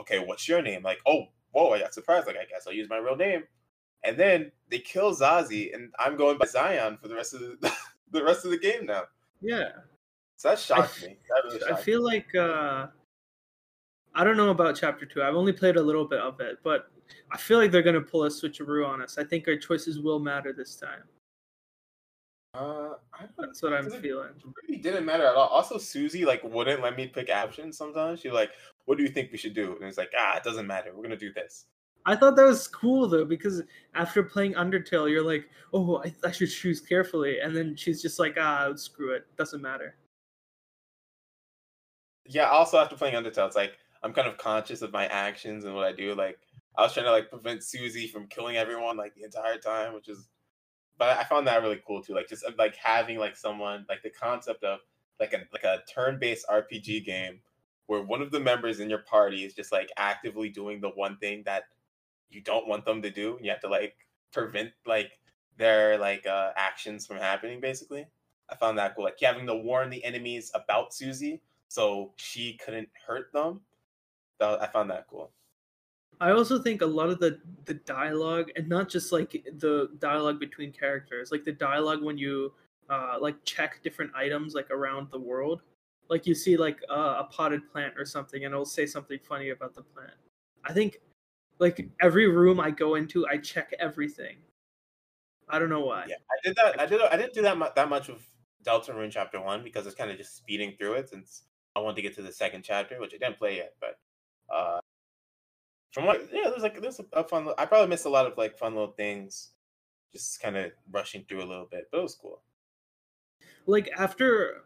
okay, 0.00 0.18
what's 0.18 0.46
your 0.46 0.60
name? 0.60 0.82
Like, 0.82 0.98
oh, 1.06 1.24
whoa, 1.52 1.70
I 1.70 1.78
got 1.78 1.94
surprised. 1.94 2.26
Like, 2.26 2.36
I 2.36 2.44
guess 2.44 2.66
I'll 2.66 2.74
use 2.74 2.88
my 2.90 2.98
real 2.98 3.16
name. 3.16 3.44
And 4.04 4.18
then 4.18 4.52
they 4.70 4.78
kill 4.78 5.14
Zazi, 5.14 5.74
and 5.74 5.92
I'm 5.98 6.16
going 6.16 6.36
by 6.36 6.46
Zion 6.46 6.98
for 7.00 7.08
the 7.08 7.14
rest 7.14 7.34
of 7.34 7.40
the, 7.40 7.72
the 8.10 8.24
rest 8.24 8.44
of 8.44 8.50
the 8.50 8.58
game 8.58 8.86
now. 8.86 9.04
Yeah. 9.40 9.70
So 10.36 10.50
that 10.50 10.58
shocked 10.58 11.02
me. 11.02 11.16
That 11.28 11.42
really 11.44 11.62
I 11.64 11.68
shocked 11.68 11.80
me. 11.80 11.84
feel 11.84 12.02
like 12.02 12.34
uh 12.34 12.86
I 14.14 14.24
don't 14.24 14.36
know 14.36 14.50
about 14.50 14.76
chapter 14.76 15.06
two. 15.06 15.22
I've 15.22 15.36
only 15.36 15.52
played 15.52 15.76
a 15.76 15.82
little 15.82 16.04
bit 16.04 16.18
of 16.20 16.40
it, 16.40 16.58
but 16.64 16.90
I 17.30 17.36
feel 17.36 17.58
like 17.58 17.70
they're 17.70 17.82
gonna 17.82 18.00
pull 18.00 18.24
a 18.24 18.28
switcheroo 18.28 18.86
on 18.86 19.00
us. 19.02 19.18
I 19.18 19.24
think 19.24 19.46
our 19.48 19.56
choices 19.56 20.00
will 20.00 20.18
matter 20.18 20.52
this 20.52 20.76
time. 20.76 21.02
Uh, 22.54 22.94
I 23.14 23.20
don't 23.20 23.30
That's 23.38 23.62
what 23.62 23.72
I'm 23.72 23.86
it- 23.86 24.00
feeling. 24.02 24.30
really 24.62 24.80
didn't 24.82 25.04
matter 25.04 25.24
at 25.24 25.36
all. 25.36 25.46
Also, 25.48 25.78
Susie 25.78 26.24
like 26.24 26.42
wouldn't 26.42 26.82
let 26.82 26.96
me 26.96 27.06
pick 27.06 27.30
options 27.30 27.76
sometimes. 27.76 28.20
She 28.20 28.30
like, 28.30 28.50
what 28.86 28.96
do 28.98 29.04
you 29.04 29.08
think 29.08 29.30
we 29.30 29.38
should 29.38 29.54
do? 29.54 29.76
And 29.76 29.84
it's 29.84 29.98
like, 29.98 30.12
ah, 30.18 30.36
it 30.36 30.42
doesn't 30.42 30.66
matter. 30.66 30.92
We're 30.94 31.02
gonna 31.04 31.16
do 31.16 31.32
this. 31.32 31.66
I 32.06 32.16
thought 32.16 32.34
that 32.36 32.44
was 32.46 32.66
cool 32.66 33.06
though 33.06 33.24
because 33.24 33.62
after 33.94 34.22
playing 34.24 34.54
Undertale, 34.54 35.08
you're 35.08 35.22
like, 35.22 35.48
oh, 35.72 36.02
I, 36.02 36.12
I 36.24 36.32
should 36.32 36.50
choose 36.50 36.80
carefully, 36.80 37.38
and 37.40 37.54
then 37.54 37.76
she's 37.76 38.02
just 38.02 38.18
like, 38.18 38.36
ah, 38.40 38.72
screw 38.74 39.12
it, 39.12 39.26
doesn't 39.36 39.62
matter. 39.62 39.94
Yeah. 42.26 42.48
Also, 42.48 42.78
after 42.78 42.96
playing 42.96 43.14
Undertale, 43.14 43.46
it's 43.46 43.56
like 43.56 43.74
I'm 44.02 44.12
kind 44.12 44.28
of 44.28 44.38
conscious 44.38 44.82
of 44.82 44.92
my 44.92 45.06
actions 45.06 45.64
and 45.64 45.74
what 45.74 45.84
I 45.84 45.92
do. 45.92 46.14
Like 46.14 46.38
I 46.76 46.82
was 46.82 46.92
trying 46.92 47.06
to 47.06 47.12
like 47.12 47.30
prevent 47.30 47.62
Susie 47.62 48.06
from 48.06 48.26
killing 48.26 48.56
everyone 48.56 48.96
like 48.96 49.14
the 49.14 49.24
entire 49.24 49.58
time, 49.58 49.94
which 49.94 50.08
is. 50.08 50.28
But 50.98 51.16
I 51.16 51.24
found 51.24 51.46
that 51.46 51.62
really 51.62 51.80
cool 51.86 52.02
too. 52.02 52.14
Like 52.14 52.28
just 52.28 52.44
like 52.58 52.76
having 52.76 53.18
like 53.18 53.36
someone 53.36 53.86
like 53.88 54.02
the 54.02 54.10
concept 54.10 54.64
of 54.64 54.80
like 55.18 55.32
a 55.32 55.42
like 55.52 55.64
a 55.64 55.82
turn-based 55.92 56.46
RPG 56.48 57.04
game 57.04 57.40
where 57.86 58.02
one 58.02 58.22
of 58.22 58.30
the 58.30 58.40
members 58.40 58.80
in 58.80 58.88
your 58.88 59.00
party 59.00 59.44
is 59.44 59.54
just 59.54 59.72
like 59.72 59.90
actively 59.96 60.48
doing 60.48 60.80
the 60.80 60.90
one 60.90 61.16
thing 61.18 61.42
that 61.44 61.64
you 62.30 62.40
don't 62.40 62.68
want 62.68 62.84
them 62.84 63.02
to 63.02 63.10
do. 63.10 63.36
And 63.36 63.44
you 63.44 63.50
have 63.50 63.60
to 63.60 63.68
like 63.68 63.96
prevent 64.32 64.70
like 64.86 65.10
their 65.56 65.98
like 65.98 66.26
uh 66.26 66.52
actions 66.56 67.06
from 67.06 67.16
happening 67.16 67.60
basically. 67.60 68.06
I 68.48 68.56
found 68.56 68.78
that 68.78 68.94
cool. 68.94 69.04
Like 69.04 69.18
having 69.20 69.46
to 69.46 69.54
warn 69.54 69.90
the 69.90 70.04
enemies 70.04 70.50
about 70.54 70.92
Susie 70.94 71.40
so 71.68 72.12
she 72.16 72.58
couldn't 72.64 72.88
hurt 73.06 73.32
them. 73.32 73.60
I 74.40 74.66
found 74.66 74.90
that 74.90 75.06
cool. 75.08 75.30
I 76.20 76.32
also 76.32 76.58
think 76.58 76.82
a 76.82 76.86
lot 76.86 77.08
of 77.08 77.18
the 77.18 77.40
the 77.64 77.74
dialogue, 77.74 78.50
and 78.56 78.68
not 78.68 78.88
just 78.88 79.12
like 79.12 79.32
the 79.58 79.90
dialogue 79.98 80.38
between 80.38 80.72
characters, 80.72 81.32
like 81.32 81.44
the 81.44 81.52
dialogue 81.52 82.02
when 82.02 82.18
you 82.18 82.52
uh, 82.90 83.16
like 83.20 83.42
check 83.44 83.82
different 83.82 84.14
items 84.14 84.54
like 84.54 84.70
around 84.70 85.10
the 85.10 85.18
world. 85.18 85.62
Like 86.08 86.26
you 86.26 86.34
see 86.34 86.56
like 86.56 86.80
uh, 86.90 87.16
a 87.20 87.24
potted 87.24 87.70
plant 87.70 87.94
or 87.96 88.04
something, 88.04 88.44
and 88.44 88.52
it'll 88.52 88.66
say 88.66 88.84
something 88.84 89.18
funny 89.22 89.50
about 89.50 89.74
the 89.74 89.82
plant. 89.82 90.12
I 90.64 90.72
think 90.72 91.00
like 91.58 91.88
every 92.00 92.28
room 92.28 92.60
I 92.60 92.70
go 92.70 92.96
into, 92.96 93.26
I 93.26 93.38
check 93.38 93.72
everything. 93.78 94.36
I 95.48 95.58
don't 95.58 95.68
know 95.68 95.80
why. 95.80 96.06
Yeah, 96.08 96.16
I 96.30 96.48
did 96.48 96.56
that. 96.56 96.80
I 96.80 96.86
did. 96.86 97.00
I 97.00 97.16
didn't 97.16 97.34
do 97.34 97.42
that 97.42 97.56
mu- 97.56 97.66
that 97.74 97.88
much 97.88 98.08
of 98.10 98.22
Deltarune 98.64 99.10
Chapter 99.10 99.40
One 99.40 99.64
because 99.64 99.86
it's 99.86 99.96
kind 99.96 100.10
of 100.10 100.18
just 100.18 100.36
speeding 100.36 100.74
through 100.78 100.94
it 100.94 101.08
since 101.08 101.44
I 101.76 101.80
wanted 101.80 101.96
to 101.96 102.02
get 102.02 102.14
to 102.16 102.22
the 102.22 102.32
second 102.32 102.62
chapter, 102.62 103.00
which 103.00 103.14
I 103.14 103.18
didn't 103.18 103.38
play 103.38 103.56
yet. 103.56 103.74
But 103.80 103.98
uh, 104.50 104.80
from 105.92 106.06
what, 106.06 106.28
yeah, 106.32 106.50
there's 106.50 106.62
like 106.62 106.80
there's 106.80 107.00
a, 107.12 107.24
fun. 107.24 107.48
I 107.58 107.66
probably 107.66 107.88
missed 107.88 108.06
a 108.06 108.10
lot 108.10 108.26
of 108.26 108.36
like 108.38 108.56
fun 108.56 108.74
little 108.74 108.92
things, 108.92 109.50
just 110.12 110.40
kind 110.40 110.56
of 110.56 110.72
rushing 110.90 111.24
through 111.28 111.42
a 111.42 111.48
little 111.48 111.66
bit, 111.70 111.88
but 111.90 111.98
it 111.98 112.02
was 112.02 112.14
cool. 112.14 112.42
like 113.66 113.90
after 113.96 114.62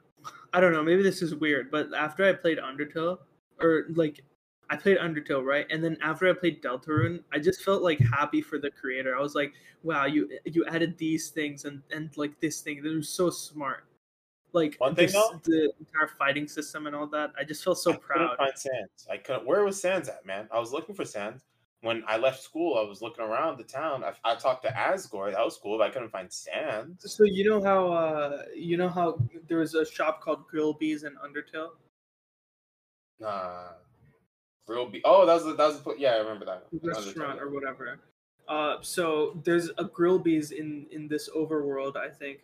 I 0.53 0.61
don't 0.61 0.72
know, 0.72 0.82
maybe 0.82 1.03
this 1.03 1.22
is 1.22 1.35
weird, 1.35 1.70
but 1.70 1.93
after 1.95 2.28
I 2.28 2.32
played 2.32 2.59
Undertale, 2.59 3.18
or 3.61 3.87
like 3.95 4.22
I 4.70 4.76
played 4.76 4.99
Undertale, 4.99 5.45
right? 5.45 5.66
And 5.70 5.82
then 5.82 5.97
after 6.03 6.28
I 6.28 6.32
played 6.32 6.62
Deltarune, 6.62 7.22
I 7.32 7.39
just 7.39 7.62
felt 7.62 7.82
like 7.82 7.99
happy 7.99 8.41
for 8.41 8.59
the 8.59 8.70
creator. 8.70 9.16
I 9.16 9.20
was 9.20 9.35
like, 9.35 9.53
wow, 9.82 10.07
you 10.07 10.28
you 10.45 10.64
added 10.66 10.97
these 10.99 11.30
things 11.30 11.64
and 11.64 11.82
and 11.91 12.11
like 12.16 12.39
this 12.41 12.61
thing. 12.61 12.82
They 12.82 12.91
were 12.91 13.03
so 13.03 13.30
smart. 13.30 13.85
Like 14.55 14.76
One 14.78 14.94
thing 14.94 15.07
this- 15.09 15.14
the 15.42 15.72
entire 15.80 16.09
fighting 16.16 16.46
system 16.48 16.86
and 16.86 16.94
all 16.96 17.09
that. 17.09 17.32
I 17.38 17.44
just 17.44 17.62
feel 17.62 17.74
so 17.74 17.90
I 17.90 17.96
couldn't 17.96 18.07
proud. 18.07 18.36
find 18.38 18.52
Sans. 18.57 19.07
I 19.11 19.16
couldn't. 19.18 19.44
Where 19.46 19.64
was 19.64 19.80
Sans 19.80 20.09
at, 20.09 20.24
man? 20.24 20.48
I 20.52 20.59
was 20.61 20.72
looking 20.72 20.94
for 20.94 21.05
Sans. 21.05 21.42
When 21.80 22.02
I 22.07 22.16
left 22.16 22.42
school, 22.42 22.78
I 22.78 22.88
was 22.88 23.02
looking 23.02 23.22
around 23.24 23.59
the 23.59 23.64
town. 23.64 24.05
I, 24.05 24.12
I 24.24 24.36
talked 24.36 24.62
to 24.64 24.70
Asgore. 24.70 25.32
That 25.32 25.44
was 25.44 25.59
cool, 25.59 25.76
but 25.76 25.84
I 25.88 25.90
couldn't 25.90 26.09
find 26.09 26.32
Sans. 26.32 26.96
So 27.00 27.24
you 27.24 27.44
know 27.50 27.62
how 27.62 27.92
uh 27.92 28.42
you 28.55 28.76
know 28.78 28.88
how 28.88 29.18
there 29.48 29.59
was 29.59 29.74
a 29.74 29.84
shop 29.84 30.22
called 30.22 30.44
Grillby's 30.50 31.02
in 31.02 31.14
Undertale? 31.16 31.70
Nah. 33.20 33.72
Real 34.66 34.86
be. 34.88 35.02
Oh, 35.05 35.26
that 35.26 35.34
was 35.34 35.44
the, 35.44 35.55
that 35.57 35.66
was 35.66 35.82
the, 35.82 35.94
yeah. 35.98 36.12
I 36.12 36.18
remember 36.18 36.46
that. 36.46 36.64
restaurant 36.82 37.40
or 37.40 37.50
whatever. 37.50 37.98
Uh, 38.48 38.76
so 38.80 39.40
there's 39.44 39.68
a 39.76 39.84
Grillby's 39.84 40.52
in 40.52 40.86
in 40.90 41.07
this 41.09 41.28
overworld, 41.36 41.96
I 41.96 42.09
think, 42.09 42.40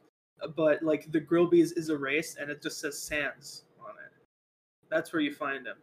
but 0.57 0.83
like 0.83 1.11
the 1.13 1.21
Grillby's 1.21 1.73
is 1.73 1.91
erased 1.91 2.39
and 2.39 2.51
it 2.51 2.63
just 2.63 2.81
says 2.81 2.99
Sans 2.99 3.65
on 3.81 3.91
it. 3.91 4.13
That's 4.89 5.13
where 5.13 5.23
you 5.23 5.33
find 5.33 5.67
him. 5.67 5.77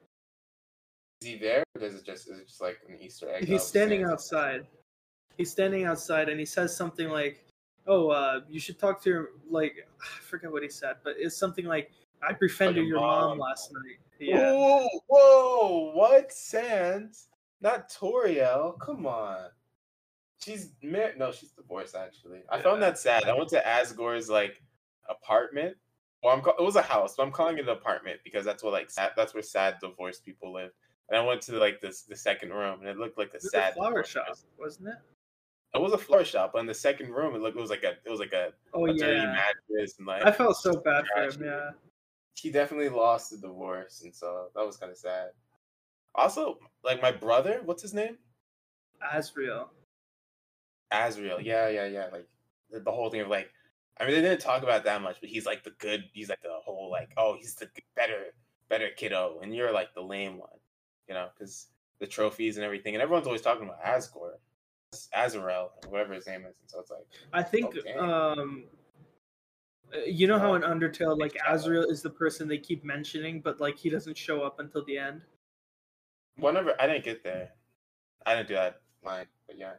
Is 1.22 1.28
he 1.28 1.38
there? 1.38 1.64
Or 1.76 1.82
is 1.84 1.95
it 1.95 2.05
just 2.05 2.30
is 2.30 2.39
it 2.39 2.47
just 2.47 2.62
like 2.62 2.78
an 2.88 2.97
Easter 3.01 3.34
egg? 3.34 3.45
He's 3.45 3.64
standing 3.64 4.01
Sans? 4.01 4.14
outside. 4.14 4.68
He's 5.38 5.51
standing 5.51 5.86
outside 5.86 6.30
and 6.30 6.39
he 6.39 6.45
says 6.45 6.76
something 6.76 7.10
like, 7.10 7.45
"Oh, 7.86 8.10
uh, 8.10 8.41
you 8.49 8.60
should 8.60 8.80
talk 8.80 9.01
to 9.03 9.10
your 9.10 9.30
like 9.49 9.88
I 10.01 10.22
forget 10.22 10.51
what 10.51 10.64
he 10.64 10.70
said, 10.70 10.97
but 11.03 11.16
it's 11.18 11.38
something 11.38 11.66
like 11.66 11.91
I 12.28 12.34
befriended 12.34 12.86
your 12.88 12.97
your 12.97 12.99
mom 12.99 13.30
mom. 13.30 13.39
last 13.39 13.72
night." 13.72 13.97
Yeah. 14.20 14.51
Whoa, 14.53 14.88
whoa, 15.08 15.91
what 15.93 16.32
Sans? 16.32 17.28
Not 17.62 17.91
Toriel. 17.91 18.80
Come 18.80 19.05
on. 19.05 19.49
She's 20.44 20.72
married. 20.84 21.18
No, 21.18 21.32
she's 21.32 21.52
divorced. 21.52 21.96
Actually, 21.96 22.42
I 22.50 22.62
found 22.62 22.82
that 22.84 22.98
sad. 23.00 23.24
I 23.26 23.34
went 23.34 23.50
to 23.50 23.68
Asgore's 23.68 24.30
like 24.30 24.62
apartment. 25.10 25.76
Well, 26.24 26.34
I'm. 26.36 26.42
ca- 26.42 26.56
It 26.60 26.64
was 26.64 26.76
a 26.76 26.82
house, 26.82 27.16
but 27.16 27.24
I'm 27.24 27.32
calling 27.32 27.58
it 27.58 27.62
an 27.64 27.70
apartment 27.70 28.20
because 28.24 28.46
that's 28.46 28.64
what 28.64 28.74
like 28.74 28.90
sad, 28.90 29.12
that's 29.16 29.34
where 29.34 29.44
sad 29.44 29.76
divorced 29.82 30.24
people 30.26 30.54
live. 30.54 30.72
And 31.10 31.18
I 31.20 31.26
went 31.26 31.42
to 31.44 31.58
like 31.58 31.80
this 31.82 32.04
the 32.04 32.16
second 32.16 32.52
room, 32.52 32.80
and 32.82 32.90
it 32.90 32.98
looked 32.98 33.18
like 33.18 33.32
a 33.34 33.38
It 33.38 33.44
sad 33.44 33.72
a 33.74 33.76
flower 33.76 34.04
shop, 34.04 34.28
house. 34.28 34.46
wasn't 34.60 34.90
it? 34.90 34.96
It 35.76 35.82
was 35.82 35.94
a 35.94 35.98
flower 35.98 36.24
shop, 36.24 36.52
but 36.54 36.60
in 36.60 36.66
the 36.66 36.74
second 36.74 37.10
room, 37.12 37.36
it 37.36 37.42
looked 37.42 37.58
it 37.58 37.62
was 37.62 37.70
like 37.70 37.84
a 37.84 37.92
it 38.06 38.10
was 38.10 38.20
like 38.20 38.34
a, 38.34 38.54
Oh 38.74 38.86
a 38.86 38.94
dirty 38.94 39.18
yeah. 39.20 39.26
mattress 39.70 39.98
and 39.98 40.08
like 40.08 40.24
I 40.24 40.32
felt 40.32 40.58
so 40.58 40.78
bad 40.78 41.06
for 41.14 41.24
him. 41.24 41.44
Yeah. 41.44 41.72
he 42.36 42.52
definitely 42.52 42.90
lost 42.90 43.32
the 43.32 43.38
divorce, 43.38 44.02
and 44.04 44.14
so 44.16 44.48
that 44.56 44.66
was 44.66 44.78
kind 44.78 44.92
of 44.92 44.98
sad. 44.98 45.30
Also, 46.16 46.60
like 46.84 47.02
my 47.02 47.12
brother, 47.12 47.62
what's 47.66 47.82
his 47.82 47.94
name? 47.94 48.18
Asriel. 49.14 49.68
Asriel. 50.92 51.44
Yeah, 51.44 51.70
yeah, 51.70 51.86
yeah. 51.88 52.08
Like 52.12 52.28
the, 52.72 52.80
the 52.80 52.92
whole 52.92 53.10
thing 53.10 53.22
of 53.22 53.28
like, 53.28 53.50
I 54.00 54.06
mean, 54.06 54.16
they 54.16 54.22
didn't 54.22 54.42
talk 54.42 54.64
about 54.64 54.84
that 54.86 55.02
much, 55.02 55.18
but 55.20 55.30
he's 55.30 55.46
like 55.46 55.64
the 55.64 55.72
good. 55.80 56.04
He's 56.14 56.30
like 56.30 56.42
the 56.42 56.50
whole 56.64 56.90
like, 56.92 57.10
oh, 57.18 57.36
he's 57.40 57.56
the 57.56 57.70
better, 57.96 58.26
better 58.70 58.90
kiddo, 58.96 59.40
and 59.42 59.56
you're 59.56 59.72
like 59.74 59.94
the 59.94 60.02
lame 60.02 60.38
one, 60.38 60.50
you 61.08 61.14
know, 61.16 61.30
because 61.34 61.68
the 62.00 62.08
trophies 62.08 62.58
and 62.58 62.66
everything, 62.66 62.94
and 62.94 63.02
everyone's 63.02 63.26
always 63.28 63.42
talking 63.42 63.64
about 63.64 63.84
Asgore, 63.84 64.34
Asriel, 65.16 65.70
whatever 65.90 66.14
his 66.14 66.28
name 66.28 66.42
is, 66.42 66.56
and 66.62 66.70
so 66.70 66.80
it's 66.80 66.92
like, 66.92 67.08
I 67.34 67.42
think 67.44 67.66
Okay. 67.76 67.94
um 67.96 68.66
uh, 69.94 70.00
you 70.06 70.28
know 70.28 70.38
how 70.38 70.52
Uh, 70.54 70.58
in 70.58 70.62
Undertale 70.64 71.18
like. 71.18 71.34
Asriel 71.48 71.90
is 71.90 72.02
the 72.02 72.10
person 72.10 72.48
they 72.48 72.58
keep 72.58 72.84
mentioning 72.84 73.42
but 73.42 73.60
like 73.60 73.78
he 73.78 73.90
doesn't 73.90 74.18
show 74.18 74.42
up 74.44 74.60
until 74.60 74.84
the 74.86 74.98
end. 74.98 75.22
whenever 76.38 76.76
I 76.80 76.88
didn't 76.88 77.04
get 77.04 77.24
there, 77.24 77.50
I 78.26 78.36
didn't 78.36 78.50
do 78.50 78.56
that 78.56 78.82
line, 79.04 79.26
but 79.48 79.58
yeah, 79.58 79.74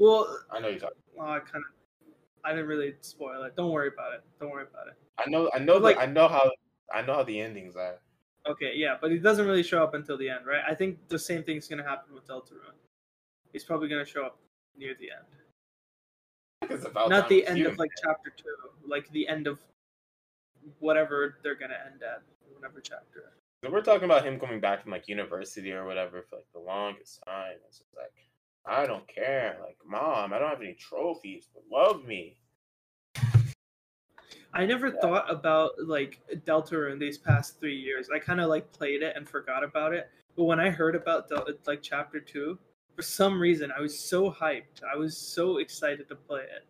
Well, 0.00 0.38
I 0.50 0.58
know 0.60 0.68
you're 0.68 0.78
talking. 0.80 0.96
well 1.14 1.28
I 1.28 1.38
kind 1.40 1.62
of 1.64 2.12
I 2.42 2.50
didn't 2.50 2.66
really 2.68 2.94
spoil 3.02 3.42
it. 3.42 3.54
Don't 3.54 3.70
worry 3.70 3.88
about 3.88 4.14
it. 4.14 4.22
Don't 4.40 4.50
worry 4.50 4.64
about 4.72 4.86
it. 4.88 4.94
I 5.18 5.28
know, 5.28 5.50
I 5.54 5.58
know, 5.58 5.74
Like- 5.76 5.96
like, 5.98 6.08
I 6.08 6.10
know 6.10 6.26
how, 6.26 6.50
I 6.92 7.02
know 7.02 7.14
how 7.14 7.22
the 7.22 7.38
endings 7.38 7.76
are. 7.76 8.00
Okay, 8.48 8.72
yeah, 8.74 8.96
but 8.98 9.10
he 9.10 9.18
doesn't 9.18 9.46
really 9.46 9.62
show 9.62 9.82
up 9.82 9.92
until 9.92 10.16
the 10.16 10.26
end, 10.30 10.46
right? 10.46 10.62
I 10.66 10.74
think 10.74 11.06
the 11.08 11.18
same 11.18 11.44
thing's 11.44 11.68
going 11.68 11.82
to 11.82 11.84
happen 11.84 12.14
with 12.14 12.26
Deltarune. 12.26 12.72
He's 13.52 13.64
probably 13.64 13.88
going 13.88 14.02
to 14.02 14.10
show 14.10 14.24
up 14.24 14.38
near 14.78 14.94
the 14.98 15.10
end. 15.10 15.26
It's 16.72 16.86
about 16.86 17.10
Not 17.10 17.28
the 17.28 17.46
end 17.46 17.58
you. 17.58 17.68
of 17.68 17.76
like 17.78 17.90
chapter 18.02 18.30
2, 18.34 18.44
like 18.88 19.10
the 19.12 19.28
end 19.28 19.46
of 19.46 19.58
whatever 20.78 21.36
they're 21.42 21.54
going 21.54 21.70
to 21.70 21.86
end 21.92 22.02
at, 22.02 22.22
whatever 22.54 22.80
chapter. 22.80 23.32
So 23.62 23.70
we're 23.70 23.82
talking 23.82 24.04
about 24.06 24.24
him 24.24 24.40
coming 24.40 24.60
back 24.60 24.82
from 24.82 24.92
like 24.92 25.08
university 25.08 25.72
or 25.72 25.84
whatever 25.84 26.22
for 26.22 26.36
like 26.36 26.46
the 26.54 26.60
longest 26.60 27.20
time. 27.26 27.56
It's 27.68 27.78
just 27.78 27.90
like 27.94 28.14
I 28.66 28.86
don't 28.86 29.06
care. 29.08 29.58
Like, 29.62 29.78
mom, 29.86 30.32
I 30.32 30.38
don't 30.38 30.50
have 30.50 30.60
any 30.60 30.74
trophies, 30.74 31.48
but 31.52 31.62
love 31.70 32.04
me. 32.04 32.36
I 34.52 34.66
never 34.66 34.88
Yeah. 34.88 35.00
thought 35.00 35.30
about 35.30 35.72
like 35.78 36.20
Deltarune 36.44 36.98
these 36.98 37.18
past 37.18 37.58
three 37.60 37.76
years. 37.76 38.10
I 38.10 38.18
kind 38.18 38.40
of 38.40 38.48
like 38.48 38.70
played 38.72 39.02
it 39.02 39.16
and 39.16 39.28
forgot 39.28 39.62
about 39.62 39.92
it. 39.92 40.10
But 40.36 40.44
when 40.44 40.58
I 40.60 40.70
heard 40.70 40.94
about 40.96 41.28
Del- 41.28 41.46
like 41.66 41.82
chapter 41.82 42.20
two, 42.20 42.58
for 42.96 43.02
some 43.02 43.40
reason 43.40 43.70
I 43.76 43.80
was 43.80 43.98
so 43.98 44.30
hyped. 44.30 44.82
I 44.82 44.96
was 44.96 45.16
so 45.16 45.58
excited 45.58 46.08
to 46.08 46.16
play 46.16 46.42
it. 46.42 46.66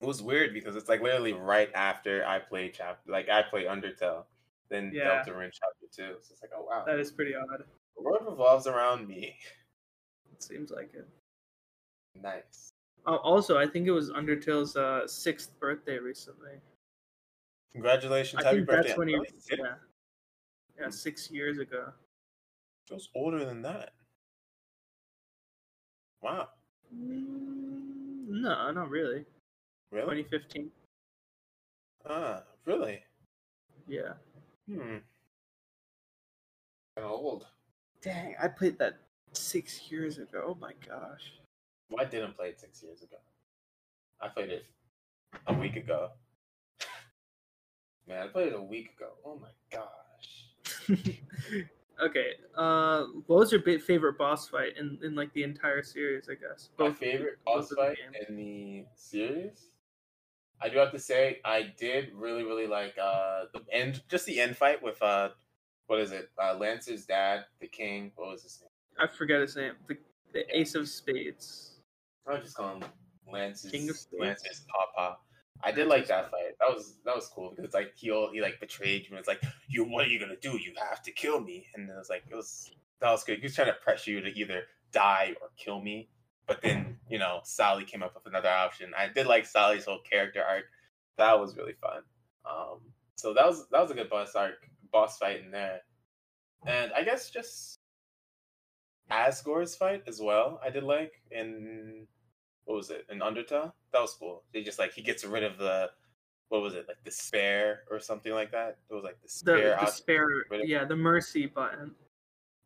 It 0.00 0.06
was 0.06 0.22
weird 0.22 0.52
because 0.54 0.74
it's 0.74 0.88
like 0.88 1.02
literally 1.02 1.34
right 1.34 1.70
after 1.74 2.26
I 2.26 2.38
played 2.38 2.74
chapter, 2.74 3.10
like 3.12 3.28
I 3.28 3.42
played 3.42 3.66
Undertale, 3.66 4.24
then 4.70 4.90
Yeah. 4.92 5.22
Deltarune 5.22 5.52
chapter 5.52 5.86
two. 5.92 6.16
So 6.22 6.32
it's 6.32 6.42
like, 6.42 6.50
oh 6.56 6.64
wow, 6.64 6.84
That 6.86 6.98
is 6.98 7.10
pretty 7.12 7.34
odd. 7.34 7.64
the 7.96 8.02
world 8.02 8.24
revolves 8.26 8.66
around 8.66 9.06
me. 9.06 9.38
It 10.44 10.48
seems 10.54 10.70
like 10.70 10.90
it. 10.92 11.08
Nice. 12.22 12.72
Uh, 13.06 13.16
also, 13.16 13.56
I 13.56 13.66
think 13.66 13.86
it 13.86 13.92
was 13.92 14.10
Undertale's 14.10 14.76
uh, 14.76 15.06
sixth 15.06 15.58
birthday 15.58 15.98
recently. 15.98 16.60
Congratulations, 17.72 18.42
I 18.42 18.44
happy 18.44 18.56
think 18.58 18.68
birthday! 18.68 18.88
that's 18.88 18.98
when 18.98 19.08
he, 19.08 19.14
Really? 19.14 19.28
yeah, 19.50 19.74
yeah, 20.78 20.90
six 20.90 21.30
years 21.30 21.58
ago. 21.58 21.92
Feels 22.86 23.08
older 23.14 23.44
than 23.44 23.62
that. 23.62 23.94
Wow. 26.22 26.50
Mm, 26.94 28.28
no, 28.28 28.70
not 28.70 28.90
really. 28.90 29.24
Really? 29.90 30.22
2015. 30.22 30.70
Ah, 32.08 32.42
really? 32.66 33.02
Yeah. 33.88 34.12
Hmm. 34.68 34.98
Kind 36.96 37.06
of 37.06 37.10
old. 37.10 37.46
Dang, 38.02 38.36
I 38.40 38.48
played 38.48 38.78
that 38.78 38.98
six 39.36 39.90
years 39.90 40.18
ago. 40.18 40.44
Oh 40.48 40.58
my 40.60 40.72
gosh. 40.86 41.32
Well, 41.90 42.04
I 42.04 42.08
didn't 42.08 42.36
play 42.36 42.48
it 42.48 42.60
six 42.60 42.82
years 42.82 43.02
ago. 43.02 43.16
I 44.20 44.28
played 44.28 44.50
it 44.50 44.64
a 45.46 45.54
week 45.54 45.76
ago. 45.76 46.10
Man, 48.06 48.22
I 48.22 48.26
played 48.28 48.48
it 48.48 48.54
a 48.54 48.62
week 48.62 48.90
ago. 48.96 49.10
Oh 49.24 49.38
my 49.40 49.48
gosh. 49.70 49.88
okay. 52.02 52.32
Uh, 52.56 53.04
what 53.26 53.38
was 53.38 53.52
your 53.52 53.62
favorite 53.62 54.18
boss 54.18 54.48
fight 54.48 54.74
in, 54.78 54.98
in 55.02 55.14
like 55.14 55.32
the 55.32 55.42
entire 55.42 55.82
series? 55.82 56.28
I 56.28 56.34
guess. 56.34 56.70
My 56.78 56.92
favorite 56.92 57.38
both 57.44 57.54
boss 57.56 57.70
of 57.70 57.76
the 57.76 57.76
fight 57.76 57.98
in 58.28 58.36
the 58.36 58.84
series. 58.94 59.68
I 60.60 60.68
do 60.68 60.78
have 60.78 60.92
to 60.92 60.98
say, 60.98 61.40
I 61.44 61.72
did 61.78 62.12
really, 62.14 62.44
really 62.44 62.66
like 62.66 62.94
uh 63.02 63.44
the 63.52 63.62
end, 63.72 64.02
just 64.08 64.26
the 64.26 64.40
end 64.40 64.56
fight 64.56 64.82
with 64.82 65.02
uh, 65.02 65.30
what 65.86 66.00
is 66.00 66.12
it? 66.12 66.30
Uh, 66.42 66.54
Lancer's 66.54 67.04
dad, 67.04 67.44
the 67.60 67.66
king. 67.66 68.12
What 68.16 68.30
was 68.30 68.42
his 68.42 68.60
name? 68.62 68.70
I 68.98 69.06
forget 69.06 69.40
his 69.40 69.56
name. 69.56 69.72
The 69.88 69.96
the 70.32 70.58
Ace 70.58 70.74
of 70.74 70.88
Spades. 70.88 71.80
I 72.28 72.32
would 72.32 72.42
just 72.42 72.56
call 72.56 72.76
him 72.76 72.84
Lancer's 73.30 73.70
King 73.70 73.88
of 73.88 73.96
Spades. 73.96 74.20
Lancer's 74.20 74.64
papa. 74.68 75.18
I 75.62 75.72
did 75.72 75.86
like 75.86 76.06
that 76.08 76.30
fight. 76.30 76.58
That 76.60 76.74
was 76.74 76.96
that 77.04 77.14
was 77.14 77.28
cool 77.28 77.54
because 77.56 77.72
like 77.72 77.92
he 77.96 78.10
all, 78.10 78.30
he 78.32 78.40
like 78.42 78.60
betrayed 78.60 79.02
you. 79.04 79.10
and 79.10 79.18
It's 79.18 79.28
like 79.28 79.42
you, 79.68 79.84
what 79.84 80.04
are 80.04 80.08
you 80.08 80.18
gonna 80.18 80.36
do? 80.36 80.58
You 80.58 80.72
have 80.90 81.02
to 81.02 81.12
kill 81.12 81.40
me. 81.40 81.66
And 81.74 81.88
then 81.88 81.96
it 81.96 81.98
was 81.98 82.10
like 82.10 82.24
it 82.30 82.34
was 82.34 82.70
that 83.00 83.10
was 83.10 83.24
good. 83.24 83.38
He 83.38 83.44
was 83.44 83.54
trying 83.54 83.68
to 83.68 83.74
pressure 83.74 84.10
you 84.10 84.20
to 84.20 84.38
either 84.38 84.62
die 84.92 85.34
or 85.40 85.48
kill 85.56 85.80
me. 85.80 86.08
But 86.46 86.60
then 86.60 86.98
you 87.08 87.18
know 87.18 87.40
Sally 87.44 87.84
came 87.84 88.02
up 88.02 88.14
with 88.14 88.26
another 88.26 88.50
option. 88.50 88.92
I 88.98 89.08
did 89.08 89.26
like 89.26 89.46
Sally's 89.46 89.86
whole 89.86 90.00
character 90.00 90.42
arc. 90.42 90.64
That 91.16 91.38
was 91.40 91.56
really 91.56 91.74
fun. 91.80 92.02
Um, 92.44 92.80
so 93.16 93.32
that 93.32 93.46
was 93.46 93.66
that 93.70 93.80
was 93.80 93.90
a 93.90 93.94
good 93.94 94.10
boss 94.10 94.34
arc, 94.34 94.68
boss 94.92 95.16
fight 95.18 95.40
in 95.40 95.50
there. 95.50 95.80
And 96.66 96.92
I 96.92 97.04
guess 97.04 97.30
just 97.30 97.78
Asgore's 99.10 99.74
fight 99.74 100.02
as 100.06 100.20
well. 100.20 100.60
I 100.64 100.70
did 100.70 100.82
like 100.84 101.12
in 101.30 102.06
what 102.64 102.76
was 102.76 102.90
it 102.90 103.06
in 103.10 103.18
Undertale? 103.20 103.72
That 103.92 104.00
was 104.00 104.14
cool. 104.18 104.42
They 104.52 104.62
just 104.62 104.78
like 104.78 104.92
he 104.92 105.02
gets 105.02 105.24
rid 105.24 105.42
of 105.44 105.58
the 105.58 105.90
what 106.48 106.62
was 106.62 106.74
it 106.74 106.86
like 106.88 106.96
the 107.04 107.10
spare 107.10 107.80
or 107.90 108.00
something 108.00 108.32
like 108.32 108.50
that. 108.52 108.78
It 108.90 108.94
was 108.94 109.04
like 109.04 109.20
the 109.20 109.26
The, 109.26 109.30
spare. 109.30 109.76
the 109.80 109.86
spare, 109.86 110.28
yeah, 110.64 110.84
the 110.84 110.96
mercy 110.96 111.46
button. 111.46 111.94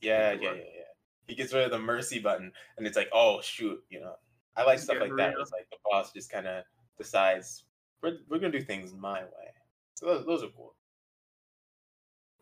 yeah, 0.00 0.32
yeah, 0.32 0.52
yeah, 0.52 0.56
yeah. 0.56 0.82
He 1.26 1.34
gets 1.34 1.52
rid 1.52 1.64
of 1.64 1.70
the 1.70 1.78
mercy 1.78 2.18
button, 2.18 2.52
and 2.76 2.86
it's 2.86 2.96
like, 2.96 3.08
oh 3.12 3.40
shoot, 3.40 3.82
you 3.90 4.00
know. 4.00 4.14
I 4.56 4.64
like 4.64 4.78
stuff 4.78 4.98
like 5.00 5.14
that. 5.16 5.30
real. 5.34 5.40
It's 5.42 5.52
like 5.52 5.68
the 5.70 5.76
boss 5.84 6.12
just 6.12 6.30
kind 6.30 6.46
of 6.46 6.64
decides 6.98 7.64
we're 8.02 8.18
we're 8.28 8.38
gonna 8.38 8.52
do 8.52 8.62
things 8.62 8.92
my 8.94 9.22
way. 9.22 9.52
So 9.94 10.06
those, 10.06 10.26
those 10.26 10.42
are 10.44 10.48
cool. 10.56 10.74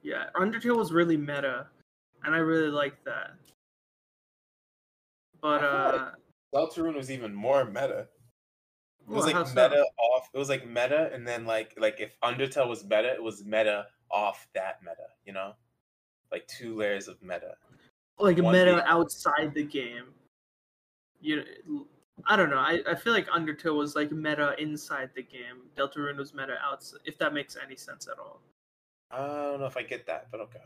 Yeah, 0.02 0.24
Undertale 0.36 0.76
was 0.76 0.92
really 0.92 1.16
meta, 1.16 1.66
and 2.24 2.34
I 2.34 2.38
really 2.38 2.68
liked 2.70 3.04
that. 3.06 3.32
But 5.46 5.62
uh, 5.62 6.10
Deltarune 6.52 6.96
was 6.96 7.08
even 7.08 7.32
more 7.32 7.64
meta. 7.64 8.08
It 9.00 9.08
was 9.08 9.18
well, 9.18 9.26
like 9.26 9.34
how 9.34 9.44
so? 9.44 9.54
meta 9.54 9.84
off. 9.96 10.28
It 10.34 10.38
was 10.38 10.48
like 10.48 10.66
meta, 10.66 11.10
and 11.12 11.26
then 11.26 11.46
like 11.46 11.72
like 11.78 12.00
if 12.00 12.18
Undertale 12.20 12.68
was 12.68 12.82
meta, 12.82 13.12
it 13.12 13.22
was 13.22 13.44
meta 13.44 13.86
off 14.10 14.48
that 14.54 14.80
meta. 14.82 15.06
You 15.24 15.34
know, 15.34 15.52
like 16.32 16.48
two 16.48 16.76
layers 16.76 17.06
of 17.06 17.22
meta. 17.22 17.54
like 18.18 18.38
one 18.38 18.52
meta 18.52 18.74
big- 18.74 18.84
outside 18.86 19.54
the 19.54 19.62
game. 19.62 20.06
You, 21.20 21.44
I 22.24 22.34
don't 22.34 22.50
know. 22.50 22.58
I, 22.58 22.80
I 22.88 22.96
feel 22.96 23.12
like 23.12 23.28
Undertale 23.28 23.76
was 23.76 23.94
like 23.94 24.10
meta 24.10 24.56
inside 24.58 25.10
the 25.14 25.22
game. 25.22 25.62
Deltarune 25.76 26.16
was 26.16 26.34
meta 26.34 26.56
outside. 26.60 27.00
If 27.04 27.18
that 27.18 27.32
makes 27.32 27.56
any 27.64 27.76
sense 27.76 28.08
at 28.08 28.18
all. 28.18 28.40
I 29.12 29.18
don't 29.18 29.60
know 29.60 29.66
if 29.66 29.76
I 29.76 29.84
get 29.84 30.06
that, 30.06 30.26
but 30.32 30.40
okay. 30.40 30.58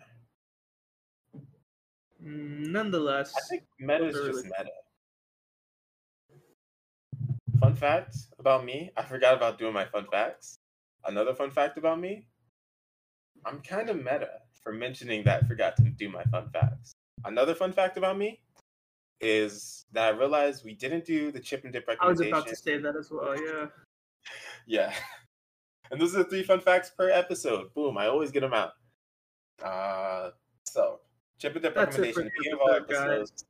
Mm, 2.25 2.67
Nonetheless, 2.69 3.35
I 3.37 3.41
think 3.49 3.63
meta 3.79 4.07
is 4.09 4.15
just 4.15 4.45
meta. 4.45 4.71
Fun 7.61 7.75
fact 7.75 8.17
about 8.39 8.65
me: 8.65 8.91
I 8.97 9.03
forgot 9.03 9.35
about 9.35 9.59
doing 9.59 9.73
my 9.73 9.85
fun 9.85 10.07
facts. 10.11 10.57
Another 11.05 11.35
fun 11.35 11.51
fact 11.51 11.79
about 11.79 11.99
me: 11.99 12.27
I'm 13.45 13.61
kind 13.63 13.89
of 13.89 13.97
meta 13.97 14.41
for 14.63 14.73
mentioning 14.73 15.25
that 15.25 15.45
I 15.45 15.47
forgot 15.47 15.77
to 15.79 15.85
do 15.85 16.09
my 16.09 16.25
fun 16.25 16.51
facts. 16.51 16.93
Another 17.25 17.55
fun 17.55 17.73
fact 17.73 17.97
about 17.97 18.19
me 18.19 18.41
is 19.21 19.87
that 19.93 20.15
I 20.15 20.17
realized 20.17 20.65
we 20.65 20.75
didn't 20.75 21.05
do 21.05 21.31
the 21.31 21.41
chip 21.41 21.65
and 21.65 21.73
dip 21.73 21.89
I 22.01 22.07
was 22.09 22.21
about 22.21 22.47
to 22.49 22.57
say 22.57 22.79
that 22.79 22.97
as 22.97 23.11
well. 23.11 23.37
Yeah. 23.41 23.67
Yeah. 24.67 24.93
And 25.91 26.01
those 26.01 26.15
are 26.15 26.19
the 26.19 26.25
three 26.25 26.45
fun 26.45 26.61
facts 26.61 26.91
per 26.91 27.11
episode. 27.11 27.75
Boom, 27.75 27.99
I 27.99 28.07
always 28.07 28.31
get 28.31 28.41
them 28.41 28.53
out. 28.53 28.73
Uh, 29.63 30.31
so, 30.65 31.00
chip 31.41 31.55
and 31.55 31.63
dip 31.63 31.75
That's 31.75 31.99
recommendation. 31.99 32.31
We 32.39 32.45
gave 32.45 32.59
all 32.61 32.75
episode, 32.75 33.11
episodes. 33.11 33.45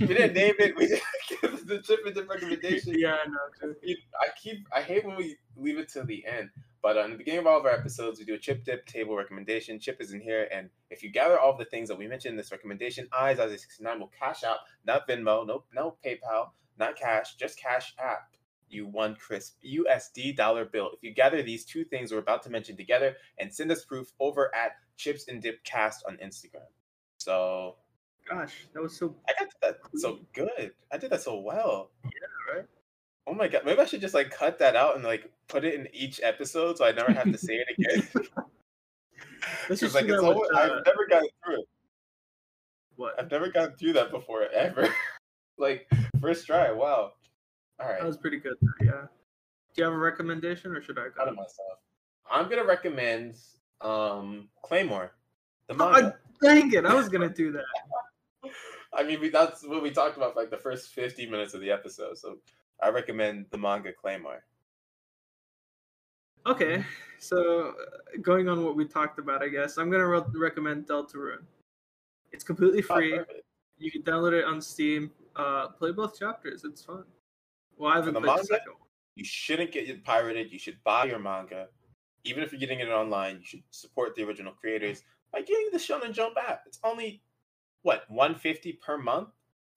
We 0.00 0.06
didn't 0.06 0.34
name 0.34 0.54
it. 0.58 0.76
We 0.76 0.86
didn't 0.88 1.02
give 1.42 1.66
the 1.66 1.80
chip 1.80 2.00
and 2.04 2.14
dip 2.14 2.28
recommendation. 2.28 2.94
yeah, 2.98 3.16
I 3.24 3.28
know. 3.28 3.74
I 4.20 4.26
keep, 4.42 4.66
I 4.74 4.82
hate 4.82 5.04
when 5.04 5.16
we 5.16 5.36
leave 5.56 5.78
it 5.78 5.88
to 5.90 6.02
the 6.02 6.24
end. 6.26 6.50
But 6.80 6.96
uh, 6.96 7.04
in 7.04 7.10
the 7.10 7.16
beginning 7.16 7.40
of 7.40 7.46
all 7.46 7.58
of 7.58 7.66
our 7.66 7.72
episodes, 7.72 8.18
we 8.18 8.24
do 8.24 8.34
a 8.34 8.38
chip 8.38 8.64
dip 8.64 8.86
table 8.86 9.16
recommendation. 9.16 9.80
Chip 9.80 10.00
is 10.00 10.12
in 10.12 10.20
here, 10.20 10.48
and 10.52 10.70
if 10.90 11.02
you 11.02 11.10
gather 11.10 11.38
all 11.38 11.56
the 11.56 11.64
things 11.66 11.88
that 11.88 11.98
we 11.98 12.06
mentioned 12.06 12.32
in 12.32 12.36
this 12.36 12.52
recommendation, 12.52 13.08
I, 13.12 13.34
Zazie69, 13.34 13.98
will 13.98 14.12
cash 14.18 14.44
out, 14.44 14.58
not 14.86 15.08
Venmo, 15.08 15.46
no, 15.46 15.64
no 15.74 15.96
PayPal, 16.04 16.50
not 16.78 16.96
cash, 16.96 17.34
just 17.34 17.58
cash 17.58 17.94
app. 17.98 18.34
You 18.70 18.86
one 18.86 19.16
crisp 19.16 19.56
USD 19.64 20.36
dollar 20.36 20.66
bill. 20.66 20.90
If 20.92 21.02
you 21.02 21.14
gather 21.14 21.42
these 21.42 21.64
two 21.64 21.84
things 21.84 22.12
we're 22.12 22.18
about 22.18 22.42
to 22.42 22.50
mention 22.50 22.76
together 22.76 23.16
and 23.38 23.52
send 23.52 23.72
us 23.72 23.84
proof 23.84 24.12
over 24.20 24.54
at 24.54 24.72
Chips 24.98 25.26
and 25.26 25.40
Dip 25.40 25.64
Cast 25.64 26.04
on 26.06 26.18
Instagram. 26.18 26.68
So 27.28 27.76
Gosh, 28.26 28.66
that 28.72 28.82
was 28.82 28.96
so. 28.96 29.14
I 29.28 29.32
got 29.38 29.48
that 29.60 29.78
so 29.96 30.18
good. 30.32 30.72
I 30.90 30.96
did 30.96 31.10
that 31.10 31.20
so 31.20 31.38
well. 31.40 31.90
Yeah, 32.04 32.54
right? 32.54 32.64
Oh 33.26 33.34
my 33.34 33.48
god, 33.48 33.66
maybe 33.66 33.78
I 33.78 33.84
should 33.84 34.00
just 34.00 34.14
like 34.14 34.30
cut 34.30 34.58
that 34.60 34.76
out 34.76 34.96
and 34.96 35.04
like 35.04 35.30
put 35.46 35.66
it 35.66 35.74
in 35.74 35.88
each 35.92 36.20
episode 36.22 36.78
so 36.78 36.86
I 36.86 36.92
never 36.92 37.12
have 37.12 37.30
to 37.30 37.36
say 37.38 37.54
it 37.54 37.68
again. 37.78 38.08
Because 39.62 39.80
just 39.80 39.94
like 39.94 40.04
it's 40.04 40.12
that 40.12 40.22
with, 40.22 40.36
always, 40.36 40.50
uh, 40.54 40.58
I've 40.58 40.86
never 40.86 41.06
gotten 41.08 41.28
through 41.44 41.60
it. 41.60 41.68
what? 42.96 43.14
I've 43.18 43.30
never 43.30 43.48
gotten 43.50 43.76
through 43.76 43.92
that 43.94 44.10
before 44.10 44.44
ever. 44.54 44.88
like 45.58 45.90
first 46.20 46.46
try. 46.46 46.70
Wow. 46.70 47.12
All 47.80 47.88
right. 47.88 47.98
That 47.98 48.06
was 48.06 48.16
pretty 48.16 48.38
good. 48.38 48.54
Yeah. 48.82 49.06
Do 49.74 49.82
you 49.82 49.84
have 49.84 49.92
a 49.92 49.98
recommendation, 49.98 50.72
or 50.72 50.80
should 50.82 50.98
I 50.98 51.08
go? 51.14 51.24
of 51.24 51.34
myself. 51.34 51.78
I'm 52.30 52.48
gonna 52.48 52.64
recommend 52.64 53.36
um 53.80 54.48
Claymore, 54.62 55.12
the 55.68 55.74
manga. 55.74 56.16
Dang 56.42 56.72
it! 56.72 56.84
I 56.86 56.94
was 56.94 57.08
gonna 57.08 57.28
do 57.28 57.52
that. 57.52 58.50
I 58.92 59.02
mean, 59.02 59.20
we, 59.20 59.28
that's 59.28 59.66
what 59.66 59.82
we 59.82 59.90
talked 59.90 60.16
about 60.16 60.34
for 60.34 60.40
like 60.40 60.50
the 60.50 60.56
first 60.56 60.88
50 60.88 61.26
minutes 61.26 61.54
of 61.54 61.60
the 61.60 61.70
episode. 61.70 62.16
So 62.18 62.38
I 62.82 62.88
recommend 62.88 63.46
the 63.50 63.58
manga 63.58 63.92
Claymore. 63.92 64.44
Okay, 66.46 66.82
so 67.18 67.74
uh, 67.80 68.18
going 68.22 68.48
on 68.48 68.64
what 68.64 68.74
we 68.74 68.86
talked 68.86 69.18
about, 69.18 69.42
I 69.42 69.48
guess 69.48 69.76
I'm 69.76 69.90
gonna 69.90 70.06
re- 70.06 70.22
recommend 70.34 70.86
Deltarune. 70.86 71.44
It's 72.32 72.44
completely 72.44 72.82
Oh, 72.88 72.94
free. 72.94 73.18
perfect. 73.18 73.42
you 73.78 73.90
can 73.90 74.02
download 74.02 74.32
it 74.32 74.44
on 74.44 74.60
Steam. 74.62 75.10
Uh, 75.36 75.68
play 75.68 75.92
both 75.92 76.18
chapters. 76.18 76.64
It's 76.64 76.82
fun. 76.82 77.04
Well, 77.76 77.92
I 77.92 77.96
haven't 77.96 78.14
the 78.14 78.20
played 78.20 78.38
the 78.40 78.44
second 78.44 78.72
one. 78.72 78.88
You 79.14 79.24
shouldn't 79.24 79.72
get 79.72 79.88
it 79.88 80.04
pirated. 80.04 80.50
You 80.52 80.58
should 80.58 80.82
buy 80.84 81.04
your 81.04 81.18
manga. 81.18 81.68
Even 82.24 82.42
if 82.42 82.52
you're 82.52 82.58
getting 82.60 82.80
it 82.80 82.88
online, 82.88 83.38
you 83.40 83.44
should 83.44 83.62
support 83.70 84.14
the 84.16 84.22
original 84.24 84.52
creators 84.52 85.02
by 85.32 85.40
getting 85.42 85.68
the 85.72 85.78
Shonen 85.78 86.12
Jump 86.12 86.36
app. 86.36 86.62
It's 86.66 86.78
only 86.84 87.22
what 87.82 88.04
150 88.08 88.72
per 88.74 88.98
month, 88.98 89.28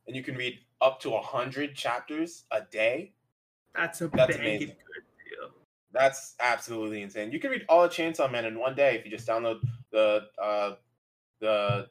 and 0.08 0.16
you 0.16 0.24
can 0.24 0.36
read 0.36 0.60
up 0.82 1.00
to 1.02 1.10
100 1.12 1.76
chapters 1.76 2.44
a 2.52 2.62
day. 2.72 3.14
That's 3.76 4.02
a 4.02 4.08
That's 4.08 4.36
amazing. 4.36 4.68
good 4.68 4.76
deal. 5.30 5.50
That's 5.94 6.36
absolutely 6.40 7.02
insane. 7.02 7.32
You 7.32 7.40
can 7.40 7.52
read 7.52 7.66
all 7.70 7.84
of 7.84 7.92
Chainsaw 7.92 8.32
Man 8.32 8.46
in 8.46 8.60
one 8.60 8.76
day 8.76 8.96
if 8.96 9.06
you 9.06 9.12
just 9.12 9.28
download 9.28 9.60
the 9.92 10.24
uh, 10.42 10.76
the 11.40 11.88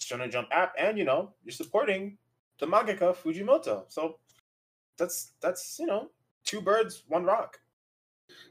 Shonen 0.00 0.30
Jump 0.30 0.48
app, 0.50 0.74
and 0.78 0.98
you 0.98 1.04
know 1.04 1.34
you're 1.44 1.52
supporting 1.52 2.18
the 2.58 2.66
mangaka 2.66 3.14
Fujimoto. 3.16 3.84
So 3.88 4.18
that's 4.98 5.32
that's 5.40 5.78
you 5.78 5.86
know 5.86 6.10
two 6.44 6.60
birds, 6.60 7.04
one 7.08 7.24
rock. 7.24 7.58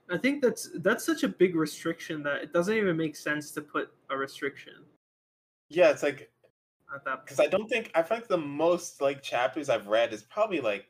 I 0.09 0.17
think 0.17 0.41
that's 0.41 0.69
that's 0.79 1.05
such 1.05 1.23
a 1.23 1.27
big 1.27 1.55
restriction 1.55 2.23
that 2.23 2.41
it 2.43 2.53
doesn't 2.53 2.75
even 2.75 2.97
make 2.97 3.15
sense 3.15 3.51
to 3.51 3.61
put 3.61 3.93
a 4.09 4.17
restriction 4.17 4.73
Yeah, 5.69 5.89
it's 5.89 6.03
like 6.03 6.29
at 6.93 7.05
that 7.05 7.23
because 7.23 7.39
I 7.39 7.47
don't 7.47 7.69
think 7.69 7.91
I 7.95 8.01
think 8.01 8.27
the 8.27 8.37
most 8.37 9.01
like 9.01 9.21
chapters 9.21 9.69
I've 9.69 9.87
read 9.87 10.13
is 10.13 10.23
probably 10.23 10.59
like 10.59 10.87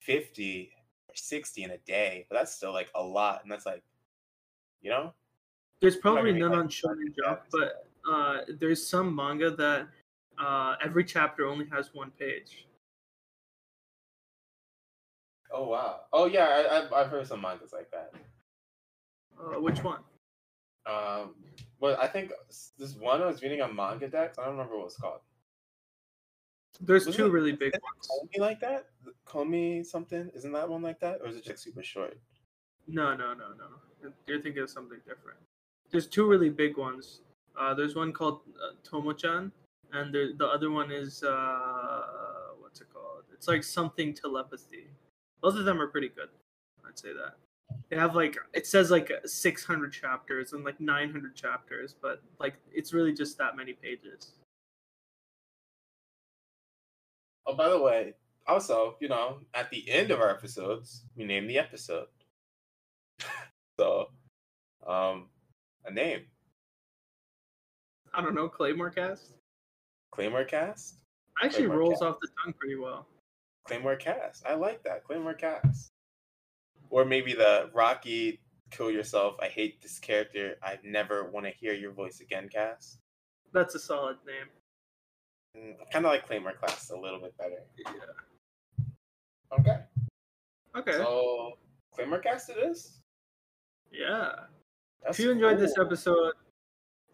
fifty 0.00 0.70
or 1.08 1.14
sixty 1.14 1.62
in 1.64 1.70
a 1.72 1.78
day, 1.78 2.26
but 2.28 2.36
that's 2.36 2.54
still 2.54 2.72
like 2.72 2.88
a 2.94 3.02
lot, 3.02 3.42
and 3.42 3.50
that's 3.52 3.66
like, 3.66 3.82
you 4.82 4.90
know, 4.90 5.12
There's 5.80 5.96
probably 5.96 6.32
none 6.32 6.50
like, 6.50 6.60
on 6.60 6.68
Shonen 6.68 7.14
Jump, 7.16 7.40
but 7.50 7.86
uh, 8.10 8.38
there's 8.58 8.86
some 8.86 9.14
manga 9.14 9.50
that 9.50 9.88
uh, 10.38 10.76
every 10.82 11.04
chapter 11.04 11.46
only 11.46 11.66
has 11.70 11.90
one 11.94 12.10
page. 12.18 12.66
Oh 15.52 15.68
wow. 15.68 16.00
Oh 16.12 16.26
yeah, 16.26 16.46
I, 16.46 16.78
I've 16.78 16.92
I've 16.92 17.08
heard 17.08 17.26
some 17.26 17.40
mangas 17.40 17.72
like 17.72 17.90
that. 17.92 18.12
Uh, 19.38 19.60
which 19.60 19.82
one? 19.82 20.00
Um, 20.86 21.34
well, 21.80 21.96
I 22.00 22.06
think 22.08 22.32
this 22.78 22.94
one 22.98 23.22
I 23.22 23.26
was 23.26 23.42
reading 23.42 23.60
on 23.62 23.74
Manga 23.74 24.08
Dex. 24.08 24.38
I 24.38 24.44
don't 24.44 24.52
remember 24.56 24.76
what 24.78 24.86
it's 24.86 24.96
called. 24.96 25.20
There's 26.80 27.06
Was 27.06 27.16
two 27.16 27.26
it- 27.26 27.30
really 27.32 27.52
big 27.52 27.72
ones. 27.72 28.08
Komi 28.10 28.40
like 28.40 28.60
that? 28.60 28.86
Komi 29.26 29.84
something? 29.86 30.30
Isn't 30.34 30.52
that 30.52 30.68
one 30.68 30.82
like 30.82 31.00
that, 31.00 31.20
or 31.22 31.28
is 31.28 31.36
it 31.36 31.44
just 31.44 31.62
super 31.62 31.82
short? 31.82 32.18
No, 32.86 33.14
no, 33.14 33.32
no, 33.32 33.48
no. 33.56 34.10
You're- 34.26 34.42
thinking 34.42 34.62
of 34.62 34.70
something 34.70 34.98
different. 35.06 35.38
There's 35.90 36.06
two 36.06 36.26
really 36.28 36.50
big 36.50 36.76
ones. 36.76 37.20
Uh, 37.56 37.72
there's 37.72 37.94
one 37.94 38.12
called 38.12 38.40
uh, 38.60 38.72
Tomo-chan, 38.82 39.52
and 39.92 40.12
the 40.12 40.34
the 40.36 40.46
other 40.46 40.70
one 40.70 40.90
is 40.90 41.22
uh, 41.22 42.02
what's 42.58 42.80
it 42.80 42.88
called? 42.92 43.22
It's 43.32 43.46
like 43.46 43.62
something 43.62 44.12
telepathy. 44.12 44.88
Both 45.40 45.54
of 45.56 45.64
them 45.64 45.80
are 45.80 45.86
pretty 45.86 46.08
good. 46.08 46.28
I'd 46.86 46.98
say 46.98 47.12
that. 47.12 47.36
They 47.90 47.96
have 47.96 48.14
like 48.14 48.36
it 48.52 48.66
says 48.66 48.90
like 48.90 49.10
600 49.24 49.92
chapters 49.92 50.52
and 50.52 50.64
like 50.64 50.80
900 50.80 51.34
chapters, 51.34 51.94
but 52.00 52.22
like 52.40 52.54
it's 52.72 52.92
really 52.92 53.12
just 53.12 53.38
that 53.38 53.56
many 53.56 53.72
pages. 53.72 54.32
Oh, 57.46 57.54
by 57.54 57.68
the 57.68 57.78
way, 57.78 58.14
also, 58.46 58.96
you 59.00 59.08
know, 59.08 59.40
at 59.52 59.70
the 59.70 59.88
end 59.90 60.10
of 60.10 60.20
our 60.20 60.30
episodes, 60.30 61.02
we 61.14 61.24
name 61.24 61.46
the 61.46 61.58
episode. 61.58 62.06
so, 63.78 64.08
um, 64.86 65.28
a 65.84 65.90
name, 65.92 66.22
I 68.14 68.22
don't 68.22 68.34
know, 68.34 68.48
Claymore 68.48 68.90
Cast 68.90 69.34
Claymore 70.14 70.44
Cast. 70.44 70.94
actually 71.42 71.64
Claymore 71.64 71.78
rolls 71.78 71.94
Cast. 71.94 72.02
off 72.04 72.20
the 72.20 72.28
tongue 72.42 72.54
pretty 72.58 72.76
well. 72.76 73.06
Claymore 73.66 73.96
Cast. 73.96 74.46
I 74.46 74.54
like 74.54 74.82
that. 74.84 75.02
Claymore 75.04 75.34
Cast. 75.34 75.90
Or 76.94 77.04
maybe 77.04 77.32
the 77.34 77.70
Rocky 77.74 78.38
kill 78.70 78.88
yourself. 78.88 79.34
I 79.42 79.48
hate 79.48 79.82
this 79.82 79.98
character. 79.98 80.54
I 80.62 80.78
never 80.84 81.28
want 81.28 81.44
to 81.44 81.50
hear 81.50 81.74
your 81.74 81.90
voice 81.90 82.20
again 82.20 82.48
cast. 82.48 82.98
That's 83.52 83.74
a 83.74 83.80
solid 83.80 84.18
name. 84.24 84.46
Mm, 85.58 85.90
kind 85.90 86.06
of 86.06 86.12
like 86.12 86.24
Claymore 86.24 86.52
Cast 86.64 86.92
a 86.92 86.96
little 86.96 87.18
bit 87.18 87.36
better. 87.36 87.64
Yeah. 87.78 89.58
Okay. 89.58 89.78
Okay. 90.76 90.92
So 90.92 91.54
Claymore 91.92 92.20
Cast 92.20 92.50
it 92.50 92.58
is. 92.58 93.00
yeah. 93.90 94.30
That's 95.02 95.18
if 95.18 95.24
you 95.24 95.32
enjoyed 95.32 95.58
this 95.58 95.76
episode, 95.76 96.34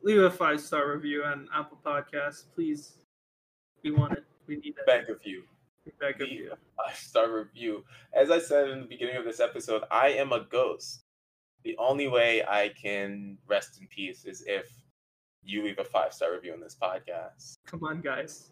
leave 0.03 0.21
a 0.21 0.31
five 0.31 0.61
star 0.61 0.93
review 0.93 1.25
on 1.25 1.49
Apple 1.55 1.79
Podcasts, 1.83 2.45
please. 2.55 2.99
We 3.83 3.93
want 3.93 4.13
it. 4.13 4.25
We 4.47 4.57
need 4.57 4.75
it. 4.77 4.87
beg 4.87 5.09
of 5.09 5.25
you. 5.25 5.45
Beg 6.01 6.21
of 6.21 6.29
you. 6.29 6.53
five 6.77 6.97
star 6.97 7.31
review. 7.33 7.85
As 8.15 8.31
I 8.31 8.39
said 8.39 8.69
in 8.69 8.81
the 8.81 8.87
beginning 8.87 9.17
of 9.17 9.25
this 9.25 9.41
episode, 9.41 9.83
I 9.91 10.09
am 10.09 10.33
a 10.33 10.41
ghost. 10.41 11.05
The 11.65 11.77
only 11.79 12.09
way 12.09 12.43
I 12.45 12.71
can 12.81 13.39
rest 13.47 13.81
in 13.81 13.87
peace 13.89 14.25
is 14.25 14.43
if 14.47 14.71
you 15.43 15.65
leave 15.65 15.79
a 15.79 15.85
five 15.85 16.13
star 16.13 16.33
review 16.33 16.53
on 16.53 16.61
this 16.61 16.77
podcast. 16.81 17.55
Come 17.67 17.85
on, 17.85 18.01
guys. 18.01 18.51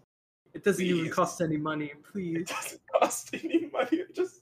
It 0.55 0.65
doesn't 0.65 0.85
even 0.85 1.11
cost 1.11 1.41
any 1.41 1.57
money. 1.57 1.93
Please. 2.13 2.37
It 2.37 2.47
Please. 2.49 2.55
doesn't 2.57 2.81
cost 3.01 3.35
any 3.35 3.71
money. 3.73 3.99
It 3.99 4.15
just 4.15 4.41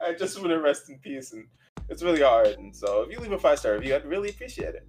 I 0.00 0.14
just 0.14 0.38
want 0.38 0.50
to 0.50 0.60
rest 0.60 0.88
in 0.88 0.98
peace 0.98 1.32
and 1.32 1.46
it's 1.88 2.02
really 2.02 2.22
hard. 2.22 2.48
And 2.48 2.74
so 2.74 3.02
if 3.02 3.12
you 3.12 3.20
leave 3.20 3.32
a 3.32 3.38
five 3.38 3.58
star 3.58 3.74
review, 3.74 3.94
I'd 3.94 4.04
really 4.04 4.30
appreciate 4.30 4.74
it. 4.74 4.86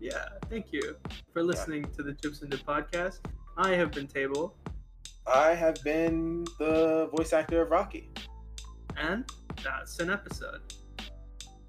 Yeah. 0.00 0.26
Thank 0.48 0.72
you 0.72 0.96
for 1.32 1.42
listening 1.42 1.84
to 1.96 2.02
the 2.02 2.14
Chips 2.14 2.42
and 2.42 2.50
Dip 2.50 2.60
podcast. 2.60 3.18
I 3.56 3.70
have 3.72 3.92
been 3.92 4.06
Table, 4.06 4.56
I 5.26 5.54
have 5.54 5.76
been 5.84 6.44
the 6.58 7.08
voice 7.14 7.32
actor 7.32 7.62
of 7.62 7.70
Rocky. 7.70 8.10
and 8.96 9.24
that's 9.62 9.98
an 10.00 10.10
episode. 10.10 10.60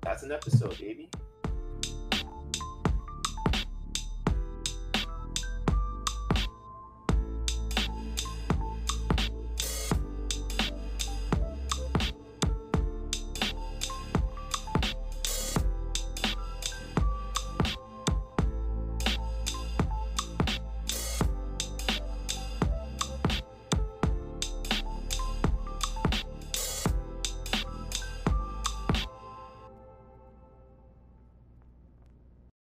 That's 0.01 0.23
an 0.23 0.31
episode, 0.31 0.77
baby. 0.79 1.09